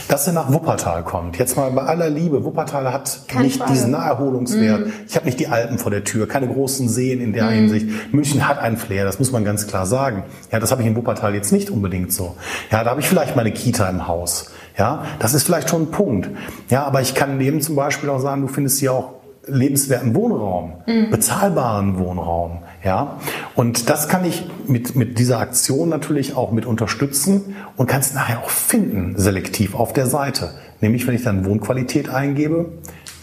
dass 0.08 0.27
er 0.27 0.34
nach 0.34 0.51
Wuppertal 0.51 1.03
kommt? 1.03 1.38
Jetzt 1.38 1.56
mal 1.56 1.71
bei 1.71 1.84
aller 1.84 2.10
Liebe, 2.10 2.43
Wuppertal 2.43 2.91
hat 2.91 3.21
Kein 3.27 3.43
nicht 3.43 3.58
Frage. 3.58 3.71
diesen 3.71 3.91
Naherholungswert. 3.91 4.88
Mm. 4.88 4.91
Ich 5.08 5.15
habe 5.15 5.25
nicht 5.25 5.39
die 5.39 5.47
Alpen 5.47 5.77
vor 5.77 5.91
der 5.91 6.03
Tür, 6.03 6.27
keine 6.27 6.47
großen 6.47 6.89
Seen 6.89 7.21
in 7.21 7.34
der 7.34 7.45
mm. 7.45 7.53
Hinsicht. 7.53 8.13
München 8.13 8.47
hat 8.47 8.60
einen 8.60 8.77
Flair, 8.77 9.06
das 9.06 9.19
muss 9.19 9.32
man 9.32 9.45
ganz 9.45 9.67
klar 9.67 9.86
sagen. 9.86 10.23
Ja, 10.51 10.60
das 10.60 10.71
habe 10.71 10.82
ich 10.82 10.88
in 10.88 10.95
Wuppertal 10.95 11.36
jetzt 11.36 11.51
nicht 11.51 11.69
unbedingt 11.69 12.12
so. 12.12 12.36
Ja, 12.71 12.84
da 12.84 12.89
habe 12.89 13.01
ich 13.01 13.08
vielleicht 13.08 13.36
meine 13.36 13.51
Kita 13.51 13.88
im 13.89 14.08
Haus. 14.08 14.51
Ja, 14.77 15.06
das 15.19 15.34
ist 15.34 15.43
vielleicht 15.43 15.69
schon 15.69 15.84
ein 15.84 15.91
Punkt. 15.91 16.30
Ja, 16.69 16.84
aber 16.84 17.01
ich 17.01 17.15
kann 17.15 17.38
neben 17.38 17.62
zum 17.62 17.75
Beispiel 17.75 18.10
auch 18.10 18.19
sagen, 18.19 18.41
du 18.41 18.47
findest 18.47 18.80
hier 18.80 18.93
auch 18.93 19.16
lebenswerten 19.47 20.15
Wohnraum, 20.15 20.73
mhm. 20.86 21.10
bezahlbaren 21.10 21.97
Wohnraum. 21.99 22.60
Ja, 22.83 23.17
und 23.55 23.89
das 23.89 24.07
kann 24.07 24.23
ich 24.23 24.45
mit, 24.67 24.95
mit 24.95 25.19
dieser 25.19 25.39
Aktion 25.39 25.89
natürlich 25.89 26.36
auch 26.36 26.51
mit 26.51 26.65
unterstützen 26.65 27.55
und 27.75 27.88
kann 27.88 28.01
es 28.01 28.13
nachher 28.13 28.39
auch 28.39 28.49
finden, 28.49 29.15
selektiv 29.17 29.75
auf 29.75 29.93
der 29.93 30.05
Seite. 30.05 30.51
Nämlich, 30.79 31.07
wenn 31.07 31.15
ich 31.15 31.23
dann 31.23 31.45
Wohnqualität 31.45 32.10
eingebe, 32.10 32.67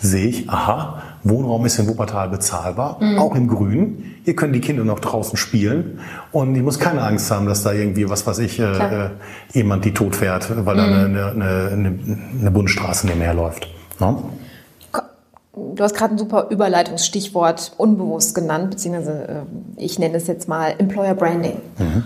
sehe 0.01 0.27
ich, 0.27 0.51
aha, 0.51 1.03
Wohnraum 1.23 1.65
ist 1.65 1.79
in 1.79 1.89
Wuppertal 1.89 2.29
bezahlbar, 2.29 2.99
mhm. 3.01 3.19
auch 3.19 3.35
im 3.35 3.49
Grün. 3.49 4.17
Hier 4.25 4.37
können 4.37 4.53
die 4.53 4.61
Kinder 4.61 4.85
noch 4.85 5.01
draußen 5.01 5.37
spielen 5.37 6.01
und 6.33 6.55
ich 6.55 6.63
muss 6.63 6.79
keine 6.79 7.03
Angst 7.03 7.31
haben, 7.31 7.47
dass 7.47 7.63
da 7.63 7.73
irgendwie, 7.73 8.09
was 8.11 8.27
weiß 8.27 8.39
ich, 8.41 8.61
äh, 8.61 9.11
jemand 9.53 9.85
die 9.85 9.95
tot 9.95 10.17
fährt, 10.17 10.51
weil 10.67 10.75
mhm. 10.75 10.79
da 10.79 10.85
eine, 10.85 11.27
eine, 11.31 11.69
eine, 11.73 11.99
eine 12.41 12.51
Bundesstraße 12.51 13.07
nebenher 13.07 13.35
läuft. 13.35 13.69
No? 13.99 14.31
Du 15.57 15.83
hast 15.83 15.95
gerade 15.95 16.15
ein 16.15 16.19
super 16.19 16.49
Überleitungsstichwort 16.51 17.73
unbewusst 17.77 18.35
genannt, 18.35 18.71
beziehungsweise 18.71 19.29
äh, 19.29 19.83
ich 19.83 19.99
nenne 19.99 20.17
es 20.17 20.27
jetzt 20.27 20.49
mal 20.49 20.75
Employer 20.79 21.15
Branding. 21.15 21.61
Mhm. 21.79 22.05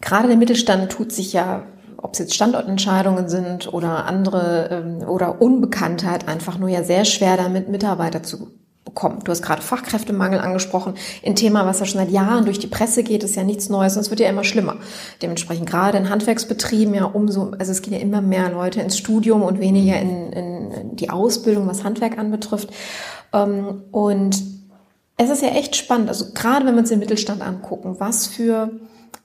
Gerade 0.00 0.28
der 0.28 0.36
Mittelstand 0.36 0.90
tut 0.90 1.12
sich 1.12 1.32
ja 1.32 1.62
ob 2.02 2.14
es 2.14 2.18
jetzt 2.18 2.34
Standortentscheidungen 2.34 3.28
sind 3.28 3.72
oder 3.72 4.06
andere 4.06 4.68
ähm, 4.70 5.08
oder 5.08 5.40
Unbekanntheit 5.40 6.28
einfach 6.28 6.58
nur 6.58 6.68
ja 6.68 6.82
sehr 6.82 7.04
schwer 7.04 7.36
damit 7.36 7.68
Mitarbeiter 7.68 8.22
zu 8.22 8.48
bekommen. 8.92 9.20
Du 9.24 9.30
hast 9.30 9.42
gerade 9.42 9.62
Fachkräftemangel 9.62 10.38
angesprochen. 10.38 10.94
Ein 11.24 11.34
Thema, 11.34 11.66
was 11.66 11.80
ja 11.80 11.86
schon 11.86 11.98
seit 11.98 12.10
Jahren 12.10 12.44
durch 12.44 12.58
die 12.58 12.66
Presse 12.66 13.02
geht, 13.02 13.24
ist 13.24 13.36
ja 13.36 13.44
nichts 13.44 13.68
Neues 13.68 13.96
und 13.96 14.02
es 14.02 14.10
wird 14.10 14.20
ja 14.20 14.28
immer 14.28 14.44
schlimmer. 14.44 14.76
Dementsprechend 15.22 15.68
gerade 15.68 15.98
in 15.98 16.10
Handwerksbetrieben 16.10 16.94
ja 16.94 17.04
umso, 17.04 17.52
also 17.58 17.72
es 17.72 17.82
gehen 17.82 17.94
ja 17.94 18.00
immer 18.00 18.20
mehr 18.20 18.50
Leute 18.50 18.80
ins 18.80 18.98
Studium 18.98 19.42
und 19.42 19.60
weniger 19.60 19.98
in, 19.98 20.32
in 20.32 20.96
die 20.96 21.10
Ausbildung, 21.10 21.66
was 21.66 21.84
Handwerk 21.84 22.18
anbetrifft. 22.18 22.70
Ähm, 23.32 23.82
und 23.90 24.42
es 25.16 25.30
ist 25.30 25.42
ja 25.42 25.48
echt 25.48 25.76
spannend, 25.76 26.08
also 26.08 26.32
gerade 26.34 26.66
wenn 26.66 26.74
wir 26.74 26.80
uns 26.80 26.88
den 26.88 26.98
Mittelstand 26.98 27.42
angucken, 27.42 27.96
was 27.98 28.26
für 28.26 28.70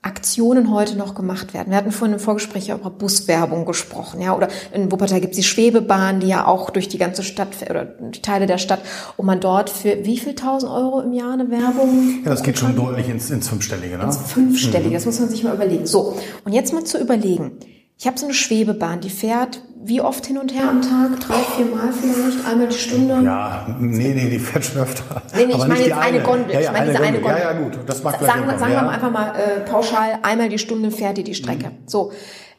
Aktionen 0.02 0.72
heute 0.72 0.96
noch 0.96 1.14
gemacht 1.14 1.54
werden. 1.54 1.70
Wir 1.70 1.76
hatten 1.76 1.90
vorhin 1.90 2.14
im 2.14 2.20
Vorgespräch 2.20 2.68
über 2.70 2.90
Buswerbung 2.90 3.66
gesprochen, 3.66 4.20
ja, 4.20 4.36
oder 4.36 4.48
in 4.72 4.90
Wuppertal 4.92 5.20
gibt 5.20 5.32
es 5.32 5.38
die 5.38 5.44
Schwebebahn, 5.44 6.20
die 6.20 6.28
ja 6.28 6.46
auch 6.46 6.70
durch 6.70 6.88
die 6.88 6.98
ganze 6.98 7.22
Stadt 7.22 7.48
oder 7.68 7.84
die 7.84 8.22
Teile 8.22 8.46
der 8.46 8.58
Stadt, 8.58 8.80
und 9.16 9.26
man 9.26 9.40
dort 9.40 9.70
für 9.70 10.04
wie 10.04 10.18
viel 10.18 10.34
tausend 10.34 10.72
Euro 10.72 11.00
im 11.00 11.12
Jahr 11.12 11.32
eine 11.32 11.50
Werbung? 11.50 12.22
Ja, 12.24 12.30
das 12.30 12.42
geht 12.42 12.58
schon 12.58 12.76
deutlich 12.76 13.08
ins, 13.08 13.30
ins 13.30 13.48
Fünfstellige, 13.48 13.98
ne? 13.98 14.04
Ins 14.04 14.18
Fünfstellige, 14.18 14.90
mhm. 14.90 14.94
das 14.94 15.06
muss 15.06 15.18
man 15.18 15.28
sich 15.28 15.42
mal 15.42 15.54
überlegen. 15.54 15.86
So, 15.86 16.16
und 16.44 16.52
jetzt 16.52 16.72
mal 16.72 16.84
zu 16.84 16.98
überlegen. 16.98 17.58
Ich 17.98 18.06
habe 18.06 18.16
so 18.16 18.26
eine 18.26 18.34
Schwebebahn, 18.34 19.00
die 19.00 19.10
fährt 19.10 19.60
wie 19.80 20.00
oft 20.00 20.26
hin 20.26 20.38
und 20.38 20.54
her 20.54 20.68
am 20.68 20.82
Tag? 20.82 21.18
Drei, 21.20 21.38
vier 21.56 21.66
Mal 21.66 21.92
vielleicht? 21.92 22.46
Einmal 22.46 22.68
die 22.68 22.76
Stunde? 22.76 23.20
Ja, 23.24 23.76
nee, 23.80 24.14
nee, 24.14 24.30
die 24.30 24.38
fährt 24.38 24.64
schon 24.64 24.82
öfter. 24.82 25.22
Nee, 25.34 25.46
nee, 25.46 25.52
ich 25.52 25.66
meine 25.66 25.80
jetzt 25.80 25.98
eine 25.98 26.20
Gondel. 26.20 26.52
Ja, 26.52 26.60
ja, 26.60 26.66
ich 26.66 26.72
meine 26.72 26.90
diese 26.92 27.02
eine 27.02 27.20
Gondel. 27.20 27.38
Ja, 27.38 27.52
ja, 27.52 27.60
gut. 27.60 27.78
Das 27.86 28.02
macht 28.02 28.20
sagen, 28.20 28.58
sagen 28.58 28.72
ja. 28.72 28.82
wir 28.82 28.90
einfach 28.90 29.10
mal 29.10 29.34
äh, 29.34 29.60
pauschal, 29.60 30.18
einmal 30.22 30.48
die 30.48 30.58
Stunde 30.58 30.90
fährt 30.90 31.16
die 31.16 31.24
die 31.24 31.34
Strecke. 31.34 31.70
Mhm. 31.70 31.86
So, 31.86 32.12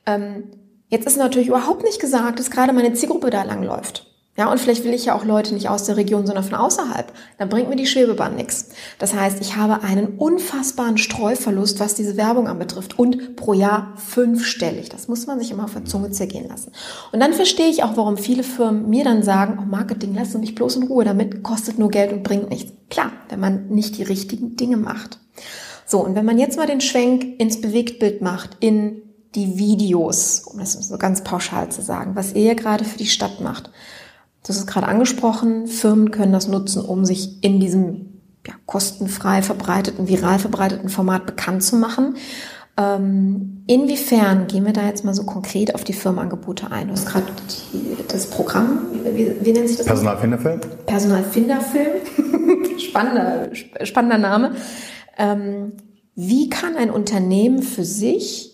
ähm, 0.06 0.43
jetzt 0.88 1.08
ist 1.08 1.17
natürlich 1.17 1.47
überhaupt 1.47 1.84
nicht 1.84 2.02
gesagt, 2.02 2.39
dass 2.39 2.52
gerade 2.52 2.73
meine 2.73 2.93
Zielgruppe 2.93 3.30
da 3.30 3.43
langläuft. 3.43 4.09
Ja, 4.39 4.49
und 4.49 4.58
vielleicht 4.58 4.86
will 4.86 4.93
ich 4.93 5.04
ja 5.04 5.15
auch 5.15 5.25
Leute 5.25 5.54
nicht 5.54 5.67
aus 5.67 5.84
der 5.84 5.97
Region, 5.97 6.25
sondern 6.25 6.45
von 6.45 6.56
außerhalb. 6.56 7.12
Dann 7.38 7.49
bringt 7.49 7.67
mir 7.67 7.75
die 7.75 7.86
Schwebebahn 7.86 8.38
nichts. 8.38 8.69
Das 8.97 9.13
heißt, 9.13 9.41
ich 9.41 9.58
habe 9.58 9.84
einen 9.84 10.17
unfassbaren 10.17 10.97
Streuverlust, 10.97 11.82
was 11.82 11.95
diese 11.95 12.15
Werbung 12.15 12.47
anbetrifft. 12.47 12.97
Und 12.97 13.36
pro 13.36 13.52
Jahr 13.52 13.91
fünfstellig. 13.97 14.88
Das 14.88 15.10
muss 15.10 15.28
man 15.28 15.41
sich 15.41 15.52
immer 15.52 15.65
auf 15.65 15.73
der 15.73 15.84
Zunge 15.84 16.12
zergehen 16.12 16.47
lassen. 16.47 16.71
Und 17.12 17.19
dann 17.19 17.34
verstehe 17.34 17.67
ich 17.67 17.84
auch, 17.84 17.97
warum 17.97 18.15
viele 18.15 18.43
Firmen 18.43 18.89
mir 18.89 19.04
dann 19.04 19.23
sagen, 19.23 19.60
oh 19.62 19.65
Marketing, 19.65 20.15
lass 20.15 20.34
mich 20.36 20.56
bloß 20.56 20.78
in 20.78 20.84
Ruhe 20.84 21.04
damit, 21.04 21.43
kostet 21.43 21.78
nur 21.78 21.91
Geld 21.91 22.13
und 22.13 22.23
bringt 22.23 22.49
nichts. 22.49 22.71
Klar, 22.89 23.12
wenn 23.28 23.41
man 23.41 23.67
nicht 23.67 23.97
die 23.97 24.04
richtigen 24.04 24.56
Dinge 24.56 24.78
macht. 24.78 25.19
So, 25.86 25.99
und 25.99 26.15
wenn 26.15 26.23
man 26.23 26.39
jetzt 26.39 26.56
mal 26.56 26.65
den 26.65 26.80
Schwenk 26.80 27.41
ins 27.41 27.60
Bewegtbild 27.60 28.21
macht, 28.21 28.52
in 28.62 29.02
die 29.36 29.58
Videos, 29.58 30.45
um 30.45 30.60
das 30.60 30.71
so 30.71 30.97
ganz 30.97 31.25
pauschal 31.25 31.69
zu 31.69 31.82
sagen, 31.82 32.15
was 32.15 32.36
ihr 32.36 32.56
gerade 32.56 32.86
für 32.86 32.97
die 32.97 33.08
Stadt 33.08 33.41
macht, 33.41 33.69
das 34.43 34.58
ist 34.58 34.67
gerade 34.67 34.88
angesprochen. 34.88 35.67
Firmen 35.67 36.12
können 36.12 36.34
das 36.34 36.47
nutzen, 36.47 36.84
um 36.84 37.06
sich 37.06 37.43
in 37.43 37.60
diesem 37.60 38.21
ja, 38.47 38.54
kostenfrei 38.65 39.41
verbreiteten, 39.41 40.08
viral 40.08 40.39
verbreiteten 40.39 40.89
Format 40.89 41.25
bekannt 41.25 41.63
zu 41.63 41.75
machen. 41.75 42.15
Ähm, 42.78 43.63
inwiefern 43.67 44.47
gehen 44.47 44.65
wir 44.65 44.71
da 44.71 44.86
jetzt 44.86 45.04
mal 45.04 45.13
so 45.13 45.23
konkret 45.23 45.75
auf 45.75 45.84
die 45.84 45.91
Firmenangebote 45.91 46.71
ein? 46.71 46.88
Du 46.88 46.93
hast 46.93 47.08
gerade 47.08 47.25
das 48.08 48.28
Programm, 48.28 48.88
wie, 49.13 49.36
wie 49.41 49.52
nennt 49.52 49.67
sich 49.67 49.78
das? 49.78 49.86
Personalfinderfilm. 49.86 50.62
Personalfinderfilm. 50.86 51.91
spannender, 52.80 53.49
spannender 53.84 54.17
Name. 54.17 54.56
Ähm, 55.17 55.73
wie 56.15 56.49
kann 56.49 56.75
ein 56.78 56.89
Unternehmen 56.89 57.62
für 57.63 57.84
sich 57.84 58.48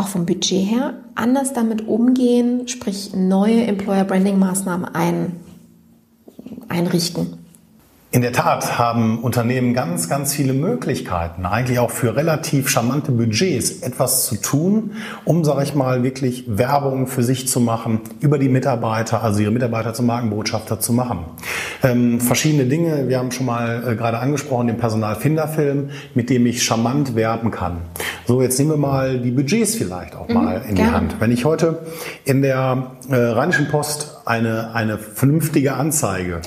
auch 0.00 0.08
vom 0.08 0.24
Budget 0.24 0.66
her 0.70 0.94
anders 1.14 1.52
damit 1.52 1.86
umgehen, 1.86 2.66
sprich 2.68 3.14
neue 3.14 3.64
Employer 3.64 4.04
Branding 4.04 4.38
Maßnahmen 4.38 4.86
ein, 4.94 5.36
einrichten? 6.68 7.39
In 8.12 8.22
der 8.22 8.32
Tat 8.32 8.76
haben 8.76 9.20
Unternehmen 9.20 9.72
ganz, 9.72 10.08
ganz 10.08 10.34
viele 10.34 10.52
Möglichkeiten, 10.52 11.46
eigentlich 11.46 11.78
auch 11.78 11.92
für 11.92 12.16
relativ 12.16 12.68
charmante 12.68 13.12
Budgets 13.12 13.82
etwas 13.82 14.26
zu 14.26 14.34
tun, 14.34 14.94
um, 15.24 15.44
sage 15.44 15.62
ich 15.62 15.76
mal, 15.76 16.02
wirklich 16.02 16.42
Werbung 16.48 17.06
für 17.06 17.22
sich 17.22 17.46
zu 17.46 17.60
machen, 17.60 18.00
über 18.18 18.38
die 18.38 18.48
Mitarbeiter, 18.48 19.22
also 19.22 19.38
ihre 19.38 19.52
Mitarbeiter 19.52 19.94
zum 19.94 20.06
Markenbotschafter 20.06 20.80
zu 20.80 20.92
machen. 20.92 21.20
Ähm, 21.84 22.20
verschiedene 22.20 22.64
Dinge, 22.64 23.08
wir 23.08 23.16
haben 23.16 23.30
schon 23.30 23.46
mal 23.46 23.84
äh, 23.86 23.94
gerade 23.94 24.18
angesprochen, 24.18 24.66
den 24.66 24.78
Personalfinderfilm, 24.78 25.90
mit 26.16 26.30
dem 26.30 26.46
ich 26.46 26.64
charmant 26.64 27.14
werben 27.14 27.52
kann. 27.52 27.76
So, 28.26 28.42
jetzt 28.42 28.58
nehmen 28.58 28.70
wir 28.70 28.76
mal 28.76 29.20
die 29.20 29.30
Budgets 29.30 29.76
vielleicht 29.76 30.16
auch 30.16 30.28
mal 30.28 30.58
mhm, 30.58 30.64
in 30.64 30.74
die 30.74 30.82
gerne. 30.82 30.96
Hand. 30.96 31.16
Wenn 31.20 31.30
ich 31.30 31.44
heute 31.44 31.78
in 32.24 32.42
der 32.42 32.90
äh, 33.08 33.14
Rheinischen 33.14 33.68
Post 33.68 34.16
eine, 34.24 34.74
eine 34.74 34.98
vernünftige 34.98 35.74
Anzeige 35.74 36.40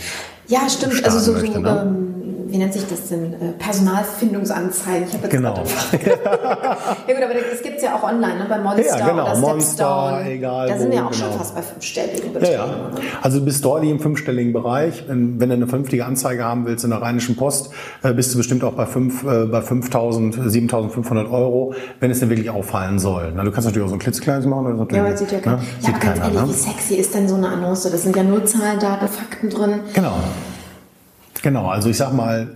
ja, 0.53 0.69
stimmt. 0.69 1.03
Also 1.03 1.19
so, 1.19 1.31
möchte, 1.33 1.53
so 1.53 1.59
ne? 1.59 1.81
ähm, 1.81 2.12
wie 2.53 2.59
nennt 2.59 2.71
sich 2.71 2.85
das 2.85 3.09
denn? 3.09 3.33
Äh, 3.33 3.53
Personalfindungsanzeigen. 3.57 5.07
Ich 5.07 5.13
habe 5.15 5.23
jetzt 5.23 5.31
genau. 5.31 5.55
ja 5.91 7.13
gut, 7.15 7.23
aber 7.23 7.33
das 7.33 7.63
gibt's 7.63 7.81
ja 7.81 7.95
auch 7.95 8.03
online, 8.03 8.37
ne? 8.37 8.45
bei 8.47 8.59
Monster 8.59 8.99
ja, 8.99 9.09
genau. 9.09 9.23
oder 9.23 9.37
Monster, 9.39 10.23
egal. 10.27 10.67
Da 10.67 10.77
sind 10.77 10.91
wir 10.91 10.97
ja 10.97 11.07
auch 11.07 11.11
genau. 11.11 11.23
schon 11.29 11.33
fast 11.39 11.55
bei 11.55 11.63
fünfstelligen 11.63 12.31
Beträgen. 12.31 12.53
Ja, 12.53 12.67
ja. 12.67 12.91
Also 13.23 13.39
du 13.39 13.45
bist 13.45 13.65
deutlich 13.65 13.89
im 13.89 13.99
fünfstelligen 13.99 14.53
Bereich. 14.53 15.03
Wenn 15.07 15.39
du 15.39 15.51
eine 15.51 15.65
vernünftige 15.65 16.05
Anzeige 16.05 16.43
haben 16.43 16.67
willst 16.67 16.83
in 16.83 16.91
der 16.91 17.01
Rheinischen 17.01 17.35
Post, 17.35 17.71
äh, 18.03 18.13
bist 18.13 18.31
du 18.31 18.37
bestimmt 18.37 18.63
auch 18.63 18.73
bei, 18.73 18.85
fünf, 18.85 19.23
äh, 19.23 19.45
bei 19.45 19.61
5.000, 19.61 20.47
7.500 20.47 21.31
Euro, 21.31 21.73
wenn 22.01 22.11
es 22.11 22.19
denn 22.19 22.29
wirklich 22.29 22.51
auffallen 22.51 22.99
soll. 22.99 23.33
Na, 23.35 23.43
du 23.43 23.49
kannst 23.49 23.67
natürlich 23.67 23.83
auch 23.83 23.89
so 23.89 23.95
ein 23.95 23.99
klitzekleines 23.99 24.45
machen. 24.45 24.77
Das 24.77 24.95
ja, 24.95 25.03
aber 25.03 25.17
sieht 25.17 25.31
ja, 25.31 25.39
kein, 25.39 25.53
ne? 25.53 25.59
ja 25.81 25.87
sieht 25.87 25.99
keiner, 25.99 26.21
ehrlich, 26.25 26.39
ne? 26.39 26.49
wie 26.49 26.53
sexy 26.53 26.95
ist 26.97 27.15
denn 27.15 27.27
so 27.27 27.33
eine 27.33 27.47
Annonce? 27.47 27.89
Das 27.89 28.03
sind 28.03 28.15
ja 28.15 28.21
nur 28.21 28.45
Zahlen, 28.45 28.79
Daten, 28.79 29.07
Fakten 29.07 29.49
drin. 29.49 29.79
Genau. 29.95 30.13
Genau, 31.43 31.67
also 31.67 31.89
ich 31.89 31.97
sag 31.97 32.13
mal, 32.13 32.47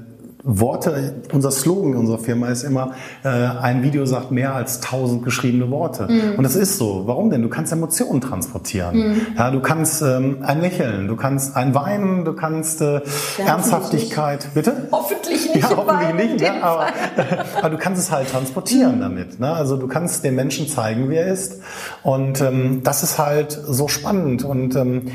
Worte, 0.50 1.16
unser 1.34 1.52
Slogan 1.52 1.96
unserer 1.96 2.20
Firma 2.20 2.48
ist 2.48 2.64
immer, 2.64 2.94
äh, 3.26 3.28
ein 3.28 3.84
Video 3.84 4.06
sagt 4.06 4.32
mehr 4.32 4.56
als 4.56 4.80
tausend 4.80 5.26
geschriebene 5.26 5.70
Worte. 5.70 6.08
Mm. 6.10 6.38
Und 6.38 6.44
das 6.46 6.56
ist 6.56 6.78
so. 6.78 7.04
Warum 7.06 7.30
denn? 7.30 7.42
Du 7.42 7.50
kannst 7.50 7.74
Emotionen 7.74 8.22
transportieren. 8.22 8.96
Mm. 8.96 9.16
Ja, 9.38 9.52
du 9.52 9.60
kannst 9.60 10.02
ähm, 10.02 10.38
ein 10.44 10.62
Lächeln, 10.62 11.10
du 11.10 11.18
kannst 11.18 11.58
ein 11.58 11.76
Weinen, 11.76 12.24
du 12.24 12.32
kannst 12.32 12.80
äh, 12.80 13.02
ja, 13.40 13.46
Ernsthaftigkeit. 13.46 14.44
Nicht. 14.44 14.54
Bitte? 14.54 14.88
Hoffentlich 14.90 15.54
nicht. 15.54 15.70
Ja, 15.70 15.76
hoffentlich 15.76 16.14
nicht. 16.14 16.40
Ne? 16.40 16.64
Aber, 16.64 16.88
aber, 17.58 17.70
du 17.70 17.78
kannst 17.78 18.02
es 18.02 18.10
halt 18.10 18.30
transportieren 18.30 19.00
mm. 19.00 19.02
damit. 19.02 19.40
Ne? 19.42 19.52
Also 19.52 19.76
du 19.76 19.88
kannst 19.90 20.24
den 20.24 20.36
Menschen 20.36 20.70
zeigen, 20.70 21.10
wer 21.10 21.26
er 21.26 21.34
ist. 21.34 21.62
Und 22.04 22.40
ähm, 22.40 22.84
das 22.84 23.04
ist 23.04 23.20
halt 23.20 23.52
so 23.52 23.90
spannend. 23.90 24.46
Und 24.46 24.78
ähm, 24.78 25.08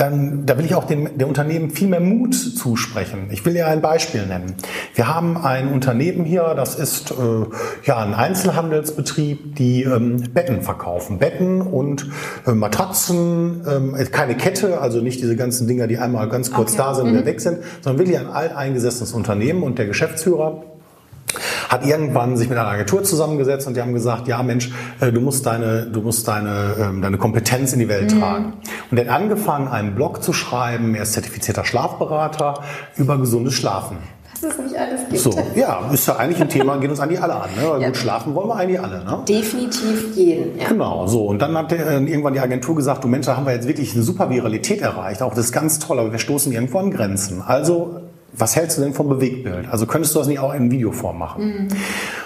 dann 0.00 0.46
da 0.46 0.56
will 0.56 0.64
ich 0.64 0.74
auch 0.74 0.84
dem, 0.84 1.18
dem 1.18 1.28
Unternehmen 1.28 1.70
viel 1.70 1.88
mehr 1.88 2.00
Mut 2.00 2.34
zusprechen. 2.34 3.28
Ich 3.30 3.44
will 3.44 3.54
ja 3.54 3.66
ein 3.66 3.82
Beispiel 3.82 4.26
nennen. 4.26 4.54
Wir 4.94 5.14
haben 5.14 5.36
ein 5.36 5.72
Unternehmen 5.72 6.24
hier, 6.24 6.54
das 6.56 6.74
ist 6.74 7.10
äh, 7.10 7.14
ja 7.84 7.98
ein 7.98 8.14
Einzelhandelsbetrieb, 8.14 9.56
die 9.56 9.82
ähm, 9.82 10.22
Betten 10.32 10.62
verkaufen. 10.62 11.18
Betten 11.18 11.60
und 11.60 12.08
äh, 12.46 12.52
Matratzen, 12.52 13.62
ähm, 13.68 13.96
keine 14.10 14.36
Kette, 14.36 14.80
also 14.80 15.00
nicht 15.00 15.20
diese 15.20 15.36
ganzen 15.36 15.66
Dinger, 15.66 15.86
die 15.86 15.98
einmal 15.98 16.28
ganz 16.28 16.50
kurz 16.50 16.72
okay. 16.72 16.82
da 16.82 16.94
sind 16.94 17.04
und 17.04 17.12
wieder 17.12 17.22
mhm. 17.22 17.26
weg 17.26 17.40
sind, 17.40 17.58
sondern 17.82 17.98
wirklich 17.98 18.18
ein 18.18 18.28
alteingesessenes 18.28 19.12
Unternehmen 19.12 19.62
und 19.62 19.78
der 19.78 19.86
Geschäftsführer 19.86 20.62
hat 21.70 21.86
irgendwann 21.86 22.36
sich 22.36 22.48
mit 22.48 22.58
einer 22.58 22.66
Agentur 22.66 23.04
zusammengesetzt 23.04 23.68
und 23.68 23.76
die 23.76 23.80
haben 23.80 23.94
gesagt, 23.94 24.26
ja 24.26 24.42
Mensch, 24.42 24.70
äh, 25.00 25.12
du 25.12 25.20
musst 25.20 25.46
deine, 25.46 25.86
du 25.86 26.00
musst 26.00 26.26
deine, 26.26 26.74
ähm, 26.80 27.00
deine 27.00 27.16
Kompetenz 27.16 27.72
in 27.72 27.78
die 27.78 27.88
Welt 27.88 28.12
mhm. 28.12 28.20
tragen. 28.20 28.52
Und 28.90 28.98
er 28.98 29.04
hat 29.06 29.20
angefangen, 29.20 29.68
einen 29.68 29.94
Blog 29.94 30.22
zu 30.22 30.32
schreiben, 30.32 30.96
er 30.96 31.04
ist 31.04 31.12
zertifizierter 31.12 31.64
Schlafberater 31.64 32.54
über 32.96 33.18
gesundes 33.18 33.54
Schlafen. 33.54 33.98
Was 34.40 34.52
es 34.52 34.58
nicht 34.58 34.76
alles 34.76 35.00
gibt. 35.08 35.20
So, 35.20 35.30
ja, 35.54 35.88
ist 35.92 36.08
ja 36.08 36.16
eigentlich 36.16 36.40
ein 36.40 36.48
Thema, 36.58 36.76
geht 36.78 36.90
uns 36.90 36.98
eigentlich 36.98 37.22
alle 37.22 37.36
an. 37.36 37.50
Ne? 37.56 37.62
Ja. 37.62 37.86
Gut 37.86 37.96
schlafen 37.96 38.34
wollen 38.34 38.48
wir 38.48 38.56
eigentlich 38.56 38.80
alle. 38.80 39.04
Ne? 39.04 39.20
Definitiv 39.28 40.16
jeden. 40.16 40.58
Ja. 40.58 40.68
Genau, 40.68 41.06
so. 41.06 41.26
Und 41.26 41.40
dann 41.40 41.56
hat 41.56 41.70
der, 41.70 41.86
äh, 41.86 41.96
irgendwann 41.98 42.32
die 42.32 42.40
Agentur 42.40 42.74
gesagt, 42.74 43.04
du 43.04 43.08
Mensch, 43.08 43.26
da 43.26 43.36
haben 43.36 43.46
wir 43.46 43.52
jetzt 43.52 43.68
wirklich 43.68 43.94
eine 43.94 44.02
super 44.02 44.28
Viralität 44.28 44.80
erreicht. 44.80 45.22
Auch 45.22 45.34
das 45.34 45.46
ist 45.46 45.52
ganz 45.52 45.78
toll, 45.78 46.00
aber 46.00 46.10
wir 46.10 46.18
stoßen 46.18 46.52
irgendwo 46.52 46.78
an 46.78 46.90
Grenzen. 46.90 47.42
Also 47.42 48.00
was 48.32 48.56
hältst 48.56 48.78
du 48.78 48.82
denn 48.82 48.94
vom 48.94 49.08
Bewegtbild? 49.08 49.68
Also 49.70 49.86
könntest 49.86 50.14
du 50.14 50.18
das 50.18 50.28
nicht 50.28 50.38
auch 50.38 50.54
in 50.54 50.70
Videoform 50.70 51.18
machen? 51.18 51.44
Mhm. 51.44 51.68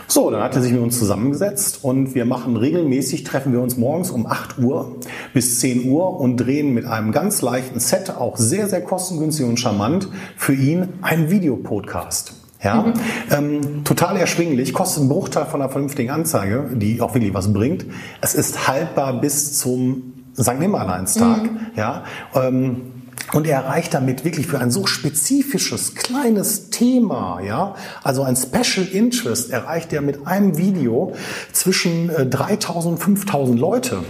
So, 0.06 0.30
dann 0.30 0.42
hat 0.42 0.54
er 0.54 0.62
sich 0.62 0.72
mit 0.72 0.82
uns 0.82 0.98
zusammengesetzt 0.98 1.80
und 1.82 2.14
wir 2.14 2.24
machen 2.24 2.56
regelmäßig, 2.56 3.24
treffen 3.24 3.52
wir 3.52 3.60
uns 3.60 3.76
morgens 3.76 4.10
um 4.10 4.26
8 4.26 4.58
Uhr 4.58 4.96
bis 5.32 5.60
10 5.60 5.90
Uhr 5.90 6.20
und 6.20 6.36
drehen 6.36 6.74
mit 6.74 6.84
einem 6.84 7.10
ganz 7.10 7.42
leichten 7.42 7.80
Set, 7.80 8.10
auch 8.10 8.36
sehr, 8.36 8.68
sehr 8.68 8.82
kostengünstig 8.82 9.46
und 9.46 9.58
charmant, 9.58 10.08
für 10.36 10.54
ihn 10.54 10.90
einen 11.02 11.30
Videopodcast. 11.30 12.34
Ja, 12.62 12.82
mhm. 12.82 12.92
ähm, 13.30 13.84
total 13.84 14.16
erschwinglich, 14.16 14.72
kostet 14.72 15.00
einen 15.00 15.10
Bruchteil 15.10 15.44
von 15.44 15.60
einer 15.60 15.70
vernünftigen 15.70 16.10
Anzeige, 16.10 16.70
die 16.72 17.00
auch 17.02 17.14
wirklich 17.14 17.34
was 17.34 17.52
bringt. 17.52 17.84
Es 18.22 18.34
ist 18.34 18.66
haltbar 18.66 19.20
bis 19.20 19.58
zum 19.58 20.14
St. 20.38 20.58
Nimmerleinstag. 20.58 21.42
Mhm. 21.42 21.58
Ja, 21.76 22.04
ähm, 22.34 22.93
und 23.34 23.46
er 23.46 23.62
erreicht 23.62 23.94
damit 23.94 24.24
wirklich 24.24 24.46
für 24.46 24.60
ein 24.60 24.70
so 24.70 24.86
spezifisches, 24.86 25.94
kleines 25.94 26.70
Thema, 26.70 27.40
ja, 27.40 27.74
also 28.02 28.22
ein 28.22 28.36
Special 28.36 28.86
Interest, 28.86 29.50
erreicht 29.50 29.92
er 29.92 30.00
mit 30.00 30.26
einem 30.26 30.56
Video 30.56 31.12
zwischen 31.52 32.08
3000 32.08 32.94
und 32.94 33.00
5000 33.02 33.58
Leute. 33.58 34.04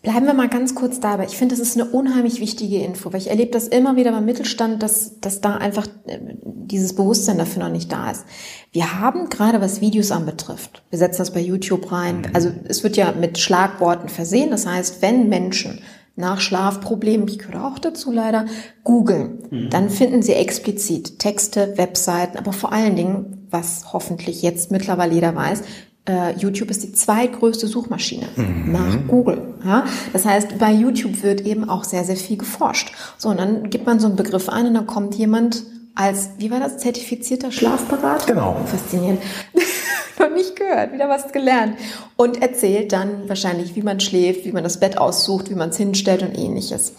Bleiben 0.00 0.26
wir 0.26 0.32
mal 0.32 0.48
ganz 0.48 0.74
kurz 0.74 1.00
dabei. 1.00 1.24
Ich 1.24 1.36
finde, 1.36 1.56
das 1.56 1.66
ist 1.66 1.76
eine 1.76 1.90
unheimlich 1.90 2.40
wichtige 2.40 2.78
Info, 2.78 3.12
weil 3.12 3.20
ich 3.20 3.28
erlebe 3.28 3.50
das 3.50 3.66
immer 3.66 3.96
wieder 3.96 4.12
beim 4.12 4.24
Mittelstand, 4.24 4.82
dass, 4.82 5.20
dass 5.20 5.40
da 5.40 5.56
einfach 5.56 5.86
äh, 6.06 6.18
dieses 6.44 6.94
Bewusstsein 6.94 7.36
dafür 7.36 7.64
noch 7.64 7.70
nicht 7.70 7.90
da 7.90 8.10
ist. 8.12 8.24
Wir 8.72 9.00
haben 9.00 9.28
gerade 9.28 9.60
was 9.60 9.80
Videos 9.80 10.12
anbetrifft, 10.12 10.82
wir 10.90 10.98
setzen 10.98 11.18
das 11.18 11.32
bei 11.32 11.40
YouTube 11.40 11.90
rein, 11.90 12.18
mhm. 12.18 12.30
also 12.32 12.50
es 12.68 12.84
wird 12.84 12.96
ja 12.96 13.12
mit 13.12 13.38
Schlagworten 13.38 14.08
versehen. 14.08 14.50
Das 14.50 14.66
heißt, 14.66 15.02
wenn 15.02 15.28
Menschen 15.28 15.80
nach 16.18 16.40
Schlafproblemen, 16.40 17.28
ich 17.28 17.38
gehöre 17.38 17.64
auch 17.64 17.78
dazu 17.78 18.10
leider, 18.10 18.46
googeln, 18.84 19.38
mhm. 19.50 19.70
dann 19.70 19.88
finden 19.88 20.22
sie 20.22 20.34
explizit 20.34 21.18
Texte, 21.18 21.74
Webseiten, 21.76 22.36
aber 22.36 22.52
vor 22.52 22.72
allen 22.72 22.96
Dingen, 22.96 23.46
was 23.50 23.92
hoffentlich 23.92 24.42
jetzt 24.42 24.70
mittlerweile 24.70 25.14
jeder 25.14 25.34
weiß, 25.34 25.62
äh, 26.08 26.34
YouTube 26.36 26.70
ist 26.70 26.82
die 26.82 26.92
zweitgrößte 26.92 27.68
Suchmaschine 27.68 28.26
mhm. 28.34 28.72
nach 28.72 29.06
Google. 29.06 29.54
Ja? 29.64 29.84
Das 30.12 30.24
heißt, 30.24 30.58
bei 30.58 30.72
YouTube 30.72 31.22
wird 31.22 31.42
eben 31.42 31.68
auch 31.68 31.84
sehr, 31.84 32.04
sehr 32.04 32.16
viel 32.16 32.36
geforscht. 32.36 32.92
So, 33.16 33.28
und 33.28 33.38
dann 33.38 33.70
gibt 33.70 33.86
man 33.86 34.00
so 34.00 34.06
einen 34.06 34.16
Begriff 34.16 34.48
ein 34.48 34.66
und 34.66 34.74
dann 34.74 34.86
kommt 34.86 35.14
jemand 35.14 35.64
als, 35.94 36.30
wie 36.38 36.50
war 36.50 36.60
das, 36.60 36.78
zertifizierter 36.78 37.52
Schlafberater? 37.52 38.26
Genau. 38.26 38.56
Faszinierend. 38.66 39.20
Noch 40.18 40.30
nicht 40.30 40.56
gehört, 40.56 40.92
wieder 40.92 41.08
was 41.08 41.32
gelernt. 41.32 41.76
Und 42.16 42.42
erzählt 42.42 42.92
dann 42.92 43.28
wahrscheinlich, 43.28 43.76
wie 43.76 43.82
man 43.82 44.00
schläft, 44.00 44.44
wie 44.44 44.52
man 44.52 44.64
das 44.64 44.80
Bett 44.80 44.98
aussucht, 44.98 45.50
wie 45.50 45.54
man 45.54 45.70
es 45.70 45.76
hinstellt 45.76 46.22
und 46.22 46.36
ähnliches. 46.36 46.94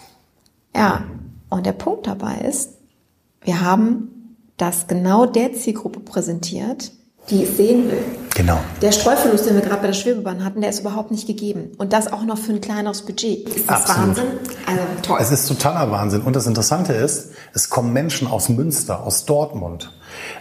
Ja, 0.76 1.03
und 1.49 1.65
der 1.65 1.74
Punkt 1.74 2.07
dabei 2.07 2.36
ist, 2.47 2.72
wir 3.41 3.61
haben 3.61 4.36
das 4.57 4.88
genau 4.88 5.26
der 5.26 5.53
Zielgruppe 5.53 5.99
präsentiert, 6.01 6.91
die 7.30 7.43
es 7.43 7.57
sehen 7.57 7.89
will. 7.89 8.03
Genau. 8.36 8.57
Der 8.82 8.91
Streuverlust, 8.91 9.45
den 9.45 9.55
wir 9.55 9.61
gerade 9.61 9.82
bei 9.82 9.88
der 9.88 9.93
Schwebebahn 9.93 10.43
hatten, 10.43 10.61
der 10.61 10.70
ist 10.70 10.80
überhaupt 10.80 11.11
nicht 11.11 11.28
gegeben. 11.28 11.72
Und 11.78 11.93
das 11.93 12.11
auch 12.11 12.24
noch 12.24 12.38
für 12.38 12.53
ein 12.53 12.61
kleineres 12.61 13.01
Budget. 13.01 13.47
Ist 13.49 13.70
das 13.70 13.89
Absolut. 13.89 14.17
Wahnsinn? 14.17 14.26
Also 14.65 14.82
toll. 15.01 15.17
Es 15.22 15.32
ist 15.32 15.47
totaler 15.47 15.91
Wahnsinn. 15.91 16.22
Und 16.22 16.36
das 16.36 16.47
Interessante 16.47 16.93
ist, 16.93 17.32
es 17.53 17.70
kommen 17.70 17.93
Menschen 17.93 18.28
aus 18.28 18.49
Münster, 18.49 19.03
aus 19.03 19.26
Dortmund, 19.26 19.91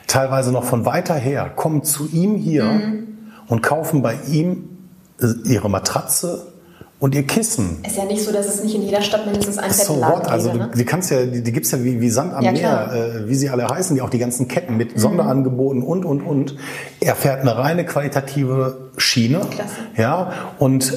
teilweise 0.06 0.52
noch 0.52 0.64
von 0.64 0.84
weiter 0.84 1.14
her, 1.14 1.50
kommen 1.54 1.84
zu 1.84 2.08
ihm 2.08 2.36
hier 2.36 2.64
mhm. 2.64 3.08
und 3.48 3.62
kaufen 3.62 4.02
bei 4.02 4.16
ihm 4.28 4.68
äh, 5.20 5.26
ihre 5.44 5.68
Matratze, 5.68 6.52
und 7.00 7.14
ihr 7.14 7.26
Kissen. 7.26 7.78
Ist 7.86 7.96
ja 7.96 8.04
nicht 8.04 8.24
so, 8.24 8.32
dass 8.32 8.46
es 8.46 8.62
nicht 8.62 8.74
in 8.74 8.82
jeder 8.82 9.02
Stadt 9.02 9.24
mindestens 9.24 9.58
ein 9.58 9.70
so 9.70 10.00
what? 10.00 10.26
Also 10.28 10.52
ne? 10.52 10.70
die 10.74 10.84
kannst 10.84 11.10
ja, 11.10 11.24
die, 11.24 11.42
die 11.42 11.52
gibt's 11.52 11.70
ja 11.70 11.82
wie, 11.82 12.00
wie 12.00 12.10
Sand 12.10 12.34
am 12.34 12.42
ja, 12.42 12.52
Meer, 12.52 12.92
äh, 12.92 13.28
wie 13.28 13.34
sie 13.34 13.48
alle 13.50 13.68
heißen, 13.68 13.94
die 13.94 14.02
auch 14.02 14.10
die 14.10 14.18
ganzen 14.18 14.48
Ketten 14.48 14.76
mit 14.76 14.96
mhm. 14.96 15.00
Sonderangeboten 15.00 15.82
und 15.82 16.04
und 16.04 16.22
und. 16.22 16.56
Er 17.00 17.14
fährt 17.14 17.40
eine 17.40 17.56
reine 17.56 17.84
qualitative 17.84 18.90
Schiene, 18.96 19.40
Klasse. 19.50 19.76
ja 19.96 20.32
und 20.58 20.92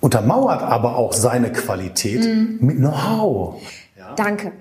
untermauert 0.00 0.62
aber 0.62 0.96
auch 0.96 1.12
seine 1.12 1.52
Qualität 1.52 2.24
mhm. 2.24 2.58
mit 2.60 2.76
Know-how. 2.78 3.60
Ja. 3.96 4.14
Danke. 4.16 4.52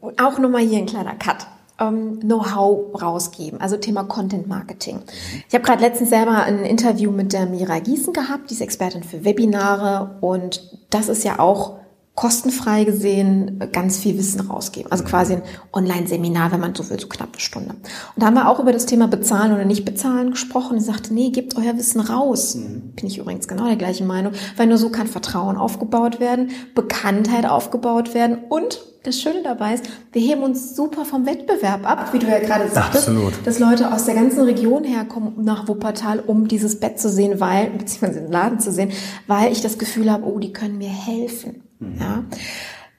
Auch 0.00 0.38
nochmal 0.38 0.62
hier 0.62 0.78
ein 0.78 0.86
kleiner 0.86 1.14
Cut 1.14 1.46
ähm, 1.80 2.20
Know-how 2.20 3.02
rausgeben, 3.02 3.60
also 3.60 3.76
Thema 3.76 4.04
Content 4.04 4.46
Marketing. 4.46 5.00
Ich 5.48 5.54
habe 5.54 5.64
gerade 5.64 5.82
letztens 5.82 6.10
selber 6.10 6.42
ein 6.42 6.64
Interview 6.64 7.10
mit 7.10 7.32
der 7.32 7.46
Mira 7.46 7.78
Gießen 7.78 8.12
gehabt, 8.12 8.50
die 8.50 8.54
ist 8.54 8.60
Expertin 8.60 9.02
für 9.02 9.24
Webinare 9.24 10.16
und 10.20 10.78
das 10.90 11.08
ist 11.08 11.24
ja 11.24 11.38
auch 11.38 11.79
kostenfrei 12.20 12.84
gesehen 12.84 13.58
ganz 13.72 13.96
viel 13.96 14.18
Wissen 14.18 14.42
rausgeben. 14.42 14.92
Also 14.92 15.04
quasi 15.04 15.36
ein 15.36 15.42
Online-Seminar, 15.72 16.52
wenn 16.52 16.60
man 16.60 16.74
so 16.74 16.90
will, 16.90 17.00
so 17.00 17.08
knapp 17.08 17.30
eine 17.32 17.40
Stunde. 17.40 17.70
Und 17.70 17.82
da 18.16 18.26
haben 18.26 18.34
wir 18.34 18.46
auch 18.46 18.60
über 18.60 18.72
das 18.72 18.84
Thema 18.84 19.08
Bezahlen 19.08 19.54
oder 19.54 19.64
nicht 19.64 19.86
bezahlen 19.86 20.32
gesprochen. 20.32 20.78
Sie 20.78 20.84
sagte, 20.84 21.14
nee, 21.14 21.30
gebt 21.30 21.56
euer 21.56 21.78
Wissen 21.78 22.02
raus. 22.02 22.56
Mhm. 22.56 22.92
Bin 22.94 23.06
ich 23.06 23.16
übrigens 23.16 23.48
genau 23.48 23.64
der 23.64 23.76
gleichen 23.76 24.06
Meinung, 24.06 24.34
weil 24.58 24.66
nur 24.66 24.76
so 24.76 24.90
kann 24.90 25.06
Vertrauen 25.06 25.56
aufgebaut 25.56 26.20
werden, 26.20 26.50
Bekanntheit 26.74 27.46
aufgebaut 27.46 28.12
werden 28.12 28.36
und 28.50 28.80
das 29.02 29.18
Schöne 29.18 29.42
dabei 29.42 29.72
ist, 29.72 29.84
wir 30.12 30.20
heben 30.20 30.42
uns 30.42 30.76
super 30.76 31.06
vom 31.06 31.24
Wettbewerb 31.24 31.88
ab, 31.88 32.12
wie 32.12 32.18
du 32.18 32.26
ja 32.26 32.38
gerade 32.38 32.68
sagtest, 32.68 33.08
Absolut. 33.08 33.32
dass 33.46 33.58
Leute 33.58 33.94
aus 33.94 34.04
der 34.04 34.14
ganzen 34.14 34.42
Region 34.42 34.84
herkommen 34.84 35.42
nach 35.42 35.68
Wuppertal, 35.68 36.20
um 36.20 36.48
dieses 36.48 36.80
Bett 36.80 37.00
zu 37.00 37.08
sehen, 37.08 37.40
weil, 37.40 37.70
beziehungsweise 37.70 38.20
den 38.20 38.30
Laden 38.30 38.60
zu 38.60 38.70
sehen, 38.70 38.90
weil 39.26 39.52
ich 39.52 39.62
das 39.62 39.78
Gefühl 39.78 40.12
habe, 40.12 40.26
oh, 40.26 40.38
die 40.38 40.52
können 40.52 40.76
mir 40.76 40.90
helfen. 40.90 41.62
Mhm. 41.80 41.96
Ja. 41.98 42.24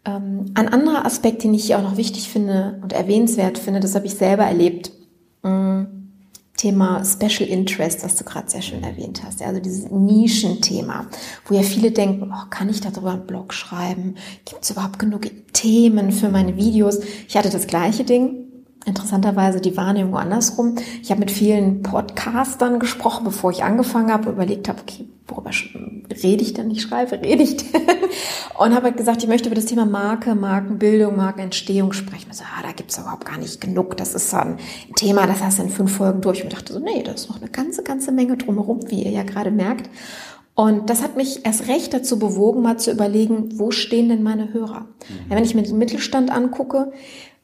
Ähm, 0.04 0.52
ein 0.56 0.68
anderer 0.68 1.06
Aspekt, 1.06 1.44
den 1.44 1.54
ich 1.54 1.74
auch 1.76 1.82
noch 1.82 1.98
wichtig 1.98 2.30
finde 2.30 2.80
und 2.82 2.94
erwähnenswert 2.94 3.58
finde, 3.58 3.80
das 3.80 3.96
habe 3.96 4.08
ich 4.08 4.16
selber 4.16 4.44
erlebt. 4.44 4.92
Mm, 5.44 5.84
Thema 6.58 7.04
Special 7.04 7.50
Interest, 7.50 8.04
was 8.04 8.16
du 8.18 8.24
gerade 8.24 8.50
sehr 8.50 8.62
schön 8.62 8.84
erwähnt 8.84 9.24
hast. 9.24 9.42
Also 9.42 9.60
dieses 9.60 9.90
Nischenthema, 9.90 11.08
wo 11.46 11.56
ja 11.56 11.64
viele 11.64 11.92
denken, 11.92 12.32
oh, 12.32 12.50
kann 12.52 12.70
ich 12.70 12.82
darüber 12.82 13.12
einen 13.12 13.26
Blog 13.26 13.54
schreiben? 13.54 14.16
Gibt 14.46 14.64
es 14.64 14.70
überhaupt 14.70 15.00
genug 15.00 15.28
Themen 15.54 16.12
für 16.12 16.30
meine 16.30 16.58
Videos? 16.58 17.00
Ich 17.28 17.36
hatte 17.36 17.50
das 17.50 17.66
gleiche 17.66 18.04
Ding 18.04 18.52
interessanterweise 18.86 19.62
die 19.62 19.78
Wahrnehmung 19.78 20.18
andersrum. 20.18 20.76
Ich 21.02 21.12
habe 21.12 21.20
mit 21.20 21.32
vielen 21.32 21.84
Podcastern 21.84 22.80
gesprochen, 22.80 23.24
bevor 23.24 23.52
ich 23.52 23.64
angefangen 23.64 24.12
habe, 24.12 24.30
überlegt 24.30 24.70
habe, 24.70 24.82
okay, 24.82 25.08
worüber 25.32 25.52
rede 26.24 26.44
ich 26.44 26.54
denn? 26.54 26.70
Ich 26.72 26.82
schreibe, 26.82 27.22
rede 27.24 27.44
ich 27.44 27.58
denn? 27.58 27.82
Und 28.58 28.76
habe 28.76 28.88
halt 28.88 28.98
gesagt, 28.98 29.24
ich 29.24 29.30
möchte 29.30 29.48
über 29.48 29.56
das 29.56 29.66
Thema 29.66 29.86
Marke, 29.86 30.36
Markenbildung, 30.36 31.16
Markenentstehung 31.16 31.94
sprechen. 31.94 32.28
Ich 32.32 32.38
so, 32.38 32.44
ah, 32.44 32.62
da 32.62 32.72
gibt's 32.74 32.98
überhaupt 32.98 33.26
gar 33.26 33.38
nicht 33.38 33.62
genug. 33.62 33.98
Das 33.98 34.14
ist 34.14 34.30
so 34.30 34.38
ein 34.38 34.58
Thema, 34.96 35.26
das 35.26 35.42
hast 35.42 35.60
du 35.60 35.64
in 35.64 35.70
fünf 35.70 35.96
Folgen 35.96 36.22
durch. 36.22 36.44
Und 36.44 36.54
dachte 36.54 36.74
so, 36.74 36.80
nee, 36.80 37.02
da 37.04 37.12
ist 37.14 37.30
noch 37.30 37.42
eine 37.42 37.50
ganze, 37.50 37.84
ganze 37.84 38.12
Menge 38.12 38.38
drumherum, 38.38 38.80
wie 38.90 39.04
ihr 39.04 39.12
ja 39.12 39.24
gerade 39.24 39.52
merkt. 39.52 39.90
Und 40.54 40.90
das 40.90 41.02
hat 41.02 41.16
mich 41.16 41.46
erst 41.46 41.70
recht 41.70 41.94
dazu 41.94 42.20
bewogen, 42.20 42.62
mal 42.62 42.78
zu 42.78 42.92
überlegen, 42.92 43.58
wo 43.58 43.72
stehen 43.72 44.10
denn 44.10 44.22
meine 44.22 44.54
Hörer? 44.54 44.82
Mhm. 44.82 45.30
Ja, 45.32 45.38
wenn 45.38 45.46
ich 45.46 45.56
mir 45.56 45.64
den 45.64 45.78
Mittelstand 45.78 46.30
angucke, 46.30 46.92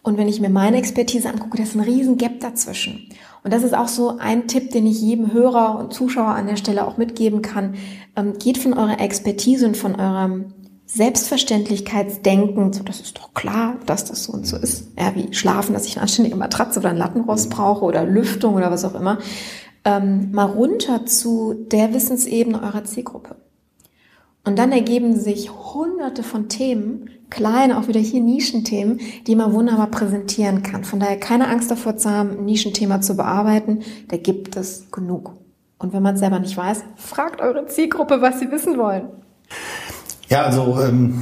und 0.08 0.18
wenn 0.18 0.30
ich 0.30 0.40
mir 0.40 0.50
meine 0.50 0.78
Expertise 0.78 1.28
angucke, 1.28 1.58
da 1.58 1.64
ist 1.64 1.76
ein 1.76 1.82
riesen 1.82 2.18
Gap 2.18 2.40
dazwischen. 2.40 3.10
Und 3.48 3.54
das 3.54 3.64
ist 3.64 3.74
auch 3.74 3.88
so 3.88 4.18
ein 4.18 4.50
Tipp, 4.50 4.72
den 4.72 4.86
ich 4.86 5.00
jedem 5.00 5.32
Hörer 5.32 5.80
und 5.80 5.94
Zuschauer 5.94 6.36
an 6.36 6.48
der 6.48 6.58
Stelle 6.58 6.86
auch 6.86 6.98
mitgeben 6.98 7.42
kann. 7.42 7.76
Ähm, 8.18 8.34
geht 8.38 8.58
von 8.58 8.74
eurer 8.74 9.00
Expertise 9.00 9.66
und 9.66 9.78
von 9.78 9.96
eurem 9.96 10.54
Selbstverständlichkeitsdenken, 10.86 12.74
so 12.74 12.84
das 12.84 13.00
ist 13.00 13.18
doch 13.18 13.34
klar, 13.34 13.76
dass 13.86 14.04
das 14.04 14.26
so 14.26 14.34
und 14.34 14.46
so 14.46 14.58
ist. 14.58 14.92
Ja, 15.00 15.16
wie 15.16 15.34
schlafen, 15.34 15.72
dass 15.72 15.86
ich 15.86 15.96
eine 15.96 16.02
anständige 16.02 16.36
Matratze 16.36 16.82
oder 16.82 16.90
ein 16.90 16.98
Lattenrost 16.98 17.50
brauche 17.50 17.86
oder 17.86 18.04
Lüftung 18.04 18.56
oder 18.56 18.70
was 18.70 18.84
auch 18.84 18.96
immer. 18.96 19.18
Ähm, 19.86 20.34
mal 20.34 20.48
runter 20.48 21.06
zu 21.06 21.54
der 21.72 21.94
Wissensebene 21.94 22.62
eurer 22.62 22.84
Zielgruppe. 22.84 23.38
Und 24.48 24.58
dann 24.58 24.72
ergeben 24.72 25.14
sich 25.20 25.52
hunderte 25.52 26.24
von 26.24 26.48
Themen, 26.48 27.10
kleine, 27.30 27.78
auch 27.78 27.90
wieder 27.90 28.00
hier 28.00 28.22
Nischenthemen, 28.22 29.02
die 29.28 29.36
man 29.36 29.52
wunderbar 29.52 29.88
präsentieren 29.88 30.64
kann. 30.64 30.86
Von 30.86 31.02
daher 31.02 31.20
keine 31.20 31.50
Angst 31.50 31.70
davor 31.70 31.98
zu 31.98 32.10
haben, 32.10 32.30
ein 32.30 32.46
Nischenthema 32.46 33.02
zu 33.02 33.18
bearbeiten. 33.18 33.82
Da 34.08 34.16
gibt 34.16 34.56
es 34.56 34.90
genug. 34.90 35.34
Und 35.80 35.92
wenn 35.92 36.02
man 36.02 36.14
es 36.14 36.22
selber 36.22 36.40
nicht 36.40 36.56
weiß, 36.56 36.86
fragt 36.96 37.42
eure 37.42 37.66
Zielgruppe, 37.66 38.22
was 38.22 38.40
sie 38.40 38.50
wissen 38.50 38.78
wollen. 38.78 39.10
Ja, 40.30 40.44
also 40.44 40.80
ähm, 40.82 41.20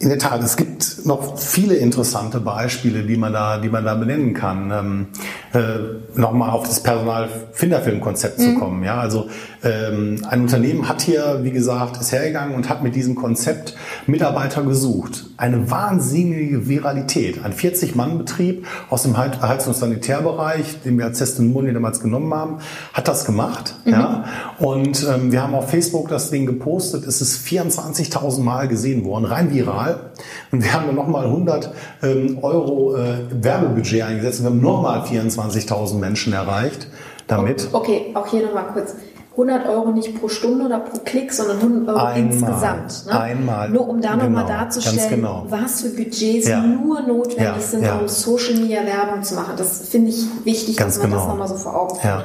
in 0.00 0.08
der 0.08 0.18
Tat, 0.18 0.42
es 0.42 0.56
gibt 0.56 1.04
noch 1.04 1.38
viele 1.38 1.74
interessante 1.74 2.40
Beispiele, 2.40 3.02
die 3.02 3.18
man 3.18 3.34
da, 3.34 3.58
die 3.58 3.68
man 3.68 3.84
da 3.84 3.94
benennen 3.94 4.32
kann. 4.32 4.70
Ähm, 4.70 5.06
äh, 5.52 6.18
Nochmal 6.18 6.50
auf 6.50 6.66
das 6.66 6.82
Personalfinderfilmkonzept 6.82 8.38
mhm. 8.38 8.42
zu 8.42 8.54
kommen. 8.58 8.82
Ja, 8.82 8.98
also 8.98 9.28
ähm, 9.62 10.24
ein 10.28 10.40
Unternehmen 10.40 10.88
hat 10.88 11.02
hier, 11.02 11.40
wie 11.42 11.50
gesagt, 11.50 12.00
ist 12.00 12.12
hergegangen 12.12 12.54
und 12.54 12.70
hat 12.70 12.82
mit 12.82 12.94
diesem 12.96 13.14
Konzept 13.14 13.76
Mitarbeiter 14.06 14.62
gesucht. 14.62 15.26
Eine 15.40 15.70
wahnsinnige 15.70 16.68
Viralität. 16.68 17.42
Ein 17.42 17.54
40-Mann-Betrieb 17.54 18.66
aus 18.90 19.04
dem 19.04 19.16
Heizungs- 19.16 19.68
und 19.68 19.74
Sanitärbereich, 19.74 20.82
den 20.82 20.98
wir 20.98 21.06
als 21.06 21.16
Testimonial 21.16 21.72
damals 21.72 22.00
genommen 22.00 22.34
haben, 22.34 22.58
hat 22.92 23.08
das 23.08 23.24
gemacht. 23.24 23.74
Mhm. 23.86 23.92
Ja, 23.92 24.24
und 24.58 25.02
ähm, 25.08 25.32
wir 25.32 25.42
haben 25.42 25.54
auf 25.54 25.70
Facebook 25.70 26.08
das 26.08 26.30
Ding 26.30 26.44
gepostet. 26.44 27.06
Es 27.06 27.22
ist 27.22 27.46
24.000 27.46 28.42
Mal 28.42 28.68
gesehen 28.68 29.06
worden, 29.06 29.24
rein 29.24 29.50
viral. 29.50 30.10
Und 30.52 30.62
wir 30.62 30.74
haben 30.74 30.84
dann 30.86 30.96
nochmal 30.96 31.24
100 31.24 31.72
ähm, 32.02 32.38
Euro 32.42 32.96
äh, 32.96 33.20
Werbebudget 33.30 34.02
eingesetzt 34.02 34.40
und 34.40 34.44
wir 34.44 34.50
haben 34.50 34.60
nochmal 34.60 35.00
24.000 35.04 35.94
Menschen 35.94 36.34
erreicht 36.34 36.88
damit. 37.30 37.68
Okay, 37.72 38.10
auch 38.12 38.26
hier 38.26 38.44
nochmal 38.44 38.66
kurz. 38.74 38.94
100 39.42 39.66
Euro 39.68 39.90
nicht 39.92 40.18
pro 40.18 40.28
Stunde 40.28 40.66
oder 40.66 40.80
pro 40.80 40.98
Klick, 40.98 41.32
sondern 41.32 41.58
100 41.58 41.88
Euro 41.88 41.98
einmal, 41.98 42.32
insgesamt. 42.32 43.06
Ne? 43.06 43.20
Einmal. 43.20 43.70
Nur 43.70 43.88
um 43.88 44.00
da 44.00 44.12
genau, 44.12 44.24
nochmal 44.24 44.46
darzustellen, 44.46 45.08
genau. 45.08 45.46
was 45.48 45.82
für 45.82 45.90
Budgets 45.90 46.48
ja. 46.48 46.60
nur 46.60 47.00
notwendig 47.02 47.44
ja, 47.44 47.60
sind, 47.60 47.82
ja. 47.82 47.98
um 47.98 48.08
Social 48.08 48.54
Media 48.54 48.84
Werbung 48.84 49.22
zu 49.22 49.34
machen. 49.34 49.54
Das 49.56 49.88
finde 49.88 50.10
ich 50.10 50.24
wichtig, 50.44 50.76
Ganz 50.76 50.94
dass 50.94 51.02
man 51.02 51.10
genau. 51.10 51.22
das 51.22 51.30
nochmal 51.30 51.48
so 51.48 51.56
vor 51.56 51.74
Augen 51.74 52.00
führt. 52.00 52.24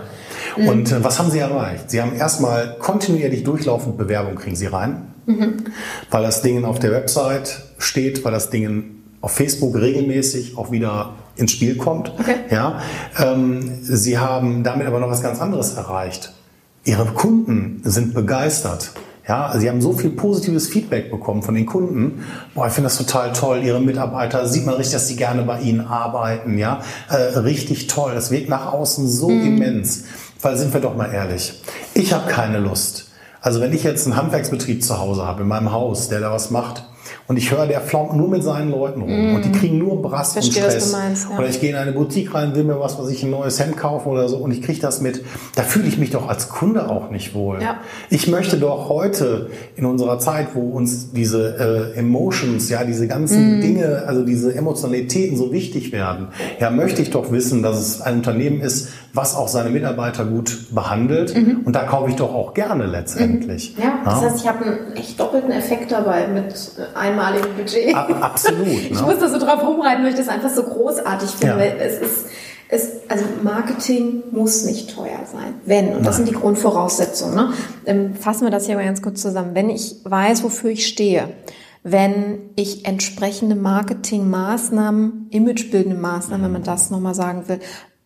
Mhm. 0.58 0.68
Und 0.68 0.92
äh, 0.92 1.04
was 1.04 1.20
haben 1.20 1.32
Sie 1.32 1.40
erreicht? 1.40 1.90
Sie 1.90 2.02
haben 2.02 2.16
erstmal 2.16 2.78
kontinuierlich 2.80 3.44
durchlaufend 3.44 3.98
Bewerbung 3.98 4.36
kriegen 4.36 4.56
Sie 4.56 4.68
rein, 4.68 5.14
mhm. 5.26 5.66
weil 6.12 6.24
das 6.24 6.42
Ding 6.42 6.66
auf 6.66 6.80
der 6.80 6.92
Website 6.92 7.62
steht, 7.78 8.24
weil 8.26 8.32
das 8.32 8.50
Ding 8.50 9.04
auf 9.22 9.32
Facebook 9.32 9.76
regelmäßig 9.76 10.58
auch 10.58 10.72
wieder 10.72 11.14
ins 11.36 11.52
Spiel 11.52 11.76
kommt. 11.78 12.12
Okay. 12.20 12.36
Ja, 12.50 12.80
ähm, 13.20 13.80
Sie 13.82 14.18
haben 14.18 14.64
damit 14.64 14.88
aber 14.88 15.00
noch 15.00 15.10
was 15.10 15.22
ganz 15.22 15.42
anderes 15.42 15.74
erreicht. 15.74 16.32
Ihre 16.86 17.06
Kunden 17.06 17.82
sind 17.84 18.14
begeistert. 18.14 18.92
Ja, 19.28 19.58
sie 19.58 19.68
haben 19.68 19.82
so 19.82 19.94
viel 19.94 20.12
positives 20.12 20.68
Feedback 20.68 21.10
bekommen 21.10 21.42
von 21.42 21.56
den 21.56 21.66
Kunden. 21.66 22.24
Boah, 22.54 22.68
ich 22.68 22.74
finde 22.74 22.90
das 22.90 22.98
total 22.98 23.34
toll. 23.34 23.64
Ihre 23.64 23.82
Mitarbeiter 23.82 24.48
sieht 24.48 24.68
man 24.68 24.76
richtig, 24.76 24.94
dass 24.94 25.08
sie 25.08 25.16
gerne 25.16 25.42
bei 25.42 25.62
ihnen 25.62 25.82
arbeiten. 25.82 26.60
Ja, 26.60 26.82
äh, 27.10 27.40
richtig 27.40 27.88
toll. 27.88 28.14
Das 28.14 28.30
wirkt 28.30 28.50
nach 28.50 28.72
außen 28.72 29.08
so 29.10 29.30
mhm. 29.30 29.58
immens. 29.58 30.04
Weil 30.42 30.58
sind 30.58 30.76
wir 30.76 30.80
doch 30.80 30.96
mal 30.96 31.12
ehrlich. 31.12 31.60
Ich 31.96 32.14
habe 32.14 32.30
keine 32.30 32.60
Lust. 32.60 33.10
Also 33.42 33.62
wenn 33.62 33.74
ich 33.74 33.84
jetzt 33.84 34.06
einen 34.06 34.16
Handwerksbetrieb 34.16 34.84
zu 34.84 35.00
Hause 35.00 35.26
habe 35.26 35.42
in 35.42 35.48
meinem 35.48 35.72
Haus, 35.72 36.08
der 36.10 36.20
da 36.20 36.32
was 36.32 36.52
macht, 36.52 36.84
und 37.28 37.38
ich 37.38 37.52
höre, 37.52 37.66
der 37.66 37.82
flaumt 37.82 38.16
nur 38.16 38.28
mit 38.28 38.44
seinen 38.44 38.70
Leuten 38.70 39.02
rum. 39.02 39.32
Mm. 39.32 39.36
Und 39.36 39.46
die 39.46 39.52
kriegen 39.52 39.80
nur 39.80 40.00
Brass 40.02 40.34
Verstehe, 40.34 40.64
und 40.64 40.72
Stress. 40.72 40.92
Meinst, 40.92 41.28
ja. 41.30 41.38
Oder 41.38 41.50
ich 41.50 41.60
gehe 41.60 41.72
in 41.72 41.76
eine 41.76 41.92
Boutique 41.92 42.34
rein, 42.36 42.54
will 42.54 42.64
mir 42.64 42.80
was, 42.80 43.00
was 43.00 43.10
ich 43.10 43.24
ein 43.24 43.32
neues 43.32 43.60
Hemd 43.60 43.78
kaufen 43.78 44.10
oder 44.10 44.30
so 44.30 44.38
und 44.38 44.52
ich 44.52 44.62
kriege 44.62 44.80
das 44.80 45.02
mit. 45.02 45.24
Da 45.56 45.64
fühle 45.64 45.88
ich 45.88 45.98
mich 45.98 46.12
doch 46.12 46.30
als 46.30 46.50
Kunde 46.50 46.88
auch 46.88 47.10
nicht 47.10 47.34
wohl. 47.34 47.62
Ja. 47.62 47.80
Ich 48.12 48.28
möchte 48.28 48.58
doch 48.58 48.90
heute 48.90 49.50
in 49.76 49.86
unserer 49.86 50.20
Zeit, 50.20 50.50
wo 50.54 50.70
uns 50.70 51.12
diese 51.14 51.94
äh, 51.96 52.00
Emotions, 52.00 52.70
ja, 52.70 52.84
diese 52.84 53.08
ganzen 53.08 53.58
mm. 53.58 53.62
Dinge, 53.62 54.04
also 54.06 54.24
diese 54.24 54.54
Emotionalitäten 54.54 55.36
so 55.36 55.52
wichtig 55.52 55.92
werden, 55.92 56.28
ja, 56.60 56.70
möchte 56.70 57.02
ich 57.02 57.10
doch 57.10 57.32
wissen, 57.32 57.64
dass 57.64 57.80
es 57.80 58.02
ein 58.02 58.18
Unternehmen 58.18 58.62
ist, 58.62 58.90
was 59.16 59.36
auch 59.36 59.48
seine 59.48 59.70
Mitarbeiter 59.70 60.26
gut 60.26 60.68
behandelt. 60.72 61.36
Mhm. 61.36 61.62
Und 61.64 61.74
da 61.74 61.84
kaufe 61.84 62.10
ich 62.10 62.16
doch 62.16 62.34
auch 62.34 62.54
gerne 62.54 62.86
letztendlich. 62.86 63.76
Mhm. 63.78 63.84
Ja, 63.84 64.00
das 64.04 64.22
heißt, 64.22 64.38
ich 64.38 64.48
habe 64.48 64.66
einen 64.66 64.96
echt 64.96 65.20
doppelten 65.20 65.52
Effekt 65.52 65.92
dabei 65.92 66.28
mit 66.28 66.54
einmaligem 66.94 67.56
Budget. 67.56 67.96
A 67.96 68.06
absolut. 68.22 68.68
ich 68.68 68.92
ne? 68.92 69.02
muss 69.02 69.20
da 69.20 69.30
so 69.30 69.40
drauf 69.40 69.64
rumreiten, 69.64 70.04
weil 70.04 70.12
ich 70.12 70.18
das 70.18 70.28
einfach 70.28 70.50
so 70.50 70.64
großartig 70.64 71.30
finde. 71.30 71.66
Ja. 71.66 71.74
Es 71.80 72.00
ist, 72.00 72.26
es, 72.68 72.92
also 73.08 73.26
Marketing 73.44 74.24
muss 74.32 74.66
nicht 74.66 74.94
teuer 74.94 75.20
sein. 75.32 75.56
Wenn, 75.66 75.90
und 75.90 76.06
das 76.06 76.18
Nein. 76.18 76.26
sind 76.26 76.30
die 76.36 76.42
Grundvoraussetzungen. 76.42 77.36
Ne? 77.36 77.54
Ähm, 77.86 78.16
fassen 78.16 78.46
wir 78.46 78.52
das 78.52 78.66
hier 78.66 78.76
mal 78.76 78.86
ganz 78.86 79.02
kurz 79.02 79.22
zusammen. 79.22 79.52
Wenn 79.54 79.70
ich 79.70 79.98
weiß, 80.04 80.44
wofür 80.44 80.72
ich 80.72 80.88
stehe, 80.88 81.30
wenn 81.84 82.50
ich 82.56 82.86
entsprechende 82.86 83.56
Marketingmaßnahmen, 83.56 85.28
imagebildende 85.30 85.96
Maßnahmen, 85.96 86.44
wenn 86.46 86.52
man 86.52 86.64
das 86.64 86.90
nochmal 86.90 87.14
sagen 87.14 87.48
will, 87.48 87.60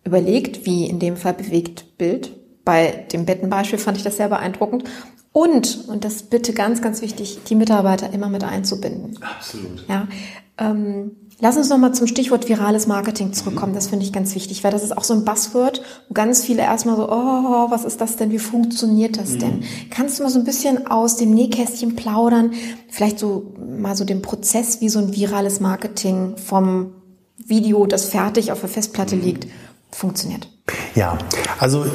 überlegt, 0.04 0.66
wie 0.66 0.88
in 0.88 1.00
dem 1.00 1.18
Fall 1.18 1.34
bewegt 1.34 1.98
Bild. 1.98 2.32
Bei 2.66 3.06
dem 3.12 3.26
Bettenbeispiel 3.26 3.80
fand 3.80 3.98
ich 3.98 4.04
das 4.04 4.18
sehr 4.18 4.30
beeindruckend. 4.30 4.84
Und, 5.32 5.88
und 5.88 6.06
das 6.06 6.24
bitte 6.24 6.54
ganz, 6.54 6.82
ganz 6.82 7.02
wichtig, 7.02 7.40
die 7.48 7.56
Mitarbeiter 7.56 8.12
immer 8.12 8.30
mit 8.30 8.44
einzubinden. 8.44 9.20
Absolut. 9.22 9.86
Ja, 9.88 10.08
ähm, 10.58 11.12
lass 11.40 11.56
uns 11.56 11.70
nochmal 11.70 11.94
zum 11.94 12.08
Stichwort 12.08 12.50
virales 12.50 12.88
Marketing 12.88 13.32
zurückkommen. 13.32 13.74
Das 13.74 13.88
finde 13.88 14.06
ich 14.06 14.12
ganz 14.12 14.34
wichtig, 14.34 14.64
weil 14.64 14.72
das 14.72 14.84
ist 14.84 14.98
auch 14.98 15.04
so 15.04 15.14
ein 15.14 15.26
Buzzword, 15.26 15.82
wo 16.08 16.14
ganz 16.14 16.44
viele 16.44 16.64
erstmal 16.64 16.96
so, 16.96 17.10
oh, 17.10 17.70
was 17.70 17.86
ist 17.86 18.02
das 18.02 18.18
denn? 18.18 18.32
Wie 18.32 18.40
funktioniert 18.40 19.18
das 19.18 19.38
denn? 19.38 19.58
Mhm. 19.58 19.64
Kannst 19.92 20.20
du 20.20 20.24
mal 20.24 20.30
so 20.30 20.40
ein 20.40 20.46
bisschen 20.46 20.88
aus 20.88 21.16
dem 21.16 21.32
Nähkästchen 21.32 21.96
plaudern? 21.96 22.54
Vielleicht 22.90 23.20
so 23.20 23.54
mal 23.58 23.96
so 23.96 24.06
den 24.06 24.22
Prozess, 24.22 24.82
wie 24.82 24.90
so 24.90 25.00
ein 25.00 25.16
virales 25.16 25.60
Marketing 25.60 26.38
vom 26.38 26.96
Video, 27.38 27.86
das 27.86 28.06
fertig 28.06 28.52
auf 28.52 28.60
der 28.60 28.70
Festplatte 28.70 29.16
mhm. 29.16 29.22
liegt, 29.22 29.48
funktioniert. 30.00 30.48
Ja, 30.96 31.18
also 31.60 31.86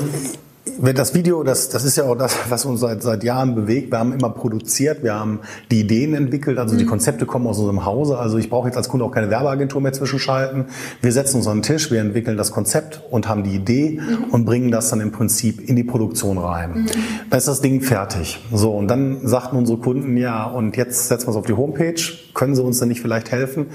das 0.80 1.14
Video, 1.14 1.42
das, 1.42 1.68
das 1.68 1.84
ist 1.84 1.96
ja 1.96 2.04
auch 2.04 2.16
das, 2.16 2.36
was 2.48 2.64
uns 2.64 2.80
seit, 2.80 3.02
seit 3.02 3.22
Jahren 3.22 3.54
bewegt. 3.54 3.92
Wir 3.92 3.98
haben 3.98 4.12
immer 4.12 4.30
produziert, 4.30 5.02
wir 5.02 5.14
haben 5.14 5.40
die 5.70 5.80
Ideen 5.80 6.14
entwickelt, 6.14 6.58
also 6.58 6.74
mhm. 6.74 6.78
die 6.78 6.86
Konzepte 6.86 7.26
kommen 7.26 7.46
aus 7.46 7.58
unserem 7.58 7.84
Hause. 7.84 8.18
Also 8.18 8.38
ich 8.38 8.50
brauche 8.50 8.68
jetzt 8.68 8.76
als 8.76 8.88
Kunde 8.88 9.04
auch 9.04 9.10
keine 9.10 9.30
Werbeagentur 9.30 9.80
mehr 9.80 9.92
zwischenschalten. 9.92 10.66
Wir 11.00 11.12
setzen 11.12 11.36
uns 11.36 11.46
an 11.46 11.58
den 11.58 11.62
Tisch, 11.62 11.90
wir 11.90 12.00
entwickeln 12.00 12.36
das 12.36 12.50
Konzept 12.50 13.02
und 13.10 13.28
haben 13.28 13.44
die 13.44 13.54
Idee 13.54 14.00
mhm. 14.00 14.24
und 14.30 14.44
bringen 14.44 14.70
das 14.70 14.88
dann 14.88 15.00
im 15.00 15.12
Prinzip 15.12 15.68
in 15.68 15.76
die 15.76 15.84
Produktion 15.84 16.38
rein. 16.38 16.72
Mhm. 16.72 16.86
Dann 17.30 17.38
ist 17.38 17.48
das 17.48 17.60
Ding 17.60 17.80
fertig. 17.80 18.44
So, 18.52 18.72
und 18.72 18.88
dann 18.88 19.26
sagten 19.26 19.56
unsere 19.56 19.78
Kunden, 19.78 20.16
ja, 20.16 20.44
und 20.44 20.76
jetzt 20.76 21.08
setzen 21.08 21.26
wir 21.26 21.30
es 21.30 21.36
auf 21.36 21.46
die 21.46 21.54
Homepage. 21.54 22.00
Können 22.32 22.54
Sie 22.54 22.62
uns 22.62 22.78
denn 22.78 22.88
nicht 22.88 23.00
vielleicht 23.00 23.30
helfen? 23.30 23.66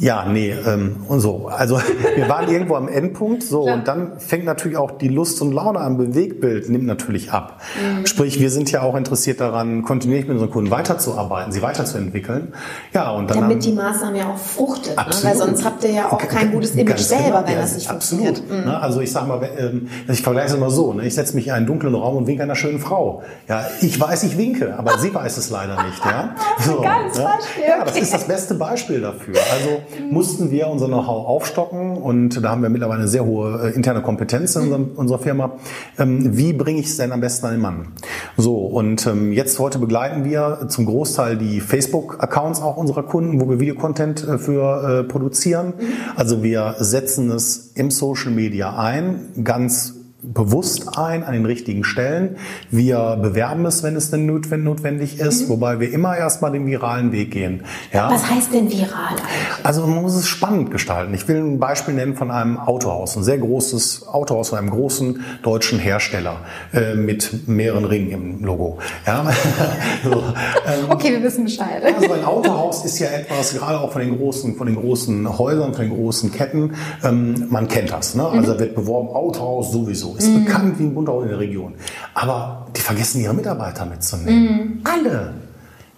Ja, 0.00 0.24
nee, 0.24 0.50
ähm, 0.50 1.04
und 1.08 1.20
so. 1.20 1.48
Also 1.48 1.78
wir 2.16 2.28
waren 2.28 2.50
irgendwo 2.50 2.74
am 2.74 2.88
Endpunkt, 2.88 3.42
so 3.42 3.64
Klar. 3.64 3.76
und 3.76 3.88
dann 3.88 4.18
fängt 4.18 4.44
natürlich 4.44 4.76
auch 4.76 4.92
die 4.92 5.08
Lust 5.08 5.40
und 5.42 5.52
Laune 5.52 5.78
am 5.78 5.98
Bewegbild 5.98 6.68
nimmt 6.70 6.86
natürlich 6.86 7.32
ab. 7.32 7.60
Mhm. 7.76 8.06
Sprich, 8.06 8.40
wir 8.40 8.50
sind 8.50 8.72
ja 8.72 8.82
auch 8.82 8.96
interessiert 8.96 9.40
daran, 9.40 9.82
kontinuierlich 9.82 10.26
mit 10.26 10.34
unseren 10.34 10.50
Kunden 10.50 10.70
weiterzuarbeiten, 10.70 11.52
sie 11.52 11.62
weiterzuentwickeln. 11.62 12.54
Ja, 12.94 13.10
und 13.10 13.30
dann 13.30 13.40
damit 13.40 13.56
haben, 13.56 13.60
die 13.60 13.72
Maßnahmen 13.72 14.16
ja 14.16 14.28
auch 14.30 14.38
fruchtet, 14.38 14.96
ne? 14.96 15.04
weil 15.22 15.36
sonst 15.36 15.64
habt 15.64 15.84
ihr 15.84 15.90
ja 15.90 16.10
auch 16.10 16.18
kein 16.18 16.50
gutes 16.50 16.74
Image 16.74 16.98
selber, 16.98 17.24
genau. 17.24 17.46
wenn 17.46 17.54
ja, 17.54 17.60
das 17.60 17.74
nicht 17.74 17.90
absolut. 17.90 18.24
funktioniert. 18.24 18.64
Mhm. 18.64 18.70
Ne? 18.70 18.80
Also 18.80 19.00
ich 19.00 19.12
sag 19.12 19.28
mal, 19.28 19.48
ähm, 19.58 19.88
ich 20.08 20.22
vergleiche 20.22 20.48
es 20.48 20.54
immer 20.54 20.70
so: 20.70 20.94
ne? 20.94 21.06
Ich 21.06 21.14
setze 21.14 21.34
mich 21.34 21.48
in 21.48 21.52
einen 21.52 21.66
dunklen 21.66 21.94
Raum 21.94 22.16
und 22.16 22.26
winke 22.26 22.42
einer 22.42 22.54
schönen 22.54 22.80
Frau. 22.80 23.22
Ja, 23.48 23.66
ich 23.80 24.00
weiß, 24.00 24.22
ich 24.24 24.38
winke, 24.38 24.76
aber 24.78 24.98
sie 24.98 25.12
weiß 25.14 25.36
es 25.36 25.50
leider 25.50 25.82
nicht. 25.82 26.04
Ja, 26.04 26.34
so, 26.58 26.80
Ganz 26.80 27.18
ne? 27.18 27.24
Beispiel. 27.24 27.64
Ja, 27.68 27.84
das 27.84 27.96
ist 27.98 28.14
das 28.14 28.24
beste 28.24 28.54
Beispiel 28.54 29.00
dafür. 29.00 29.34
Also 29.52 29.82
mussten 30.10 30.50
wir 30.50 30.68
unser 30.68 30.86
Know-how 30.86 31.26
aufstocken 31.26 31.96
und 31.96 32.42
da 32.42 32.50
haben 32.50 32.62
wir 32.62 32.68
mittlerweile 32.68 33.00
eine 33.00 33.08
sehr 33.08 33.24
hohe 33.24 33.70
äh, 33.70 33.74
interne 33.74 34.02
Kompetenz 34.02 34.56
in 34.56 34.62
unserem, 34.62 34.90
unserer 34.96 35.18
Firma. 35.18 35.52
Ähm, 35.98 36.36
wie 36.36 36.52
bringe 36.52 36.80
ich 36.80 36.86
es 36.86 36.96
denn 36.96 37.12
am 37.12 37.20
besten 37.20 37.46
an 37.46 37.52
den 37.52 37.60
Mann? 37.60 37.88
So, 38.36 38.56
und 38.58 39.06
ähm, 39.06 39.32
jetzt 39.32 39.58
heute 39.58 39.78
begleiten 39.78 40.24
wir 40.24 40.66
zum 40.68 40.86
Großteil 40.86 41.36
die 41.36 41.60
Facebook-Accounts 41.60 42.60
auch 42.62 42.76
unserer 42.76 43.02
Kunden, 43.02 43.40
wo 43.40 43.48
wir 43.48 43.60
Videocontent 43.60 44.26
äh, 44.26 44.38
für 44.38 45.00
äh, 45.00 45.04
produzieren. 45.04 45.74
Also 46.16 46.42
wir 46.42 46.76
setzen 46.78 47.30
es 47.30 47.72
im 47.74 47.90
Social 47.90 48.30
Media 48.32 48.76
ein, 48.78 49.44
ganz 49.44 49.99
bewusst 50.22 50.98
ein 50.98 51.24
an 51.24 51.32
den 51.32 51.46
richtigen 51.46 51.84
Stellen. 51.84 52.36
Wir 52.70 53.18
bewerben 53.20 53.64
es, 53.66 53.82
wenn 53.82 53.96
es 53.96 54.10
denn 54.10 54.26
notwendig 54.26 55.18
ist, 55.18 55.44
mhm. 55.44 55.48
wobei 55.48 55.80
wir 55.80 55.92
immer 55.92 56.16
erstmal 56.16 56.52
den 56.52 56.66
viralen 56.66 57.12
Weg 57.12 57.30
gehen. 57.30 57.64
Ja. 57.92 58.10
Was 58.10 58.28
heißt 58.30 58.52
denn 58.52 58.70
viral 58.70 58.90
eigentlich? 59.12 59.64
Also 59.64 59.86
man 59.86 60.02
muss 60.02 60.14
es 60.14 60.28
spannend 60.28 60.70
gestalten. 60.70 61.14
Ich 61.14 61.26
will 61.28 61.38
ein 61.38 61.58
Beispiel 61.58 61.94
nennen 61.94 62.16
von 62.16 62.30
einem 62.30 62.58
Autohaus, 62.58 63.16
ein 63.16 63.22
sehr 63.22 63.38
großes 63.38 64.08
Autohaus 64.08 64.50
von 64.50 64.58
einem 64.58 64.70
großen 64.70 65.24
deutschen 65.42 65.78
Hersteller 65.78 66.38
äh, 66.72 66.94
mit 66.94 67.48
mehreren 67.48 67.84
Ringen 67.84 68.10
im 68.10 68.44
Logo. 68.44 68.78
Ja. 69.06 69.24
so, 70.04 70.10
ähm, 70.12 70.90
okay, 70.90 71.12
wir 71.12 71.22
wissen 71.22 71.44
Bescheid. 71.44 71.82
Also 71.82 72.12
ein 72.12 72.24
Autohaus 72.24 72.84
ist 72.84 72.98
ja 72.98 73.08
etwas, 73.08 73.54
gerade 73.54 73.80
auch 73.80 73.92
von 73.92 74.02
den 74.02 74.18
großen, 74.18 74.56
von 74.56 74.66
den 74.66 74.76
großen 74.76 75.38
Häusern, 75.38 75.74
von 75.74 75.84
den 75.86 75.94
großen 75.94 76.32
Ketten, 76.32 76.74
ähm, 77.02 77.46
man 77.48 77.68
kennt 77.68 77.90
das. 77.90 78.14
Ne? 78.14 78.26
Also 78.26 78.54
mhm. 78.54 78.58
wird 78.58 78.74
beworben, 78.74 79.08
Autohaus 79.08 79.72
sowieso 79.72 80.09
ist 80.16 80.28
mhm. 80.28 80.44
bekannt 80.44 80.78
wie 80.78 80.84
ein 80.84 80.94
Bundau 80.94 81.22
in 81.22 81.28
der 81.28 81.38
Region. 81.38 81.74
Aber 82.14 82.66
die 82.76 82.80
vergessen 82.80 83.20
ihre 83.20 83.34
Mitarbeiter 83.34 83.86
mitzunehmen. 83.86 84.42
Mhm. 84.42 84.80
Alle. 84.84 85.34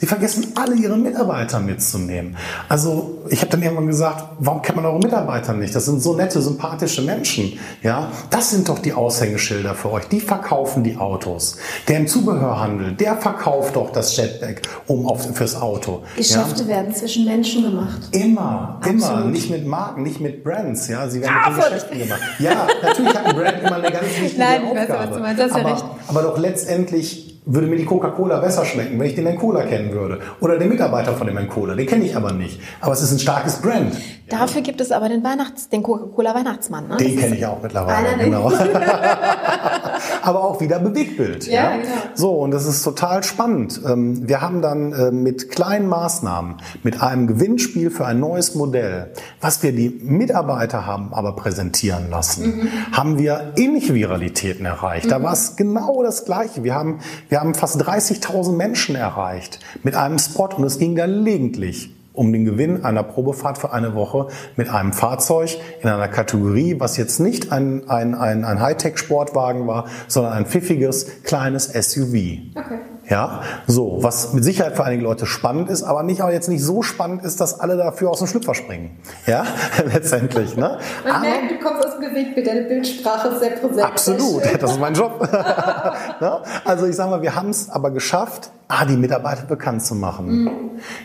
Sie 0.02 0.08
vergessen 0.08 0.48
alle 0.56 0.74
ihre 0.74 0.96
Mitarbeiter 0.96 1.60
mitzunehmen. 1.60 2.36
Also 2.68 3.22
ich 3.28 3.40
habe 3.40 3.52
dann 3.52 3.62
irgendwann 3.62 3.86
gesagt, 3.86 4.24
warum 4.40 4.60
kennt 4.60 4.74
man 4.74 4.84
eure 4.84 4.98
Mitarbeiter 4.98 5.52
nicht? 5.52 5.76
Das 5.76 5.84
sind 5.84 6.02
so 6.02 6.16
nette, 6.16 6.42
sympathische 6.42 7.02
Menschen. 7.02 7.56
Ja, 7.84 8.10
das 8.28 8.50
sind 8.50 8.68
doch 8.68 8.80
die 8.80 8.92
Aushängeschilder 8.94 9.76
für 9.76 9.92
euch. 9.92 10.08
Die 10.08 10.18
verkaufen 10.18 10.82
die 10.82 10.96
Autos. 10.96 11.56
Der 11.86 11.98
im 11.98 12.08
Zubehörhandel, 12.08 12.94
der 12.94 13.16
verkauft 13.16 13.76
doch 13.76 13.92
das 13.92 14.16
Jetpack 14.16 14.62
um 14.88 15.06
auf, 15.06 15.36
fürs 15.36 15.54
Auto. 15.54 16.02
Geschäfte 16.16 16.62
ja? 16.64 16.68
werden 16.70 16.92
zwischen 16.92 17.24
Menschen 17.24 17.62
gemacht. 17.62 18.00
Immer, 18.10 18.80
Absolut. 18.80 19.20
immer. 19.20 19.24
Nicht 19.26 19.50
mit 19.50 19.64
Marken, 19.68 20.02
nicht 20.02 20.20
mit 20.20 20.42
Brands. 20.42 20.88
Ja, 20.88 21.08
sie 21.08 21.20
werden 21.20 21.32
ah, 21.32 21.50
mit 21.50 21.62
Geschäften 21.62 21.98
gemacht. 22.00 22.22
Ja, 22.40 22.66
natürlich 22.82 23.14
hat 23.14 23.26
ein 23.26 23.36
Brand 23.36 23.62
immer 23.62 23.76
eine 23.76 23.92
ganz 23.92 24.06
wichtige 24.20 24.42
Nein, 24.42 24.64
Aufgabe. 24.64 24.88
Weiß, 24.88 24.98
was 24.98 25.16
du 25.16 25.22
meinst. 25.22 25.40
Das 25.40 25.46
ist 25.46 25.56
aber, 25.56 25.68
ja 25.68 25.74
recht. 25.76 25.84
aber 26.08 26.22
doch 26.22 26.38
letztendlich 26.38 27.31
würde 27.44 27.66
mir 27.66 27.76
die 27.76 27.84
Coca-Cola 27.84 28.38
besser 28.38 28.64
schmecken, 28.64 28.98
wenn 29.00 29.06
ich 29.06 29.14
den 29.14 29.36
Cola 29.36 29.62
kennen 29.62 29.92
würde. 29.92 30.20
Oder 30.40 30.58
den 30.58 30.68
Mitarbeiter 30.68 31.14
von 31.14 31.26
dem 31.26 31.48
Cola, 31.48 31.74
den 31.74 31.86
kenne 31.86 32.04
ich 32.04 32.14
aber 32.14 32.32
nicht. 32.32 32.60
Aber 32.80 32.92
es 32.92 33.02
ist 33.02 33.12
ein 33.12 33.18
starkes 33.18 33.56
Brand. 33.56 33.96
Dafür 34.28 34.62
gibt 34.62 34.80
es 34.80 34.92
aber 34.92 35.08
den 35.08 35.22
Weihnachts-, 35.24 35.68
den 35.68 35.82
Coca-Cola 35.82 36.34
Weihnachtsmann. 36.34 36.88
Ne? 36.88 36.96
Den 36.96 37.18
kenne 37.18 37.36
ich 37.36 37.44
auch 37.44 37.62
mittlerweile, 37.62 38.16
genau. 38.18 38.50
aber 40.22 40.44
auch 40.44 40.60
wieder 40.60 40.78
Bewegtbild. 40.78 41.46
Ja, 41.46 41.52
ja, 41.52 41.76
genau. 41.76 41.92
So, 42.14 42.30
und 42.38 42.52
das 42.52 42.66
ist 42.66 42.82
total 42.82 43.22
spannend. 43.24 43.80
Ähm, 43.86 44.26
wir 44.28 44.40
haben 44.40 44.62
dann 44.62 44.92
äh, 44.92 45.10
mit 45.10 45.50
kleinen 45.50 45.88
Maßnahmen, 45.88 46.56
mit 46.82 47.02
einem 47.02 47.26
Gewinnspiel 47.26 47.90
für 47.90 48.06
ein 48.06 48.20
neues 48.20 48.54
Modell, 48.54 49.12
was 49.40 49.62
wir 49.62 49.72
die 49.72 49.90
Mitarbeiter 49.90 50.86
haben 50.86 51.12
aber 51.12 51.34
präsentieren 51.36 52.10
lassen, 52.10 52.44
mhm. 52.44 52.68
haben 52.92 53.18
wir 53.18 53.52
ähnliche 53.56 53.94
Viralitäten 53.94 54.64
erreicht. 54.64 55.06
Mhm. 55.06 55.10
Da 55.10 55.22
war 55.22 55.32
es 55.32 55.56
genau 55.56 56.02
das 56.02 56.24
Gleiche. 56.24 56.64
Wir 56.64 56.74
haben 56.74 57.00
wir 57.32 57.40
haben 57.40 57.54
fast 57.54 57.80
30.000 57.80 58.52
Menschen 58.52 58.94
erreicht 58.94 59.58
mit 59.82 59.94
einem 59.94 60.18
Spot 60.18 60.50
und 60.54 60.64
es 60.64 60.78
ging 60.78 60.94
gelegentlich 60.94 61.96
um 62.12 62.30
den 62.30 62.44
Gewinn 62.44 62.84
einer 62.84 63.02
Probefahrt 63.02 63.56
für 63.56 63.72
eine 63.72 63.94
Woche 63.94 64.28
mit 64.56 64.68
einem 64.68 64.92
Fahrzeug 64.92 65.56
in 65.80 65.88
einer 65.88 66.08
Kategorie, 66.08 66.76
was 66.78 66.98
jetzt 66.98 67.20
nicht 67.20 67.50
ein, 67.50 67.88
ein, 67.88 68.14
ein, 68.14 68.44
ein 68.44 68.60
Hightech-Sportwagen 68.60 69.66
war, 69.66 69.86
sondern 70.08 70.34
ein 70.34 70.44
pfiffiges, 70.44 71.22
kleines 71.22 71.72
SUV. 71.72 72.12
Okay. 72.54 72.80
Ja, 73.12 73.42
so, 73.66 73.98
was 74.00 74.32
mit 74.32 74.42
Sicherheit 74.42 74.74
für 74.74 74.84
einige 74.84 75.02
Leute 75.02 75.26
spannend 75.26 75.68
ist, 75.68 75.82
aber 75.82 76.02
nicht 76.02 76.22
auch 76.22 76.30
jetzt 76.30 76.48
nicht 76.48 76.64
so 76.64 76.80
spannend 76.80 77.22
ist, 77.22 77.42
dass 77.42 77.60
alle 77.60 77.76
dafür 77.76 78.08
aus 78.08 78.20
dem 78.20 78.26
Schlüpfer 78.26 78.54
springen. 78.54 78.96
Ja, 79.26 79.44
letztendlich. 79.92 80.56
Ne? 80.56 80.78
Man 81.04 81.16
aber, 81.16 81.20
merkt, 81.20 81.50
du 81.50 81.58
kommst 81.58 81.84
aus 81.86 81.98
dem 81.98 82.08
Bewegtbild, 82.08 82.46
deine 82.46 82.62
Bildsprache 82.62 83.28
ist 83.28 83.40
sehr 83.40 83.50
präsent. 83.50 83.84
Absolut, 83.84 84.42
das 84.62 84.70
ist 84.70 84.80
mein 84.80 84.94
Job. 84.94 85.20
ne? 86.20 86.40
Also 86.64 86.86
ich 86.86 86.96
sage 86.96 87.10
mal, 87.10 87.20
wir 87.20 87.34
haben 87.34 87.50
es 87.50 87.68
aber 87.68 87.90
geschafft, 87.90 88.50
ah, 88.68 88.86
die 88.86 88.96
Mitarbeiter 88.96 89.42
bekannt 89.42 89.84
zu 89.84 89.94
machen. 89.94 90.44
Mhm. 90.44 90.50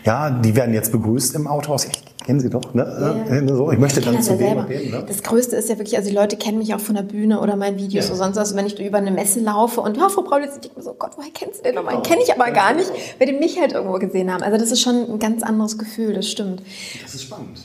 Ja, 0.04 0.30
die 0.30 0.56
werden 0.56 0.72
jetzt 0.72 0.92
begrüßt 0.92 1.34
im 1.34 1.46
Autohaus. 1.46 1.86
Kennen 2.28 2.40
Sie 2.40 2.50
doch, 2.50 2.74
ne? 2.74 3.24
Yeah. 3.30 3.56
So, 3.56 3.72
ich 3.72 3.78
möchte 3.78 4.00
ich 4.00 4.04
dann 4.04 4.22
zu 4.22 4.36
dem, 4.36 4.66
dem 4.66 4.90
ne? 4.90 5.02
Das 5.08 5.22
Größte 5.22 5.56
ist 5.56 5.70
ja 5.70 5.78
wirklich, 5.78 5.96
also 5.96 6.10
die 6.10 6.14
Leute 6.14 6.36
kennen 6.36 6.58
mich 6.58 6.74
auch 6.74 6.78
von 6.78 6.94
der 6.94 7.02
Bühne 7.02 7.40
oder 7.40 7.56
meinen 7.56 7.78
Videos 7.78 8.04
ja. 8.04 8.10
oder 8.10 8.18
sonst 8.18 8.36
was. 8.36 8.54
Wenn 8.54 8.66
ich 8.66 8.78
über 8.78 8.98
eine 8.98 9.10
Messe 9.10 9.40
laufe 9.40 9.80
und, 9.80 9.96
ja, 9.96 10.10
Frau 10.10 10.20
Braulitz, 10.20 10.56
ich 10.56 10.60
denke 10.60 10.76
mir 10.76 10.82
so, 10.82 10.92
Gott, 10.92 11.12
woher 11.16 11.30
kennst 11.32 11.60
du 11.60 11.62
den 11.62 11.76
nochmal? 11.76 11.94
Den 11.94 12.02
kenne 12.02 12.20
ich 12.22 12.30
aber 12.30 12.50
gar 12.50 12.74
nicht, 12.74 12.92
weil 13.18 13.28
die 13.28 13.32
mich 13.32 13.58
halt 13.58 13.72
irgendwo 13.72 13.98
gesehen 13.98 14.30
haben. 14.30 14.42
Also 14.42 14.58
das 14.58 14.70
ist 14.70 14.82
schon 14.82 15.10
ein 15.10 15.18
ganz 15.18 15.42
anderes 15.42 15.78
Gefühl, 15.78 16.12
das 16.12 16.28
stimmt. 16.28 16.60
Das 17.02 17.14
ist 17.14 17.22
spannend. 17.22 17.60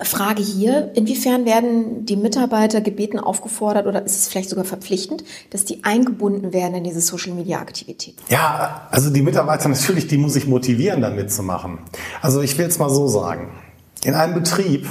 Frage 0.00 0.42
hier, 0.42 0.92
inwiefern 0.94 1.44
werden 1.44 2.06
die 2.06 2.16
Mitarbeiter 2.16 2.80
gebeten, 2.80 3.18
aufgefordert 3.18 3.86
oder 3.86 4.02
ist 4.02 4.16
es 4.16 4.28
vielleicht 4.28 4.48
sogar 4.48 4.64
verpflichtend, 4.64 5.24
dass 5.50 5.66
die 5.66 5.84
eingebunden 5.84 6.54
werden 6.54 6.76
in 6.76 6.84
diese 6.84 7.02
Social-Media-Aktivität? 7.02 8.14
Ja, 8.30 8.88
also 8.90 9.10
die 9.10 9.20
Mitarbeiter 9.20 9.68
natürlich, 9.68 10.06
die 10.06 10.16
muss 10.16 10.36
ich 10.36 10.46
motivieren, 10.46 11.02
da 11.02 11.10
mitzumachen. 11.10 11.80
Also 12.22 12.40
ich 12.40 12.56
will 12.56 12.66
es 12.66 12.78
mal 12.78 12.88
so 12.88 13.08
sagen. 13.08 13.50
In 14.04 14.14
einem 14.14 14.34
Betrieb, 14.34 14.86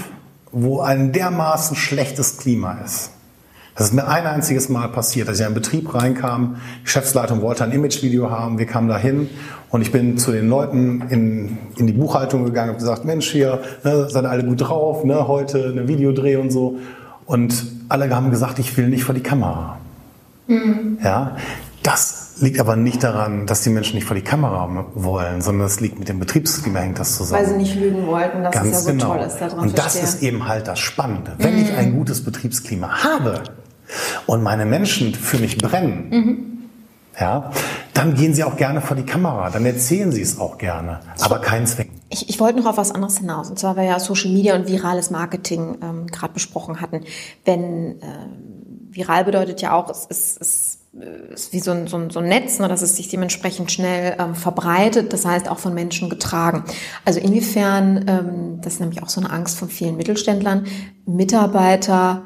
wo 0.51 0.81
ein 0.81 1.11
dermaßen 1.11 1.75
schlechtes 1.75 2.37
Klima 2.37 2.79
ist, 2.83 3.11
das 3.75 3.87
ist 3.87 3.93
mir 3.93 4.07
ein 4.07 4.25
einziges 4.25 4.69
Mal 4.69 4.87
passiert, 4.87 5.27
dass 5.27 5.35
ich 5.35 5.41
in 5.41 5.47
einen 5.47 5.55
Betrieb 5.55 5.93
reinkam, 5.93 6.55
die 6.79 6.83
Geschäftsleitung 6.85 7.41
wollte 7.41 7.65
ein 7.65 7.73
Imagevideo 7.73 8.29
haben, 8.29 8.57
wir 8.57 8.65
kamen 8.65 8.87
dahin 8.87 9.29
und 9.69 9.81
ich 9.81 9.91
bin 9.91 10.17
zu 10.17 10.31
den 10.31 10.47
Leuten 10.47 11.03
in, 11.09 11.57
in 11.75 11.85
die 11.85 11.93
Buchhaltung 11.93 12.45
gegangen 12.45 12.71
und 12.71 12.77
gesagt, 12.77 13.03
Mensch, 13.03 13.29
hier, 13.29 13.59
ne, 13.83 14.09
seid 14.09 14.23
alle 14.25 14.45
gut 14.45 14.61
drauf, 14.61 15.03
ne, 15.03 15.27
heute 15.27 15.67
eine 15.67 15.89
Videodreh 15.89 16.37
und 16.37 16.51
so. 16.51 16.77
Und 17.25 17.65
alle 17.89 18.09
haben 18.15 18.31
gesagt, 18.31 18.59
ich 18.59 18.77
will 18.77 18.87
nicht 18.87 19.03
vor 19.03 19.13
die 19.13 19.23
Kamera. 19.23 19.77
Mhm. 20.47 20.99
Ja, 21.03 21.35
das 21.83 22.24
liegt 22.39 22.59
aber 22.59 22.75
nicht 22.75 23.03
daran, 23.03 23.45
dass 23.45 23.61
die 23.61 23.69
Menschen 23.69 23.95
nicht 23.95 24.05
vor 24.05 24.15
die 24.15 24.23
Kamera 24.23 24.87
wollen, 24.93 25.41
sondern 25.41 25.67
es 25.67 25.79
liegt 25.79 25.99
mit 25.99 26.09
dem 26.09 26.19
Betriebsklima 26.19 26.79
hängt 26.79 26.99
das 26.99 27.15
zusammen. 27.15 27.41
Weil 27.41 27.49
sie 27.49 27.57
nicht 27.57 27.75
lügen 27.75 28.07
wollten, 28.07 28.43
dass 28.43 28.53
Ganz 28.53 28.67
es 28.67 28.73
ja 28.73 28.79
so 28.79 28.89
genau. 28.91 29.15
toll 29.15 29.25
ist. 29.25 29.37
Daran 29.37 29.59
und 29.59 29.77
das 29.77 29.95
ist 29.95 30.21
eben 30.21 30.47
halt 30.47 30.67
das 30.67 30.79
Spannende. 30.79 31.33
Wenn 31.37 31.55
mhm. 31.55 31.61
ich 31.61 31.73
ein 31.75 31.95
gutes 31.95 32.23
Betriebsklima 32.23 33.03
habe 33.03 33.43
und 34.25 34.43
meine 34.43 34.65
Menschen 34.65 35.13
für 35.13 35.37
mich 35.37 35.57
brennen, 35.57 36.09
mhm 36.09 36.55
ja, 37.19 37.51
dann 37.93 38.15
gehen 38.15 38.33
Sie 38.33 38.43
auch 38.43 38.57
gerne 38.57 38.81
vor 38.81 38.95
die 38.95 39.05
Kamera, 39.05 39.49
dann 39.49 39.65
erzählen 39.65 40.11
Sie 40.11 40.21
es 40.21 40.39
auch 40.39 40.57
gerne, 40.57 40.99
aber 41.21 41.39
keinen 41.39 41.65
Zweck. 41.65 41.89
Ich, 42.09 42.29
ich 42.29 42.39
wollte 42.39 42.59
noch 42.59 42.65
auf 42.65 42.77
was 42.77 42.91
anderes 42.91 43.17
hinaus, 43.17 43.49
und 43.49 43.57
zwar, 43.57 43.75
weil 43.75 43.83
wir 43.83 43.91
ja 43.91 43.99
Social 43.99 44.31
Media 44.31 44.55
und 44.55 44.67
virales 44.67 45.11
Marketing 45.11 45.77
ähm, 45.81 46.07
gerade 46.07 46.33
besprochen 46.33 46.81
hatten. 46.81 47.01
Wenn 47.45 48.01
äh, 48.01 48.05
viral 48.89 49.23
bedeutet 49.23 49.61
ja 49.61 49.73
auch, 49.73 49.89
es 49.89 50.05
ist, 50.05 50.41
es 50.41 50.74
ist 51.33 51.51
wie 51.53 51.59
so 51.59 51.71
ein, 51.71 51.87
so 51.87 51.97
ein, 51.97 52.09
so 52.09 52.19
ein 52.19 52.27
Netz, 52.27 52.59
ne, 52.59 52.67
dass 52.67 52.81
es 52.81 52.95
sich 52.95 53.09
dementsprechend 53.09 53.71
schnell 53.71 54.15
ähm, 54.19 54.35
verbreitet, 54.35 55.11
das 55.11 55.25
heißt 55.25 55.49
auch 55.49 55.59
von 55.59 55.73
Menschen 55.73 56.09
getragen. 56.09 56.63
Also 57.03 57.19
inwiefern, 57.19 58.05
ähm, 58.07 58.61
das 58.61 58.73
ist 58.73 58.79
nämlich 58.79 59.03
auch 59.03 59.09
so 59.09 59.21
eine 59.21 59.29
Angst 59.29 59.57
von 59.57 59.69
vielen 59.69 59.97
Mittelständlern, 59.97 60.65
Mitarbeiter 61.05 62.23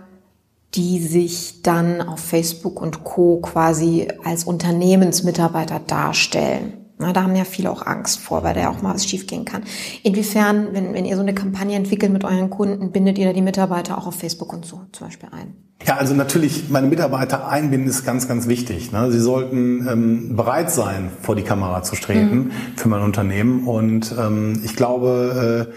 die 0.75 0.99
sich 0.99 1.63
dann 1.63 2.01
auf 2.01 2.19
Facebook 2.19 2.79
und 2.79 3.03
Co. 3.03 3.39
quasi 3.41 4.07
als 4.23 4.43
Unternehmensmitarbeiter 4.43 5.79
darstellen. 5.79 6.88
Na, 7.01 7.13
da 7.13 7.23
haben 7.23 7.33
ja 7.33 7.45
viele 7.45 7.71
auch 7.71 7.85
Angst 7.85 8.19
vor, 8.19 8.43
weil 8.43 8.53
da 8.53 8.59
ja 8.59 8.69
auch 8.69 8.81
mal 8.81 8.93
was 8.93 9.05
schiefgehen 9.05 9.45
kann. 9.45 9.63
Inwiefern, 10.03 10.73
wenn, 10.73 10.93
wenn 10.93 11.05
ihr 11.05 11.15
so 11.15 11.21
eine 11.21 11.33
Kampagne 11.33 11.77
entwickelt 11.77 12.11
mit 12.11 12.25
euren 12.25 12.49
Kunden, 12.49 12.91
bindet 12.91 13.17
ihr 13.17 13.27
da 13.27 13.31
die 13.31 13.41
Mitarbeiter 13.41 13.97
auch 13.97 14.05
auf 14.05 14.15
Facebook 14.15 14.51
und 14.51 14.65
so 14.65 14.81
zum 14.91 15.07
Beispiel 15.07 15.29
ein? 15.31 15.55
Ja, 15.87 15.95
also 15.95 16.13
natürlich, 16.13 16.69
meine 16.69 16.87
Mitarbeiter 16.87 17.47
einbinden 17.47 17.89
ist 17.89 18.05
ganz, 18.05 18.27
ganz 18.27 18.49
wichtig. 18.49 18.91
Ne? 18.91 19.09
Sie 19.13 19.19
sollten 19.21 19.87
ähm, 19.87 20.35
bereit 20.35 20.71
sein, 20.71 21.09
vor 21.21 21.37
die 21.37 21.43
Kamera 21.43 21.83
zu 21.83 21.95
treten 21.95 22.35
mhm. 22.35 22.51
für 22.75 22.89
mein 22.89 23.01
Unternehmen. 23.01 23.65
Und 23.65 24.13
ähm, 24.19 24.61
ich 24.65 24.75
glaube, 24.75 25.69
äh, 25.69 25.73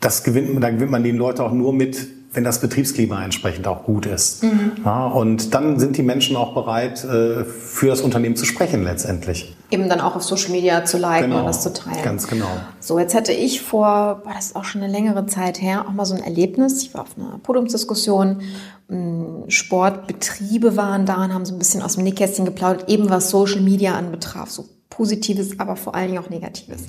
das 0.00 0.24
gewinnt, 0.24 0.62
da 0.62 0.70
gewinnt 0.70 0.90
man 0.90 1.04
die 1.04 1.10
Leute 1.10 1.44
auch 1.44 1.52
nur 1.52 1.74
mit, 1.74 2.08
wenn 2.34 2.42
das 2.42 2.60
Betriebsklima 2.60 3.24
entsprechend 3.24 3.66
auch 3.68 3.84
gut 3.84 4.06
ist. 4.06 4.42
Mhm. 4.42 4.72
Ja, 4.84 5.06
und 5.06 5.54
dann 5.54 5.78
sind 5.78 5.96
die 5.96 6.02
Menschen 6.02 6.36
auch 6.36 6.52
bereit, 6.52 7.04
äh, 7.04 7.44
für 7.44 7.86
das 7.86 8.00
Unternehmen 8.00 8.34
zu 8.34 8.44
sprechen 8.44 8.82
letztendlich. 8.82 9.56
Eben 9.70 9.88
dann 9.88 10.00
auch 10.00 10.16
auf 10.16 10.24
Social 10.24 10.50
Media 10.50 10.84
zu 10.84 10.98
liken 10.98 11.30
genau, 11.30 11.40
und 11.40 11.46
das 11.46 11.62
zu 11.62 11.72
teilen. 11.72 12.02
Ganz 12.02 12.26
genau. 12.26 12.48
So, 12.80 12.98
jetzt 12.98 13.14
hatte 13.14 13.32
ich 13.32 13.62
vor, 13.62 14.22
boah, 14.24 14.34
das 14.34 14.46
ist 14.46 14.56
auch 14.56 14.64
schon 14.64 14.82
eine 14.82 14.92
längere 14.92 15.26
Zeit 15.26 15.62
her, 15.62 15.86
auch 15.88 15.92
mal 15.92 16.04
so 16.04 16.14
ein 16.14 16.22
Erlebnis. 16.22 16.82
Ich 16.82 16.92
war 16.92 17.02
auf 17.02 17.16
einer 17.16 17.38
Podiumsdiskussion, 17.42 18.42
hm, 18.88 19.44
Sportbetriebe 19.48 20.76
waren 20.76 21.06
da 21.06 21.24
und 21.24 21.32
haben 21.32 21.44
so 21.44 21.54
ein 21.54 21.58
bisschen 21.58 21.82
aus 21.82 21.94
dem 21.94 22.04
Nähkästchen 22.04 22.44
geplaudert, 22.44 22.88
eben 22.90 23.10
was 23.10 23.30
Social 23.30 23.60
Media 23.60 23.94
anbetraf. 23.94 24.50
So 24.50 24.66
Positives, 24.90 25.58
aber 25.58 25.76
vor 25.76 25.94
allen 25.94 26.08
Dingen 26.10 26.22
auch 26.22 26.30
Negatives. 26.30 26.82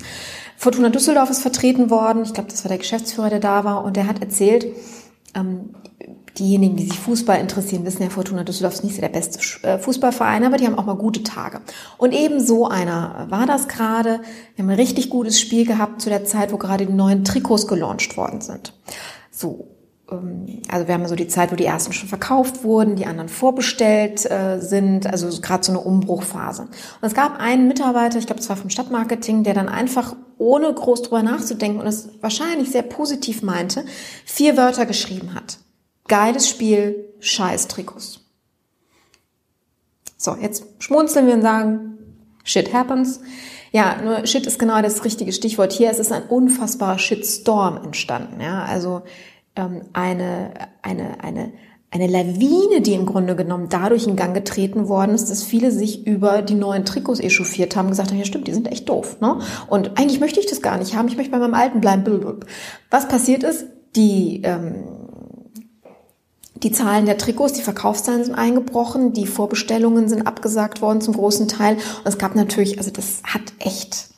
Fortuna 0.56 0.88
Düsseldorf 0.90 1.30
ist 1.30 1.40
vertreten 1.40 1.90
worden. 1.90 2.22
Ich 2.24 2.34
glaube, 2.34 2.50
das 2.50 2.64
war 2.64 2.68
der 2.68 2.78
Geschäftsführer, 2.78 3.30
der 3.30 3.40
da 3.40 3.64
war. 3.64 3.84
Und 3.84 3.96
der 3.96 4.06
hat 4.06 4.20
erzählt, 4.20 4.66
ähm, 5.36 5.70
diejenigen, 6.38 6.76
die 6.76 6.84
sich 6.84 6.98
Fußball 6.98 7.38
interessieren, 7.38 7.84
wissen 7.84 8.02
ja, 8.02 8.10
Fortuna 8.10 8.44
Düsseldorf 8.44 8.74
ist 8.74 8.84
nicht 8.84 9.00
der 9.00 9.08
beste 9.08 9.38
äh, 9.66 9.78
Fußballverein, 9.78 10.44
aber 10.44 10.56
die 10.56 10.66
haben 10.66 10.78
auch 10.78 10.84
mal 10.84 10.96
gute 10.96 11.22
Tage. 11.22 11.60
Und 11.98 12.12
eben 12.12 12.40
so 12.40 12.68
einer 12.68 13.26
war 13.28 13.46
das 13.46 13.68
gerade. 13.68 14.20
Wir 14.54 14.64
haben 14.64 14.70
ein 14.70 14.76
richtig 14.76 15.10
gutes 15.10 15.40
Spiel 15.40 15.66
gehabt 15.66 16.02
zu 16.02 16.08
der 16.08 16.24
Zeit, 16.24 16.52
wo 16.52 16.56
gerade 16.56 16.86
die 16.86 16.92
neuen 16.92 17.24
Trikots 17.24 17.66
gelauncht 17.66 18.16
worden 18.16 18.40
sind. 18.40 18.72
So, 19.30 19.68
ähm, 20.10 20.62
also 20.68 20.86
wir 20.86 20.94
haben 20.94 21.06
so 21.06 21.16
die 21.16 21.28
Zeit, 21.28 21.52
wo 21.52 21.56
die 21.56 21.64
ersten 21.64 21.92
schon 21.92 22.08
verkauft 22.08 22.64
wurden, 22.64 22.96
die 22.96 23.06
anderen 23.06 23.28
vorbestellt 23.28 24.30
äh, 24.30 24.58
sind, 24.60 25.06
also 25.06 25.28
gerade 25.40 25.64
so 25.64 25.72
eine 25.72 25.80
Umbruchphase. 25.80 26.62
Und 26.62 26.72
es 27.00 27.14
gab 27.14 27.38
einen 27.40 27.68
Mitarbeiter, 27.68 28.18
ich 28.18 28.26
glaube, 28.26 28.40
es 28.40 28.48
war 28.48 28.56
vom 28.56 28.70
Stadtmarketing, 28.70 29.42
der 29.42 29.54
dann 29.54 29.68
einfach 29.68 30.14
ohne 30.38 30.72
groß 30.72 31.02
drüber 31.02 31.22
nachzudenken 31.22 31.80
und 31.80 31.86
es 31.86 32.08
wahrscheinlich 32.20 32.70
sehr 32.70 32.82
positiv 32.82 33.42
meinte, 33.42 33.84
vier 34.24 34.56
Wörter 34.56 34.86
geschrieben 34.86 35.34
hat. 35.34 35.58
Geiles 36.08 36.48
Spiel, 36.48 37.12
scheiß 37.20 37.68
Trikots. 37.68 38.20
So, 40.16 40.36
jetzt 40.40 40.64
schmunzeln 40.78 41.26
wir 41.26 41.34
und 41.34 41.42
sagen, 41.42 41.98
shit 42.44 42.72
happens. 42.72 43.20
Ja, 43.72 44.00
nur 44.02 44.26
Shit 44.26 44.46
ist 44.46 44.58
genau 44.58 44.80
das 44.80 45.04
richtige 45.04 45.32
Stichwort 45.32 45.72
hier. 45.72 45.90
Es 45.90 45.98
ist 45.98 46.10
ein 46.10 46.22
unfassbarer 46.22 46.98
Shitstorm 46.98 47.76
entstanden. 47.76 48.40
Ja, 48.40 48.64
also 48.64 49.02
ähm, 49.54 49.82
eine, 49.92 50.54
eine, 50.80 51.22
eine, 51.22 51.52
eine 51.96 52.06
Lawine, 52.06 52.80
die 52.80 52.94
im 52.94 53.06
Grunde 53.06 53.36
genommen 53.36 53.68
dadurch 53.68 54.06
in 54.06 54.16
Gang 54.16 54.34
getreten 54.34 54.88
worden 54.88 55.14
ist, 55.14 55.30
dass 55.30 55.42
viele 55.42 55.70
sich 55.70 56.06
über 56.06 56.42
die 56.42 56.54
neuen 56.54 56.84
Trikots 56.84 57.20
echauffiert 57.20 57.76
haben, 57.76 57.88
gesagt 57.88 58.10
haben, 58.10 58.18
ja 58.18 58.24
stimmt, 58.24 58.48
die 58.48 58.54
sind 58.54 58.70
echt 58.70 58.88
doof. 58.88 59.20
Ne? 59.20 59.38
Und 59.68 59.98
eigentlich 59.98 60.20
möchte 60.20 60.40
ich 60.40 60.46
das 60.46 60.62
gar 60.62 60.78
nicht 60.78 60.96
haben, 60.96 61.08
ich 61.08 61.16
möchte 61.16 61.32
bei 61.32 61.38
meinem 61.38 61.54
alten 61.54 61.80
bleiben. 61.80 62.40
Was 62.90 63.08
passiert 63.08 63.42
ist, 63.42 63.66
die, 63.96 64.42
ähm, 64.44 64.84
die 66.54 66.72
Zahlen 66.72 67.06
der 67.06 67.18
Trikots, 67.18 67.54
die 67.54 67.62
Verkaufszahlen 67.62 68.24
sind 68.24 68.34
eingebrochen, 68.34 69.12
die 69.12 69.26
Vorbestellungen 69.26 70.08
sind 70.08 70.26
abgesagt 70.26 70.82
worden 70.82 71.00
zum 71.00 71.14
großen 71.14 71.48
Teil. 71.48 71.74
Und 71.76 72.06
es 72.06 72.18
gab 72.18 72.34
natürlich, 72.34 72.78
also 72.78 72.90
das 72.90 73.22
hat 73.24 73.52
echt 73.58 74.08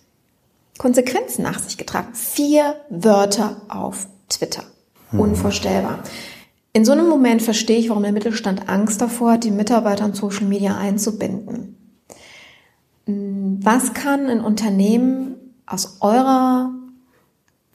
Konsequenzen 0.78 1.42
nach 1.42 1.58
sich 1.58 1.76
getragen. 1.76 2.08
Vier 2.14 2.76
Wörter 2.88 3.56
auf 3.68 4.06
Twitter. 4.28 4.62
Mhm. 5.10 5.20
Unvorstellbar. 5.20 6.00
In 6.78 6.84
so 6.84 6.92
einem 6.92 7.08
Moment 7.08 7.42
verstehe 7.42 7.76
ich, 7.76 7.88
warum 7.88 8.04
der 8.04 8.12
Mittelstand 8.12 8.68
Angst 8.68 9.00
davor 9.00 9.32
hat, 9.32 9.42
die 9.42 9.50
Mitarbeiter 9.50 10.04
in 10.04 10.14
Social 10.14 10.46
Media 10.46 10.76
einzubinden. 10.76 11.74
Was 13.04 13.94
kann 13.94 14.26
ein 14.26 14.40
Unternehmen 14.40 15.34
aus 15.66 15.96
eurer 16.02 16.70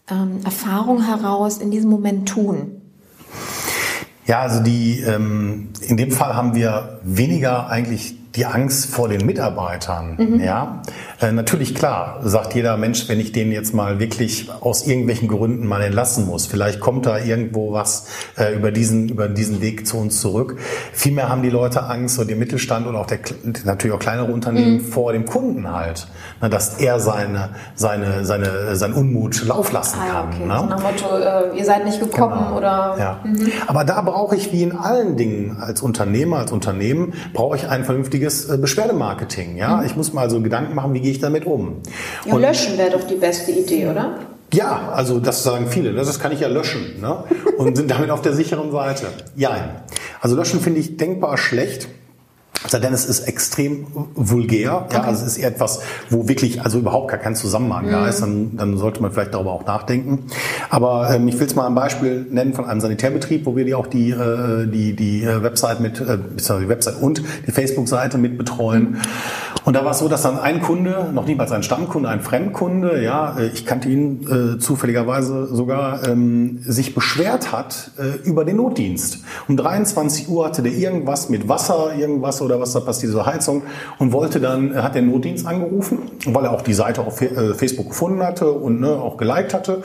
ähm, 0.10 0.40
Erfahrung 0.46 1.06
heraus 1.06 1.58
in 1.58 1.70
diesem 1.70 1.90
Moment 1.90 2.30
tun? 2.30 2.82
Ja, 4.26 4.40
also 4.40 4.64
die 4.64 5.02
ähm, 5.02 5.72
in 5.82 5.98
dem 5.98 6.12
Fall 6.12 6.34
haben 6.34 6.56
wir 6.56 7.02
weniger 7.04 7.68
eigentlich 7.68 8.16
die 8.36 8.46
Angst 8.46 8.86
vor 8.86 9.10
den 9.10 9.26
Mitarbeitern. 9.26 10.16
Mhm. 10.18 10.40
Ja, 10.40 10.82
natürlich 11.32 11.76
klar, 11.76 12.20
sagt 12.24 12.56
jeder 12.56 12.76
Mensch, 12.78 13.08
wenn 13.08 13.20
ich 13.20 13.32
den 13.32 13.52
jetzt 13.52 13.74
mal 13.74 14.00
wirklich 14.00 14.50
aus 14.62 14.86
irgendwelchen 14.86 15.28
Gründen 15.28 15.68
mal 15.68 15.82
entlassen 15.82 16.26
muss, 16.26 16.46
vielleicht 16.46 16.80
kommt 16.80 17.06
da 17.06 17.20
irgendwo 17.20 17.72
was 17.72 18.08
äh, 18.38 18.56
über 18.56 18.72
diesen 18.72 19.10
über 19.10 19.28
diesen 19.28 19.62
Weg 19.62 19.88
zu 19.88 19.98
uns 19.98 20.20
zurück. 20.20 20.58
Vielmehr 20.92 21.30
haben 21.30 21.44
die 21.44 21.50
Leute 21.50 21.84
Angst, 21.84 22.16
so 22.16 22.24
der 22.24 22.36
Mittelstand 22.36 22.88
und 22.88 22.96
auch 22.96 23.06
der 23.06 23.20
natürlich 23.64 23.96
auch 23.96 24.00
kleinere 24.00 24.32
Unternehmen 24.32 24.78
mhm. 24.78 24.82
vor 24.82 25.14
dem 25.14 25.26
Kunden 25.26 25.72
halt, 25.72 26.08
ne, 26.42 26.50
dass 26.50 26.80
er 26.80 27.00
seine 27.00 27.50
seine 27.76 28.26
seine 28.26 28.76
sein 28.76 28.94
Unmut 28.94 29.46
Lauf 29.46 29.72
lassen 29.72 30.00
ah, 30.02 30.12
kann. 30.12 30.28
Okay. 30.30 30.40
Ne? 30.40 30.48
Nach 30.48 30.82
Motto, 30.82 31.18
äh, 31.18 31.58
ihr 31.58 31.66
seid 31.66 31.86
nicht 31.86 32.00
gekommen 32.00 32.46
genau. 32.46 32.58
oder. 32.58 32.96
Ja. 32.98 33.20
Mhm. 33.24 33.52
Aber 33.68 33.84
da 33.84 34.02
brauche 34.02 34.36
ich 34.36 34.52
wie 34.52 34.64
in 34.64 34.76
allen 34.76 35.16
Dingen 35.16 35.58
als 35.60 35.82
Unternehmer 35.82 36.40
als 36.40 36.52
Unternehmen 36.52 37.14
brauche 37.34 37.56
ich 37.56 37.68
ein 37.68 37.84
vernünftiges 37.84 38.50
äh, 38.50 38.58
Beschwerdemarketing. 38.58 39.58
Ja, 39.58 39.78
mhm. 39.78 39.86
ich 39.86 39.96
muss 39.96 40.14
mal 40.14 40.30
so 40.30 40.42
Gedanken 40.42 40.76
machen, 40.76 40.94
wie 40.94 41.02
gehe 41.02 41.12
ich 41.14 41.20
damit 41.20 41.46
um? 41.46 41.82
Ja, 42.26 42.36
löschen 42.36 42.78
wäre 42.78 42.92
doch 42.92 43.08
die 43.08 43.16
beste 43.16 43.52
Idee, 43.52 43.88
oder? 43.88 44.20
Ja, 44.54 44.92
also 44.94 45.20
das 45.20 45.44
sagen 45.44 45.68
viele, 45.68 45.94
ne? 45.94 45.98
das 45.98 46.20
kann 46.20 46.32
ich 46.32 46.40
ja 46.40 46.48
löschen 46.48 47.02
ne? 47.02 47.24
und 47.58 47.76
sind 47.76 47.90
damit 47.90 48.12
auf 48.12 48.22
der 48.22 48.34
sicheren 48.34 48.72
Seite. 48.72 49.08
Ja, 49.36 49.84
also 50.22 50.36
löschen 50.36 50.60
finde 50.60 50.80
ich 50.80 50.98
denkbar 50.98 51.38
schlecht. 51.38 51.88
Denn 52.72 52.94
es 52.94 53.06
ist 53.06 53.28
extrem 53.28 53.88
vulgär. 54.16 54.84
Okay. 54.86 54.96
Ja, 54.96 55.02
also 55.04 55.26
es 55.26 55.38
ist 55.38 55.44
etwas, 55.44 55.82
wo 56.10 56.30
wirklich 56.30 56.62
also 56.62 56.80
überhaupt 56.80 57.10
gar 57.10 57.20
kein 57.20 57.36
Zusammenhang 57.36 57.88
mhm. 57.88 57.92
da 57.92 58.08
ist. 58.08 58.22
Dann, 58.22 58.56
dann 58.56 58.78
sollte 58.78 59.02
man 59.02 59.12
vielleicht 59.12 59.34
darüber 59.34 59.52
auch 59.52 59.66
nachdenken. 59.66 60.28
Aber 60.70 61.10
ähm, 61.14 61.28
ich 61.28 61.38
will 61.40 61.48
es 61.48 61.56
mal 61.56 61.68
ein 61.68 61.76
Beispiel 61.76 62.26
nennen 62.30 62.54
von 62.54 62.66
einem 62.66 62.80
Sanitärbetrieb, 62.80 63.46
wo 63.46 63.58
wir 63.58 63.66
die 63.66 63.76
auch 63.76 63.88
die 63.88 64.12
äh, 64.12 64.66
die 64.68 64.96
die 64.96 65.24
äh, 65.24 65.44
Website 65.44 65.82
mit 65.82 66.00
äh, 66.00 66.18
die 66.18 66.70
Website 66.70 67.02
und 67.02 67.22
die 67.46 67.52
Facebook-Seite 67.52 68.18
mit 68.18 68.38
betreuen. 68.38 69.02
Und 69.66 69.76
da 69.76 69.86
war 69.86 69.92
es 69.92 70.00
so, 70.00 70.10
dass 70.10 70.24
dann 70.24 70.40
ein 70.40 70.62
Kunde, 70.62 71.10
noch 71.14 71.26
niemals 71.26 71.52
ein 71.52 71.64
Stammkunde, 71.64 72.10
ein 72.10 72.22
Fremdkunde, 72.22 73.02
ja, 73.02 73.38
äh, 73.38 73.48
ich 73.48 73.66
kannte 73.66 73.90
ihn 73.90 74.56
äh, 74.56 74.60
zufälligerweise 74.60 75.48
sogar, 75.48 76.08
ähm, 76.08 76.60
sich 76.64 76.94
beschwert 76.94 77.52
hat 77.52 77.92
äh, 77.98 78.28
über 78.28 78.46
den 78.46 78.58
Notdienst. 78.58 79.20
Um 79.48 79.56
23 79.56 80.28
Uhr 80.28 80.46
hatte 80.46 80.64
der 80.64 80.74
irgendwas 80.74 81.30
mit 81.30 81.48
Wasser, 81.48 81.96
irgendwas 81.98 82.42
oder 82.42 82.60
was 82.60 82.74
da 82.74 82.82
passiert, 82.82 83.12
so 83.12 83.26
Heizung, 83.26 83.64
und 84.00 84.12
wollte 84.12 84.40
dann, 84.40 84.76
hat 84.76 84.96
den 84.96 85.10
Notdienst 85.10 85.46
angerufen, 85.46 86.00
weil 86.26 86.46
er 86.46 86.52
auch 86.52 86.62
die 86.62 86.74
Seite 86.74 87.02
auf 87.02 87.22
äh, 87.22 87.54
Facebook 87.54 87.90
gefunden 87.90 88.22
hatte 88.22 88.52
und 88.52 88.82
ne, 88.82 88.90
auch 88.90 89.18
geliked 89.18 89.54
hatte. 89.54 89.84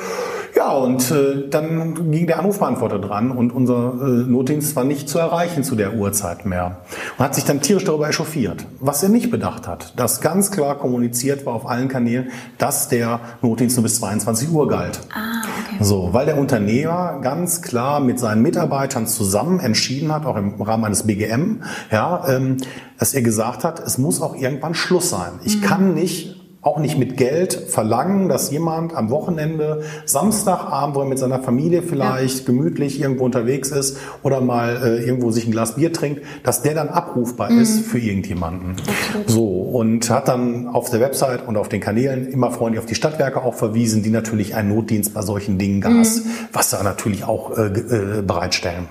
Ja, 0.56 0.72
und 0.72 1.10
äh, 1.12 1.48
dann 1.48 2.10
ging 2.10 2.26
der 2.26 2.40
Anrufbeantworter 2.40 2.98
dran 2.98 3.30
und 3.30 3.52
unser 3.52 3.92
äh, 4.00 4.04
Notdienst 4.28 4.74
war 4.74 4.82
nicht 4.82 5.08
zu 5.08 5.18
erreichen 5.18 5.62
zu 5.62 5.76
der 5.76 5.94
Uhrzeit 5.94 6.46
mehr. 6.46 6.78
Und 7.16 7.24
hat 7.24 7.34
sich 7.36 7.44
dann 7.44 7.60
tierisch 7.60 7.84
darüber 7.84 8.08
echauffiert. 8.08 8.66
Was 8.80 9.02
er 9.02 9.08
nicht 9.08 9.30
bedacht 9.30 9.67
hat, 9.67 9.67
dass 9.76 10.20
ganz 10.20 10.50
klar 10.50 10.76
kommuniziert 10.76 11.46
war 11.46 11.54
auf 11.54 11.66
allen 11.66 11.88
Kanälen, 11.88 12.30
dass 12.58 12.88
der 12.88 13.20
Notdienst 13.42 13.76
nur 13.76 13.82
bis 13.82 13.96
22 13.96 14.50
Uhr 14.50 14.68
galt. 14.68 15.00
Ah, 15.12 15.42
okay. 15.42 15.84
So, 15.84 16.10
weil 16.12 16.26
der 16.26 16.38
Unternehmer 16.38 17.20
ganz 17.22 17.62
klar 17.62 18.00
mit 18.00 18.18
seinen 18.18 18.42
Mitarbeitern 18.42 19.06
zusammen 19.06 19.60
entschieden 19.60 20.12
hat, 20.12 20.26
auch 20.26 20.36
im 20.36 20.60
Rahmen 20.60 20.84
eines 20.84 21.04
BGM, 21.04 21.62
ja, 21.90 22.26
ähm, 22.28 22.58
dass 22.98 23.14
er 23.14 23.22
gesagt 23.22 23.64
hat, 23.64 23.80
es 23.80 23.98
muss 23.98 24.20
auch 24.22 24.34
irgendwann 24.34 24.74
Schluss 24.74 25.10
sein. 25.10 25.40
Ich 25.44 25.58
mhm. 25.58 25.62
kann 25.62 25.94
nicht 25.94 26.38
auch 26.61 26.78
nicht 26.78 26.98
mit 26.98 27.16
Geld 27.16 27.52
verlangen, 27.54 28.28
dass 28.28 28.50
jemand 28.50 28.94
am 28.94 29.11
Wochenende, 29.11 29.82
Samstagabend, 30.06 30.96
wo 30.96 31.00
er 31.00 31.06
mit 31.06 31.18
seiner 31.18 31.40
Familie 31.40 31.82
vielleicht 31.82 32.40
ja. 32.40 32.46
gemütlich 32.46 33.00
irgendwo 33.00 33.24
unterwegs 33.24 33.70
ist 33.70 33.96
oder 34.24 34.40
mal 34.40 34.80
äh, 34.82 35.04
irgendwo 35.04 35.30
sich 35.30 35.46
ein 35.46 35.52
Glas 35.52 35.76
Bier 35.76 35.92
trinkt, 35.92 36.22
dass 36.42 36.62
der 36.62 36.74
dann 36.74 36.88
abrufbar 36.88 37.50
mhm. 37.50 37.61
ist 37.61 37.86
für 37.86 37.98
irgendjemanden. 37.98 38.70
Absolut. 38.70 39.30
So 39.30 39.46
und 39.46 40.11
hat 40.11 40.26
dann 40.26 40.66
auf 40.66 40.90
der 40.90 41.00
Website 41.00 41.46
und 41.46 41.56
auf 41.56 41.68
den 41.68 41.80
Kanälen 41.80 42.26
immer 42.28 42.50
freundlich 42.50 42.80
auf 42.80 42.86
die 42.86 42.96
Stadtwerke 42.96 43.42
auch 43.42 43.54
verwiesen, 43.54 44.02
die 44.02 44.11
natürlich 44.11 44.56
einen 44.56 44.74
Notdienst 44.74 45.14
bei 45.14 45.22
solchen 45.22 45.59
Dingen 45.59 45.80
Gas, 45.80 46.24
mhm. 46.24 46.30
Wasser 46.52 46.82
natürlich 46.82 47.24
auch 47.24 47.56
äh, 47.56 47.66
äh, 47.66 48.22
bereitstellen. 48.22 48.88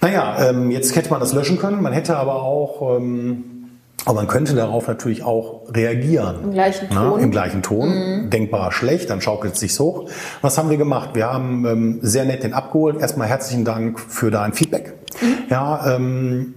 Naja, 0.00 0.50
ähm, 0.50 0.70
jetzt 0.70 0.96
hätte 0.96 1.10
man 1.10 1.20
das 1.20 1.34
löschen 1.34 1.58
können, 1.58 1.82
man 1.82 1.92
hätte 1.92 2.16
aber 2.16 2.42
auch 2.42 2.96
ähm, 2.96 3.57
aber 4.04 4.14
man 4.14 4.28
könnte 4.28 4.54
darauf 4.54 4.88
natürlich 4.88 5.22
auch 5.22 5.62
reagieren. 5.74 6.44
Im 6.44 6.52
gleichen? 6.52 6.88
Ton. 6.88 6.96
Na, 7.16 7.18
Im 7.18 7.30
gleichen 7.30 7.62
Ton. 7.62 7.88
Mhm. 7.88 8.30
Denkbar 8.30 8.72
schlecht, 8.72 9.10
dann 9.10 9.20
schaukelt 9.20 9.54
es 9.54 9.60
sich 9.60 9.78
hoch. 9.78 10.08
Was 10.40 10.56
haben 10.56 10.70
wir 10.70 10.76
gemacht? 10.76 11.10
Wir 11.14 11.32
haben 11.32 11.66
ähm, 11.66 11.98
sehr 12.02 12.24
nett 12.24 12.42
den 12.42 12.54
abgeholt. 12.54 13.00
Erstmal 13.00 13.28
herzlichen 13.28 13.64
Dank 13.64 13.98
für 14.00 14.30
dein 14.30 14.52
Feedback. 14.52 14.94
Mhm. 15.20 15.26
Ja, 15.50 15.94
ähm, 15.94 16.54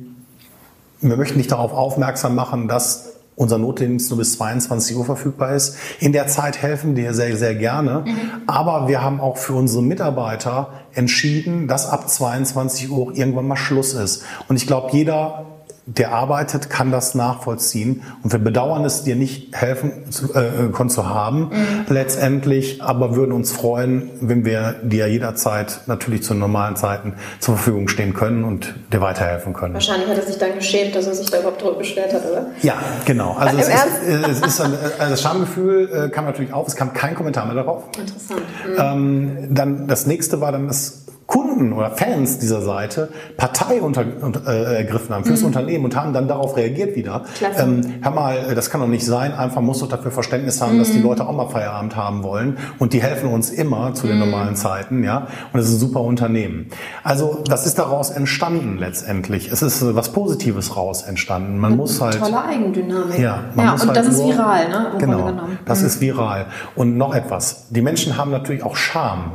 wir 1.02 1.18
möchten 1.18 1.40
dich 1.40 1.48
darauf 1.48 1.74
aufmerksam 1.74 2.36
machen, 2.36 2.68
dass 2.68 3.12
unser 3.36 3.58
Notdienst 3.58 4.12
nur 4.12 4.20
bis 4.20 4.34
22 4.34 4.96
Uhr 4.96 5.06
verfügbar 5.06 5.56
ist. 5.56 5.76
In 6.00 6.12
der 6.14 6.28
Zeit 6.28 6.62
helfen 6.62 6.96
wir 6.96 7.14
sehr, 7.14 7.36
sehr 7.38 7.56
gerne. 7.56 8.04
Mhm. 8.06 8.18
Aber 8.46 8.88
wir 8.88 9.02
haben 9.02 9.20
auch 9.20 9.38
für 9.38 9.54
unsere 9.54 9.82
Mitarbeiter 9.82 10.70
entschieden, 10.94 11.68
dass 11.68 11.90
ab 11.90 12.08
22 12.08 12.92
Uhr 12.92 13.16
irgendwann 13.16 13.48
mal 13.48 13.56
Schluss 13.56 13.94
ist. 13.94 14.24
Und 14.48 14.58
ich 14.58 14.68
glaube, 14.68 14.90
jeder 14.92 15.51
der 15.86 16.12
arbeitet, 16.14 16.70
kann 16.70 16.92
das 16.92 17.16
nachvollziehen. 17.16 18.04
Und 18.24 18.32
wir 18.32 18.40
bedauern 18.40 18.86
es, 18.86 19.04
dir 19.04 19.16
nicht 19.16 19.56
helfen 19.56 20.12
zu, 20.12 20.34
äh, 20.34 20.66
äh 20.66 20.88
zu 20.88 21.10
haben, 21.10 21.50
mhm. 21.50 21.86
letztendlich, 21.90 22.82
aber 22.84 23.16
würden 23.16 23.32
uns 23.32 23.52
freuen, 23.52 24.10
wenn 24.22 24.46
wir 24.46 24.76
dir 24.84 25.08
jederzeit 25.08 25.82
natürlich 25.88 26.24
zu 26.24 26.34
normalen 26.34 26.76
Zeiten 26.76 27.14
zur 27.40 27.56
Verfügung 27.56 27.88
stehen 27.88 28.14
können 28.14 28.44
und 28.44 28.76
dir 28.92 29.02
weiterhelfen 29.02 29.54
können. 29.54 29.74
Wahrscheinlich 29.74 30.10
hat 30.10 30.18
er 30.18 30.24
sich 30.24 30.38
dann 30.38 30.56
geschämt, 30.56 30.96
dass 30.96 31.08
er 31.08 31.16
sich 31.16 31.30
da 31.30 31.40
überhaupt 31.40 31.62
drüber 31.62 31.78
beschwert 31.78 32.14
hat, 32.14 32.26
oder? 32.26 32.48
Ja, 32.62 32.76
genau. 33.06 33.34
Also 33.34 33.58
es 33.58 33.68
ist, 33.68 33.76
äh, 34.08 34.30
es 34.30 34.42
ist, 34.42 34.62
ein, 34.62 34.74
also 35.00 35.12
das 35.12 35.22
Schamgefühl 35.22 35.90
äh, 35.92 36.10
kam 36.10 36.26
natürlich 36.26 36.54
auf, 36.54 36.68
es 36.68 36.76
kam 36.76 36.94
kein 36.94 37.16
Kommentar 37.16 37.46
mehr 37.46 37.56
darauf. 37.56 37.84
Interessant. 37.98 38.42
Mhm. 38.68 38.76
Ähm, 38.80 39.48
dann 39.50 39.88
das 39.88 40.06
nächste 40.06 40.42
war 40.42 40.52
dann 40.52 40.68
das 40.68 41.06
Kunden 41.32 41.72
oder 41.72 41.92
Fans 41.92 42.40
dieser 42.40 42.62
Seite 42.62 43.08
Partei 43.38 43.82
unter, 43.82 44.04
äh, 44.46 44.76
ergriffen 44.76 45.16
haben 45.16 45.24
fürs 45.24 45.40
mhm. 45.40 45.48
Unternehmen 45.48 45.86
und 45.86 45.96
haben 45.96 46.12
dann 46.12 46.28
darauf 46.28 46.58
reagiert 46.58 46.98
wieder. 46.98 47.24
Ähm, 47.58 48.00
hör 48.02 48.12
mal, 48.12 48.38
äh, 48.50 48.56
das 48.56 48.70
kann 48.70 48.82
doch 48.82 48.88
nicht 48.88 49.06
sein. 49.06 49.34
Einfach 49.34 49.62
muss 49.62 49.80
doch 49.80 49.88
dafür 49.88 50.12
Verständnis 50.12 50.62
haben, 50.62 50.76
mhm. 50.76 50.80
dass 50.80 50.92
die 50.92 50.98
mhm. 50.98 51.06
Leute 51.06 51.26
auch 51.26 51.34
mal 51.34 51.48
Feierabend 51.48 51.96
haben 51.96 52.24
wollen 52.24 52.58
und 52.80 52.92
die 52.92 53.02
helfen 53.02 53.30
uns 53.30 53.50
immer 53.50 53.94
zu 53.94 54.08
den 54.08 54.18
mhm. 54.18 54.30
normalen 54.30 54.56
Zeiten, 54.58 55.06
ja. 55.06 55.28
Und 55.54 55.60
es 55.62 55.68
ist 55.68 55.76
ein 55.76 55.80
super 55.80 56.02
Unternehmen. 56.02 56.68
Also 57.02 57.42
das 57.48 57.66
ist 57.66 57.80
daraus 57.80 58.10
entstanden 58.10 58.78
letztendlich. 58.78 59.50
Es 59.50 59.62
ist 59.62 59.82
äh, 59.82 59.96
was 59.96 60.12
Positives 60.12 60.76
raus 60.76 61.04
entstanden. 61.04 61.60
Man 61.60 61.78
muss 61.78 62.02
halt 62.02 62.20
tolle 62.20 62.44
Eigendynamik. 62.44 63.20
Ja, 63.20 63.46
man 63.56 63.68
ja 63.68 63.72
muss 63.72 63.84
und 63.84 63.88
halt 63.88 63.98
das 63.98 64.08
ist 64.08 64.22
viral, 64.22 64.68
ne? 64.68 64.88
Genau, 65.00 65.32
das 65.66 65.80
mhm. 65.80 65.88
ist 65.88 66.02
viral. 66.02 66.48
Und 66.76 66.98
noch 66.98 67.16
etwas: 67.16 67.68
Die 67.70 67.82
Menschen 67.82 68.18
haben 68.18 68.32
natürlich 68.32 68.64
auch 68.64 68.76
Scham 68.76 69.32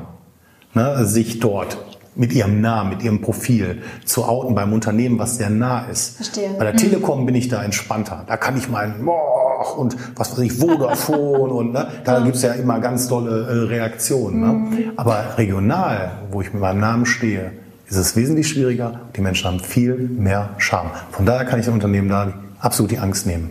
ne, 0.77 1.07
sich 1.07 1.41
dort 1.41 1.79
mit 2.17 2.33
ihrem 2.33 2.61
Namen, 2.61 2.91
mit 2.91 3.03
ihrem 3.03 3.21
Profil 3.21 3.83
zu 4.05 4.25
outen 4.25 4.55
beim 4.55 4.73
Unternehmen, 4.73 5.19
was 5.19 5.37
sehr 5.37 5.51
nah 5.51 5.87
ist. 5.87 6.17
Verstehe. 6.17 6.51
Bei 6.59 6.65
der 6.65 6.73
mhm. 6.73 6.79
Telekom 6.79 7.27
bin 7.27 7.35
ich 7.35 7.49
da 7.49 7.63
entspannter. 7.63 8.25
Da 8.27 8.37
kann 8.37 8.57
ich 8.57 8.69
meinen 8.69 9.05
Boah, 9.05 9.79
und 9.79 9.97
was 10.17 10.33
weiß 10.33 10.39
ich, 10.41 10.53
Vodafone 10.55 11.53
und 11.53 11.73
ne, 11.73 11.89
da 12.05 12.21
gibt's 12.21 12.43
ja 12.43 12.53
immer 12.53 12.81
ganz 12.81 13.09
tolle 13.09 13.47
äh, 13.47 13.53
Reaktionen. 13.69 14.41
Ne? 14.41 14.47
Mhm. 14.47 14.93
Aber 14.97 15.37
regional, 15.37 16.23
wo 16.31 16.41
ich 16.41 16.53
mit 16.53 16.63
meinem 16.63 16.81
Namen 16.81 17.07
stehe, 17.07 17.53
ist 17.87 17.97
es 17.97 18.17
wesentlich 18.17 18.49
schwieriger. 18.49 19.01
Die 19.17 19.21
Menschen 19.21 19.47
haben 19.47 19.61
viel 19.61 19.95
mehr 19.97 20.51
Charme. 20.59 20.91
Von 21.13 21.27
daher 21.27 21.45
kann 21.45 21.61
ich 21.61 21.67
dem 21.67 21.75
Unternehmen 21.75 22.09
da 22.09 22.33
absolut 22.59 22.91
die 22.91 22.99
Angst 22.99 23.27
nehmen. 23.27 23.51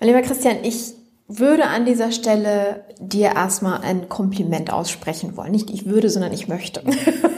Lieber 0.00 0.22
Christian, 0.22 0.56
ich 0.62 0.94
würde 1.26 1.64
an 1.64 1.84
dieser 1.84 2.10
Stelle 2.10 2.84
dir 2.98 3.32
erstmal 3.34 3.82
ein 3.82 4.08
Kompliment 4.08 4.72
aussprechen 4.72 5.36
wollen. 5.36 5.50
Nicht 5.50 5.70
ich 5.70 5.84
würde, 5.84 6.08
sondern 6.08 6.32
ich 6.32 6.48
möchte. 6.48 6.82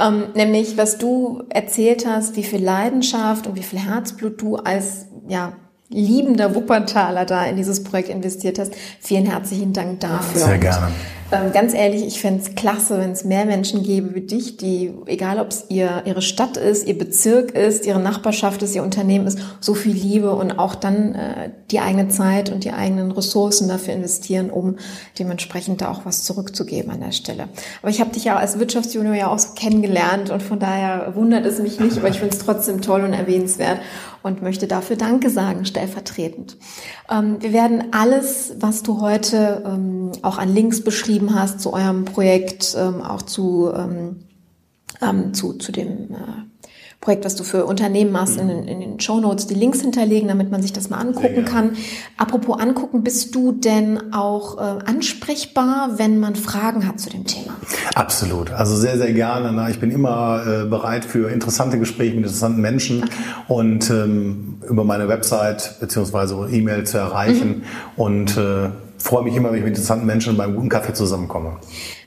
ähm, 0.00 0.24
nämlich, 0.34 0.76
was 0.76 0.98
du 0.98 1.42
erzählt 1.48 2.06
hast, 2.06 2.36
wie 2.36 2.44
viel 2.44 2.62
Leidenschaft 2.62 3.46
und 3.46 3.56
wie 3.56 3.62
viel 3.62 3.78
Herzblut 3.78 4.40
du 4.40 4.56
als 4.56 5.06
ja, 5.28 5.52
liebender 5.88 6.54
Wuppertaler 6.54 7.24
da 7.24 7.44
in 7.44 7.56
dieses 7.56 7.84
Projekt 7.84 8.08
investiert 8.08 8.58
hast. 8.58 8.74
Vielen 9.00 9.26
herzlichen 9.26 9.72
Dank 9.72 10.00
dafür. 10.00 10.40
Sehr 10.40 10.58
gerne. 10.58 10.88
Ähm, 11.32 11.50
ganz 11.50 11.72
ehrlich, 11.72 12.06
ich 12.06 12.20
fände 12.20 12.42
es 12.42 12.54
klasse, 12.54 12.98
wenn 12.98 13.12
es 13.12 13.24
mehr 13.24 13.46
Menschen 13.46 13.82
gäbe 13.82 14.14
wie 14.14 14.20
dich, 14.20 14.58
die, 14.58 14.92
egal 15.06 15.40
ob 15.40 15.48
es 15.48 15.64
ihr, 15.70 16.02
ihre 16.04 16.20
Stadt 16.20 16.58
ist, 16.58 16.86
ihr 16.86 16.98
Bezirk 16.98 17.52
ist, 17.52 17.86
ihre 17.86 18.00
Nachbarschaft 18.00 18.62
ist, 18.62 18.74
ihr 18.74 18.82
Unternehmen 18.82 19.26
ist, 19.26 19.38
so 19.58 19.72
viel 19.72 19.94
Liebe 19.94 20.34
und 20.34 20.58
auch 20.58 20.74
dann 20.74 21.14
äh, 21.14 21.50
die 21.70 21.80
eigene 21.80 22.08
Zeit 22.08 22.52
und 22.52 22.64
die 22.64 22.72
eigenen 22.72 23.12
Ressourcen 23.12 23.66
dafür 23.66 23.94
investieren, 23.94 24.50
um 24.50 24.76
dementsprechend 25.18 25.80
da 25.80 25.90
auch 25.90 26.04
was 26.04 26.24
zurückzugeben 26.24 26.90
an 26.90 27.00
der 27.00 27.12
Stelle. 27.12 27.48
Aber 27.80 27.90
ich 27.90 28.02
habe 28.02 28.10
dich 28.10 28.24
ja 28.24 28.36
als 28.36 28.58
Wirtschaftsjunior 28.58 29.14
ja 29.14 29.28
auch 29.28 29.38
so 29.38 29.54
kennengelernt 29.54 30.28
und 30.28 30.42
von 30.42 30.58
daher 30.58 31.14
wundert 31.14 31.46
es 31.46 31.60
mich 31.60 31.80
nicht, 31.80 31.96
aber 31.96 32.08
ich 32.08 32.18
finde 32.18 32.36
es 32.36 32.44
trotzdem 32.44 32.82
toll 32.82 33.04
und 33.04 33.14
erwähnenswert 33.14 33.78
und 34.22 34.42
möchte 34.42 34.66
dafür 34.66 34.96
Danke 34.96 35.30
sagen, 35.30 35.64
stellvertretend. 35.64 36.56
Ähm, 37.10 37.38
wir 37.40 37.52
werden 37.52 37.92
alles, 37.92 38.54
was 38.58 38.82
du 38.82 39.00
heute 39.00 39.62
ähm, 39.66 40.12
auch 40.22 40.38
an 40.38 40.52
Links 40.54 40.82
beschrieben 40.82 41.21
hast 41.34 41.60
zu 41.60 41.72
eurem 41.72 42.04
Projekt, 42.04 42.76
ähm, 42.78 43.02
auch 43.02 43.22
zu, 43.22 43.72
ähm, 43.74 44.24
ähm, 45.00 45.34
zu, 45.34 45.54
zu 45.54 45.72
dem 45.72 46.12
äh, 46.12 46.52
Projekt, 47.02 47.24
was 47.24 47.34
du 47.34 47.42
für 47.42 47.66
Unternehmen 47.66 48.12
machst, 48.12 48.38
in, 48.38 48.48
in 48.48 48.80
den 48.80 49.00
Show 49.00 49.18
Notes 49.18 49.48
die 49.48 49.54
Links 49.54 49.80
hinterlegen, 49.80 50.28
damit 50.28 50.52
man 50.52 50.62
sich 50.62 50.72
das 50.72 50.88
mal 50.88 50.98
angucken 50.98 51.44
kann. 51.44 51.72
Apropos 52.16 52.60
angucken, 52.60 53.02
bist 53.02 53.34
du 53.34 53.50
denn 53.50 54.12
auch 54.12 54.56
äh, 54.58 54.84
ansprechbar, 54.86 55.94
wenn 55.96 56.20
man 56.20 56.36
Fragen 56.36 56.86
hat 56.86 57.00
zu 57.00 57.10
dem 57.10 57.26
Thema? 57.26 57.56
Absolut. 57.96 58.52
Also 58.52 58.76
sehr, 58.76 58.98
sehr 58.98 59.12
gerne. 59.12 59.52
Na, 59.52 59.68
ich 59.68 59.80
bin 59.80 59.90
immer 59.90 60.44
äh, 60.46 60.64
bereit 60.64 61.04
für 61.04 61.28
interessante 61.28 61.76
Gespräche 61.76 62.14
mit 62.14 62.24
interessanten 62.24 62.60
Menschen 62.60 63.02
okay. 63.02 63.12
und 63.48 63.90
ähm, 63.90 64.58
über 64.70 64.84
meine 64.84 65.08
Website 65.08 65.80
beziehungsweise 65.80 66.48
E-Mail 66.52 66.84
zu 66.84 66.98
erreichen 66.98 67.48
mhm. 67.48 67.62
und 67.96 68.36
äh, 68.36 68.70
freue 69.02 69.24
mich 69.24 69.36
immer, 69.36 69.50
wenn 69.50 69.58
ich 69.58 69.64
mit 69.64 69.70
interessanten 69.70 70.06
Menschen 70.06 70.36
beim 70.36 70.54
guten 70.54 70.68
Kaffee 70.68 70.94
zusammenkomme. 70.94 71.58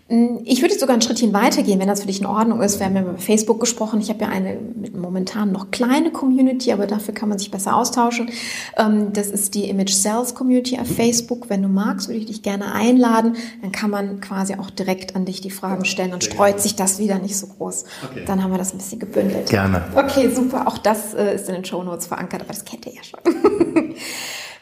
Hm, 0.07 0.41
ich 0.45 0.61
würde 0.61 0.77
sogar 0.77 0.95
ein 0.95 1.01
Schrittchen 1.01 1.33
weitergehen, 1.33 1.79
wenn 1.79 1.87
das 1.87 2.01
für 2.01 2.07
dich 2.07 2.19
in 2.19 2.27
Ordnung 2.27 2.61
ist. 2.61 2.77
Wir 2.77 2.85
haben 2.85 2.95
ja 2.95 3.01
über 3.01 3.17
Facebook 3.17 3.59
gesprochen. 3.59 3.99
Ich 3.99 4.09
habe 4.09 4.21
ja 4.21 4.29
eine 4.29 4.59
momentan 4.93 5.51
noch 5.51 5.71
kleine 5.71 6.11
Community, 6.11 6.71
aber 6.71 6.85
dafür 6.85 7.15
kann 7.15 7.27
man 7.27 7.39
sich 7.39 7.49
besser 7.49 7.75
austauschen. 7.75 8.29
Ähm, 8.77 9.13
das 9.13 9.27
ist 9.27 9.55
die 9.55 9.67
Image 9.67 9.93
Sales 9.93 10.35
Community 10.35 10.77
auf 10.79 10.87
Facebook. 10.87 11.49
Wenn 11.49 11.63
du 11.63 11.69
magst, 11.69 12.07
würde 12.07 12.19
ich 12.19 12.27
dich 12.27 12.43
gerne 12.43 12.73
einladen. 12.73 13.35
Dann 13.63 13.71
kann 13.71 13.89
man 13.89 14.19
quasi 14.19 14.53
auch 14.53 14.69
direkt 14.69 15.15
an 15.15 15.25
dich 15.25 15.41
die 15.41 15.49
Fragen 15.49 15.85
stellen. 15.85 16.11
Dann 16.11 16.21
streut 16.21 16.61
sich 16.61 16.75
das 16.75 16.99
wieder 16.99 17.17
nicht 17.17 17.35
so 17.35 17.47
groß. 17.47 17.85
Okay. 18.11 18.25
Dann 18.27 18.43
haben 18.43 18.51
wir 18.51 18.59
das 18.59 18.73
ein 18.73 18.77
bisschen 18.77 18.99
gebündelt. 18.99 19.49
Gerne. 19.49 19.85
Okay, 19.95 20.29
super. 20.29 20.67
Auch 20.67 20.77
das 20.77 21.15
äh, 21.15 21.33
ist 21.33 21.49
in 21.49 21.55
den 21.55 21.65
Show 21.65 21.81
Notes 21.81 22.05
verankert, 22.05 22.41
aber 22.41 22.53
das 22.53 22.63
kennt 22.63 22.85
ihr 22.85 22.93
ja 22.93 23.03
schon. 23.03 23.95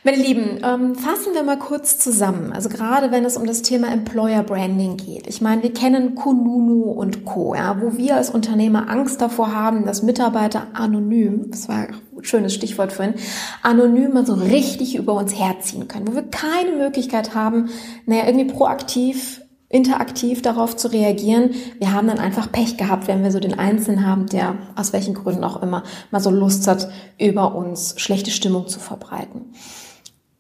Meine 0.06 0.18
Lieben, 0.18 0.60
ähm, 0.66 0.96
fassen 0.96 1.34
wir 1.34 1.44
mal 1.44 1.58
kurz 1.58 1.98
zusammen. 1.98 2.52
Also 2.52 2.68
gerade 2.68 3.12
wenn 3.12 3.24
es 3.24 3.38
um 3.38 3.46
das 3.46 3.62
Thema 3.62 3.90
Employer 3.90 4.44
Branding 4.44 4.98
geht. 4.98 5.28
Ich 5.28 5.40
meine, 5.40 5.64
wir 5.64 5.72
kennen 5.72 6.14
Kununu 6.16 6.92
und 6.92 7.24
Co., 7.24 7.56
ja, 7.56 7.82
wo 7.82 7.96
wir 7.96 8.18
als 8.18 8.30
Unternehmer 8.30 8.90
Angst 8.90 9.22
davor 9.22 9.56
haben, 9.56 9.86
dass 9.86 10.04
Mitarbeiter 10.04 10.68
anonym, 10.74 11.50
das 11.52 11.70
war 11.70 11.88
ein 11.88 11.96
schönes 12.20 12.54
Stichwort 12.54 12.92
vorhin, 12.92 13.14
anonym 13.62 14.12
mal 14.12 14.26
so 14.26 14.34
richtig 14.34 14.98
über 14.98 15.14
uns 15.14 15.40
herziehen 15.40 15.88
können, 15.88 16.10
wo 16.10 16.16
wir 16.16 16.24
keine 16.24 16.76
Möglichkeit 16.76 17.34
haben, 17.34 17.70
naja, 18.06 18.26
irgendwie 18.26 18.54
proaktiv 18.54 19.40
interaktiv 19.70 20.44
darauf 20.44 20.76
zu 20.76 20.92
reagieren. 20.92 21.52
Wir 21.80 21.94
haben 21.94 22.08
dann 22.08 22.20
einfach 22.20 22.52
Pech 22.52 22.78
gehabt, 22.78 23.08
wenn 23.08 23.24
wir 23.24 23.32
so 23.32 23.40
den 23.40 23.58
Einzelnen 23.58 24.06
haben, 24.06 24.28
der 24.28 24.56
aus 24.76 24.94
welchen 24.94 25.16
Gründen 25.16 25.44
auch 25.44 25.64
immer 25.64 25.84
mal 26.12 26.20
so 26.20 26.30
Lust 26.30 26.68
hat, 26.68 26.90
über 27.18 27.56
uns 27.56 27.96
schlechte 27.98 28.30
Stimmung 28.30 28.68
zu 28.68 28.80
verbreiten. 28.80 29.54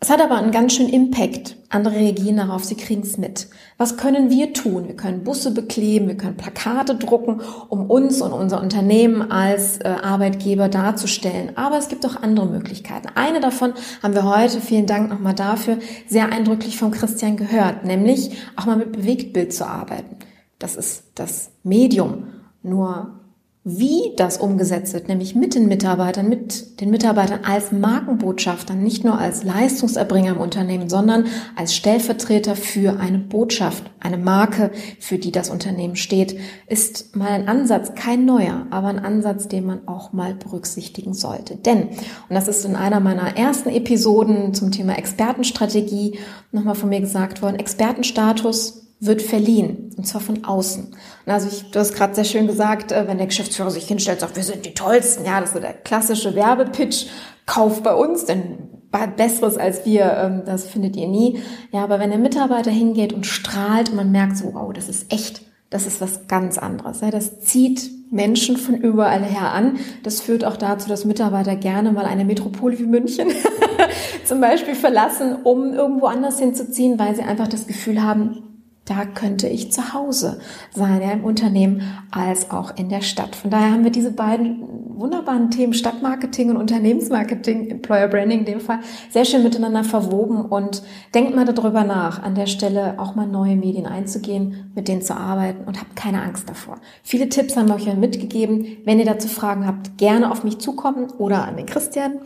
Es 0.04 0.10
hat 0.10 0.22
aber 0.22 0.36
einen 0.36 0.52
ganz 0.52 0.74
schönen 0.74 0.90
Impact. 0.90 1.56
Andere 1.70 1.96
reagieren 1.96 2.36
darauf, 2.36 2.66
sie 2.66 2.76
kriegen 2.76 3.04
es 3.04 3.18
mit. 3.18 3.48
Was 3.78 3.96
können 3.96 4.30
wir 4.30 4.52
tun? 4.52 4.90
Wir 4.90 4.98
können 4.98 5.24
Busse 5.24 5.52
bekleben, 5.52 6.10
wir 6.10 6.18
können 6.18 6.36
Plakate 6.36 6.96
drucken, 6.96 7.40
um 7.70 7.90
uns 7.90 8.22
und 8.22 8.34
unser 8.34 8.60
Unternehmen 8.60 9.32
als 9.32 9.78
äh, 9.78 9.88
Arbeitgeber 9.88 10.68
darzustellen. 10.68 11.56
Aber 11.56 11.78
es 11.78 11.88
gibt 11.88 12.06
auch 12.06 12.22
andere 12.22 12.48
Möglichkeiten. 12.48 13.08
Eine 13.16 13.40
davon 13.40 13.76
haben 14.04 14.14
wir 14.14 14.26
heute, 14.26 14.60
vielen 14.60 14.88
Dank 14.88 15.10
nochmal 15.10 15.36
dafür, 15.36 15.78
sehr 16.10 16.34
eindrücklich 16.34 16.78
vom 16.78 16.92
Christian 16.92 17.38
gehört, 17.38 17.86
nämlich 17.86 18.32
auch 18.58 18.66
mal 18.66 18.76
mit 18.76 18.92
Bewegtbild 18.92 19.54
zu 19.54 19.66
arbeiten. 19.66 20.18
Das 20.60 20.76
ist 20.76 21.14
das 21.16 21.50
Medium. 21.64 22.26
Nur 22.62 23.23
wie 23.66 24.14
das 24.18 24.40
umgesetzt 24.40 24.94
wird, 24.94 25.08
nämlich 25.08 25.36
mit 25.36 25.56
den 25.56 25.70
Mitarbeitern, 25.70 26.28
mit 26.28 26.82
den 26.82 26.90
Mitarbeitern 26.90 27.46
als 27.46 27.72
Markenbotschafter, 27.72 28.74
nicht 28.74 29.06
nur 29.06 29.18
als 29.18 29.44
Leistungserbringer 29.44 30.34
im 30.34 30.42
Unternehmen, 30.42 30.90
sondern 30.90 31.28
als 31.56 31.74
Stellvertreter 31.74 32.58
für 32.58 33.00
eine 33.00 33.20
Botschaft, 33.20 33.86
eine 34.02 34.18
Marke, 34.18 34.72
für 35.00 35.18
die 35.18 35.32
das 35.32 35.50
Unternehmen 35.50 35.96
steht, 35.96 36.38
ist 36.68 37.16
mal 37.16 37.30
ein 37.30 37.48
Ansatz, 37.48 37.96
kein 37.96 38.26
neuer, 38.26 38.68
aber 38.70 38.90
ein 38.90 39.00
Ansatz, 39.00 39.48
den 39.48 39.66
man 39.66 39.88
auch 39.88 40.12
mal 40.12 40.36
berücksichtigen 40.36 41.14
sollte. 41.14 41.56
Denn, 41.56 41.84
und 41.84 42.36
das 42.36 42.50
ist 42.50 42.66
in 42.66 42.76
einer 42.76 43.00
meiner 43.00 43.38
ersten 43.38 43.70
Episoden 43.70 44.54
zum 44.54 44.72
Thema 44.72 44.98
Expertenstrategie 44.98 46.20
nochmal 46.52 46.76
von 46.76 46.90
mir 46.90 47.00
gesagt 47.00 47.42
worden, 47.42 47.60
Expertenstatus 47.60 48.83
wird 49.06 49.22
verliehen, 49.22 49.92
und 49.98 50.08
zwar 50.08 50.22
von 50.22 50.44
außen. 50.46 50.96
Und 51.26 51.32
also 51.32 51.48
ich, 51.48 51.70
du 51.72 51.80
hast 51.80 51.94
gerade 51.94 52.16
sehr 52.16 52.24
schön 52.24 52.48
gesagt, 52.48 52.92
äh, 52.92 53.08
wenn 53.08 53.18
der 53.18 53.28
Geschäftsführer 53.28 53.72
sich 53.72 53.88
hinstellt 53.88 54.18
und 54.18 54.22
sagt, 54.22 54.36
wir 54.36 54.44
sind 54.44 54.66
die 54.66 54.74
Tollsten, 54.74 55.26
ja, 55.26 55.40
das 55.40 55.50
ist 55.50 55.56
so 55.56 55.60
der 55.60 55.74
klassische 55.74 56.36
Werbepitch, 56.36 57.08
kauf 57.46 57.84
bei 57.84 57.94
uns, 57.94 58.26
denn 58.26 58.70
Besseres 59.18 59.58
als 59.58 59.86
wir, 59.86 60.06
ähm, 60.18 60.44
das 60.46 60.66
findet 60.66 60.96
ihr 60.96 61.08
nie. 61.08 61.40
Ja, 61.72 61.84
aber 61.84 62.00
wenn 62.00 62.12
der 62.12 62.20
Mitarbeiter 62.20 62.72
hingeht 62.72 63.12
und 63.12 63.26
strahlt 63.26 63.90
und 63.90 63.96
man 63.96 64.12
merkt 64.12 64.38
so, 64.38 64.54
wow, 64.54 64.72
das 64.72 64.88
ist 64.88 65.12
echt, 65.12 65.42
das 65.70 65.88
ist 65.88 66.00
was 66.00 66.28
ganz 66.28 66.58
anderes. 66.60 67.02
Ja, 67.02 67.10
das 67.10 67.40
zieht 67.40 67.90
Menschen 68.12 68.58
von 68.58 68.76
überall 68.76 69.24
her 69.24 69.52
an. 69.52 69.80
Das 70.04 70.22
führt 70.22 70.46
auch 70.46 70.58
dazu, 70.58 70.88
dass 70.88 71.06
Mitarbeiter 71.06 71.56
gerne 71.56 71.92
mal 71.92 72.06
eine 72.06 72.26
Metropole 72.26 72.78
wie 72.78 72.86
München 72.86 73.30
zum 74.26 74.40
Beispiel 74.40 74.76
verlassen, 74.76 75.38
um 75.44 75.74
irgendwo 75.74 76.06
anders 76.06 76.38
hinzuziehen, 76.38 77.00
weil 77.00 77.16
sie 77.16 77.24
einfach 77.24 77.48
das 77.48 77.66
Gefühl 77.66 78.04
haben, 78.04 78.53
da 78.86 79.06
könnte 79.06 79.48
ich 79.48 79.72
zu 79.72 79.94
Hause 79.94 80.40
sein, 80.72 81.02
ja, 81.02 81.12
im 81.12 81.24
Unternehmen 81.24 81.84
als 82.12 82.52
auch 82.52 82.76
in 82.76 82.90
der 82.90 83.02
Stadt. 83.02 83.36
Von 83.36 83.50
daher 83.50 83.72
haben 83.72 83.86
wir 83.86 83.92
diese 83.92 84.12
beiden 84.12 84.62
wunderbaren 85.00 85.50
Themen 85.52 85.74
Stadtmarketing 85.74 86.50
und 86.50 86.58
Unternehmensmarketing, 86.58 87.70
Employer 87.70 88.08
Branding 88.08 88.40
in 88.40 88.46
dem 88.46 88.60
Fall, 88.60 88.80
sehr 89.10 89.26
schön 89.26 89.44
miteinander 89.44 89.84
verwoben 89.84 90.46
und 90.46 90.84
denkt 91.14 91.36
mal 91.36 91.46
darüber 91.46 91.84
nach, 91.84 92.22
an 92.22 92.36
der 92.36 92.46
Stelle 92.46 93.00
auch 93.00 93.16
mal 93.16 93.26
neue 93.26 93.56
Medien 93.56 93.86
einzugehen, 93.86 94.72
mit 94.76 94.88
denen 94.88 95.02
zu 95.02 95.16
arbeiten 95.16 95.64
und 95.66 95.80
habt 95.80 95.96
keine 95.96 96.22
Angst 96.22 96.50
davor. 96.50 96.78
Viele 97.04 97.30
Tipps 97.30 97.56
haben 97.56 97.70
wir 97.70 97.76
euch 97.76 97.86
ja 97.86 97.96
mitgegeben. 97.96 98.78
Wenn 98.84 99.00
ihr 99.00 99.06
dazu 99.06 99.30
Fragen 99.30 99.66
habt, 99.66 99.98
gerne 99.98 100.30
auf 100.30 100.44
mich 100.44 100.60
zukommen 100.60 101.10
oder 101.18 101.48
an 101.48 101.56
den 101.56 101.66
Christian. 101.66 102.20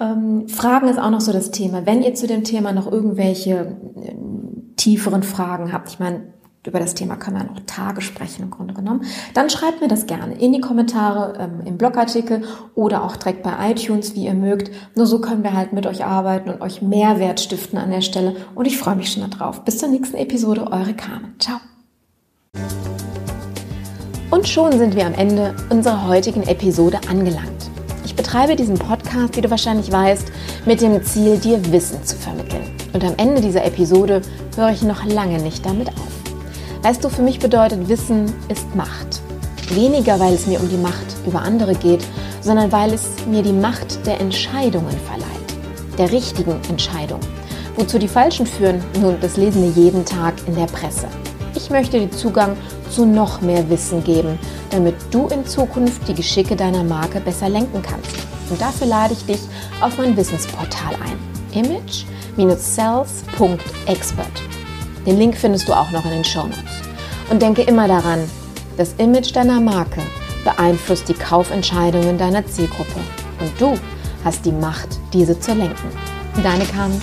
Ähm, 0.00 0.48
Fragen 0.48 0.88
ist 0.88 0.98
auch 0.98 1.10
noch 1.10 1.20
so 1.20 1.32
das 1.32 1.50
Thema. 1.50 1.84
Wenn 1.84 2.02
ihr 2.02 2.14
zu 2.14 2.26
dem 2.26 2.42
Thema 2.42 2.72
noch 2.72 2.90
irgendwelche 2.90 3.76
äh, 3.96 4.14
tieferen 4.76 5.22
Fragen 5.22 5.72
habt, 5.72 5.90
ich 5.90 5.98
meine, 5.98 6.32
über 6.66 6.78
das 6.78 6.94
Thema 6.94 7.16
können 7.16 7.38
wir 7.38 7.44
noch 7.44 7.60
Tage 7.66 8.00
sprechen 8.00 8.42
im 8.42 8.50
Grunde 8.50 8.74
genommen, 8.74 9.04
dann 9.34 9.48
schreibt 9.48 9.80
mir 9.80 9.88
das 9.88 10.06
gerne 10.06 10.34
in 10.38 10.52
die 10.52 10.60
Kommentare 10.60 11.38
ähm, 11.38 11.66
im 11.66 11.78
Blogartikel 11.78 12.42
oder 12.74 13.04
auch 13.04 13.16
direkt 13.16 13.42
bei 13.42 13.70
iTunes, 13.70 14.14
wie 14.14 14.24
ihr 14.24 14.34
mögt. 14.34 14.70
Nur 14.94 15.06
so 15.06 15.20
können 15.20 15.42
wir 15.42 15.54
halt 15.54 15.72
mit 15.72 15.86
euch 15.86 16.04
arbeiten 16.04 16.50
und 16.50 16.60
euch 16.60 16.82
Mehrwert 16.82 17.40
stiften 17.40 17.78
an 17.78 17.90
der 17.90 18.02
Stelle. 18.02 18.36
Und 18.54 18.66
ich 18.66 18.78
freue 18.78 18.96
mich 18.96 19.12
schon 19.12 19.28
darauf. 19.30 19.64
Bis 19.64 19.78
zur 19.78 19.88
nächsten 19.88 20.16
Episode, 20.16 20.66
eure 20.70 20.94
Carmen. 20.94 21.34
Ciao. 21.38 21.58
Und 24.30 24.48
schon 24.48 24.72
sind 24.72 24.94
wir 24.94 25.06
am 25.06 25.14
Ende 25.14 25.54
unserer 25.70 26.06
heutigen 26.06 26.42
Episode 26.42 27.00
angelangt. 27.08 27.70
Ich 28.04 28.14
betreibe 28.14 28.56
diesen 28.56 28.78
Podcast, 28.78 29.36
wie 29.36 29.40
du 29.40 29.50
wahrscheinlich 29.50 29.92
weißt, 29.92 30.32
mit 30.66 30.80
dem 30.80 31.02
Ziel, 31.04 31.38
dir 31.38 31.60
Wissen 31.72 32.04
zu 32.04 32.16
vermitteln. 32.16 32.62
Und 32.92 33.04
am 33.04 33.14
Ende 33.18 33.40
dieser 33.40 33.64
Episode 33.64 34.22
höre 34.56 34.70
ich 34.70 34.82
noch 34.82 35.04
lange 35.04 35.40
nicht 35.40 35.64
damit 35.64 35.88
auf. 35.88 36.10
Weißt 36.82 37.04
du, 37.04 37.08
für 37.08 37.22
mich 37.22 37.38
bedeutet 37.38 37.88
Wissen 37.88 38.32
ist 38.48 38.74
Macht. 38.74 39.20
Weniger, 39.70 40.18
weil 40.18 40.34
es 40.34 40.46
mir 40.46 40.60
um 40.60 40.68
die 40.68 40.76
Macht 40.76 41.14
über 41.26 41.42
andere 41.42 41.74
geht, 41.74 42.04
sondern 42.40 42.72
weil 42.72 42.92
es 42.92 43.04
mir 43.28 43.42
die 43.42 43.52
Macht 43.52 44.06
der 44.06 44.20
Entscheidungen 44.20 44.96
verleiht. 45.06 45.98
Der 45.98 46.10
richtigen 46.10 46.58
Entscheidung. 46.68 47.20
Wozu 47.76 47.98
die 47.98 48.08
falschen 48.08 48.46
führen, 48.46 48.82
nun, 49.00 49.16
das 49.20 49.36
lesen 49.36 49.62
wir 49.62 49.84
jeden 49.84 50.04
Tag 50.04 50.34
in 50.46 50.54
der 50.54 50.66
Presse. 50.66 51.06
Ich 51.54 51.70
möchte 51.70 51.98
dir 51.98 52.10
Zugang 52.10 52.56
zu 52.90 53.06
noch 53.06 53.40
mehr 53.40 53.70
Wissen 53.70 54.04
geben, 54.04 54.38
damit 54.70 54.96
du 55.10 55.28
in 55.28 55.46
Zukunft 55.46 56.06
die 56.08 56.14
Geschicke 56.14 56.54
deiner 56.56 56.84
Marke 56.84 57.20
besser 57.20 57.48
lenken 57.48 57.80
kannst. 57.82 58.10
Und 58.50 58.60
dafür 58.60 58.86
lade 58.86 59.14
ich 59.14 59.24
dich 59.26 59.40
auf 59.80 59.98
mein 59.98 60.16
Wissensportal 60.16 60.94
ein. 60.94 61.18
Image-cells.expert. 61.52 64.26
Den 65.06 65.18
Link 65.18 65.36
findest 65.36 65.68
du 65.68 65.72
auch 65.72 65.90
noch 65.90 66.04
in 66.04 66.10
den 66.10 66.24
Show 66.24 66.44
Notes. 66.44 66.60
Und 67.30 67.42
denke 67.42 67.62
immer 67.62 67.88
daran, 67.88 68.20
das 68.76 68.92
Image 68.98 69.34
deiner 69.34 69.60
Marke 69.60 70.02
beeinflusst 70.44 71.08
die 71.08 71.14
Kaufentscheidungen 71.14 72.18
deiner 72.18 72.46
Zielgruppe. 72.46 73.00
Und 73.40 73.60
du 73.60 73.74
hast 74.24 74.44
die 74.44 74.52
Macht, 74.52 75.00
diese 75.12 75.38
zu 75.38 75.54
lenken. 75.54 75.88
Deine 76.42 76.64
Carmen. 76.64 77.00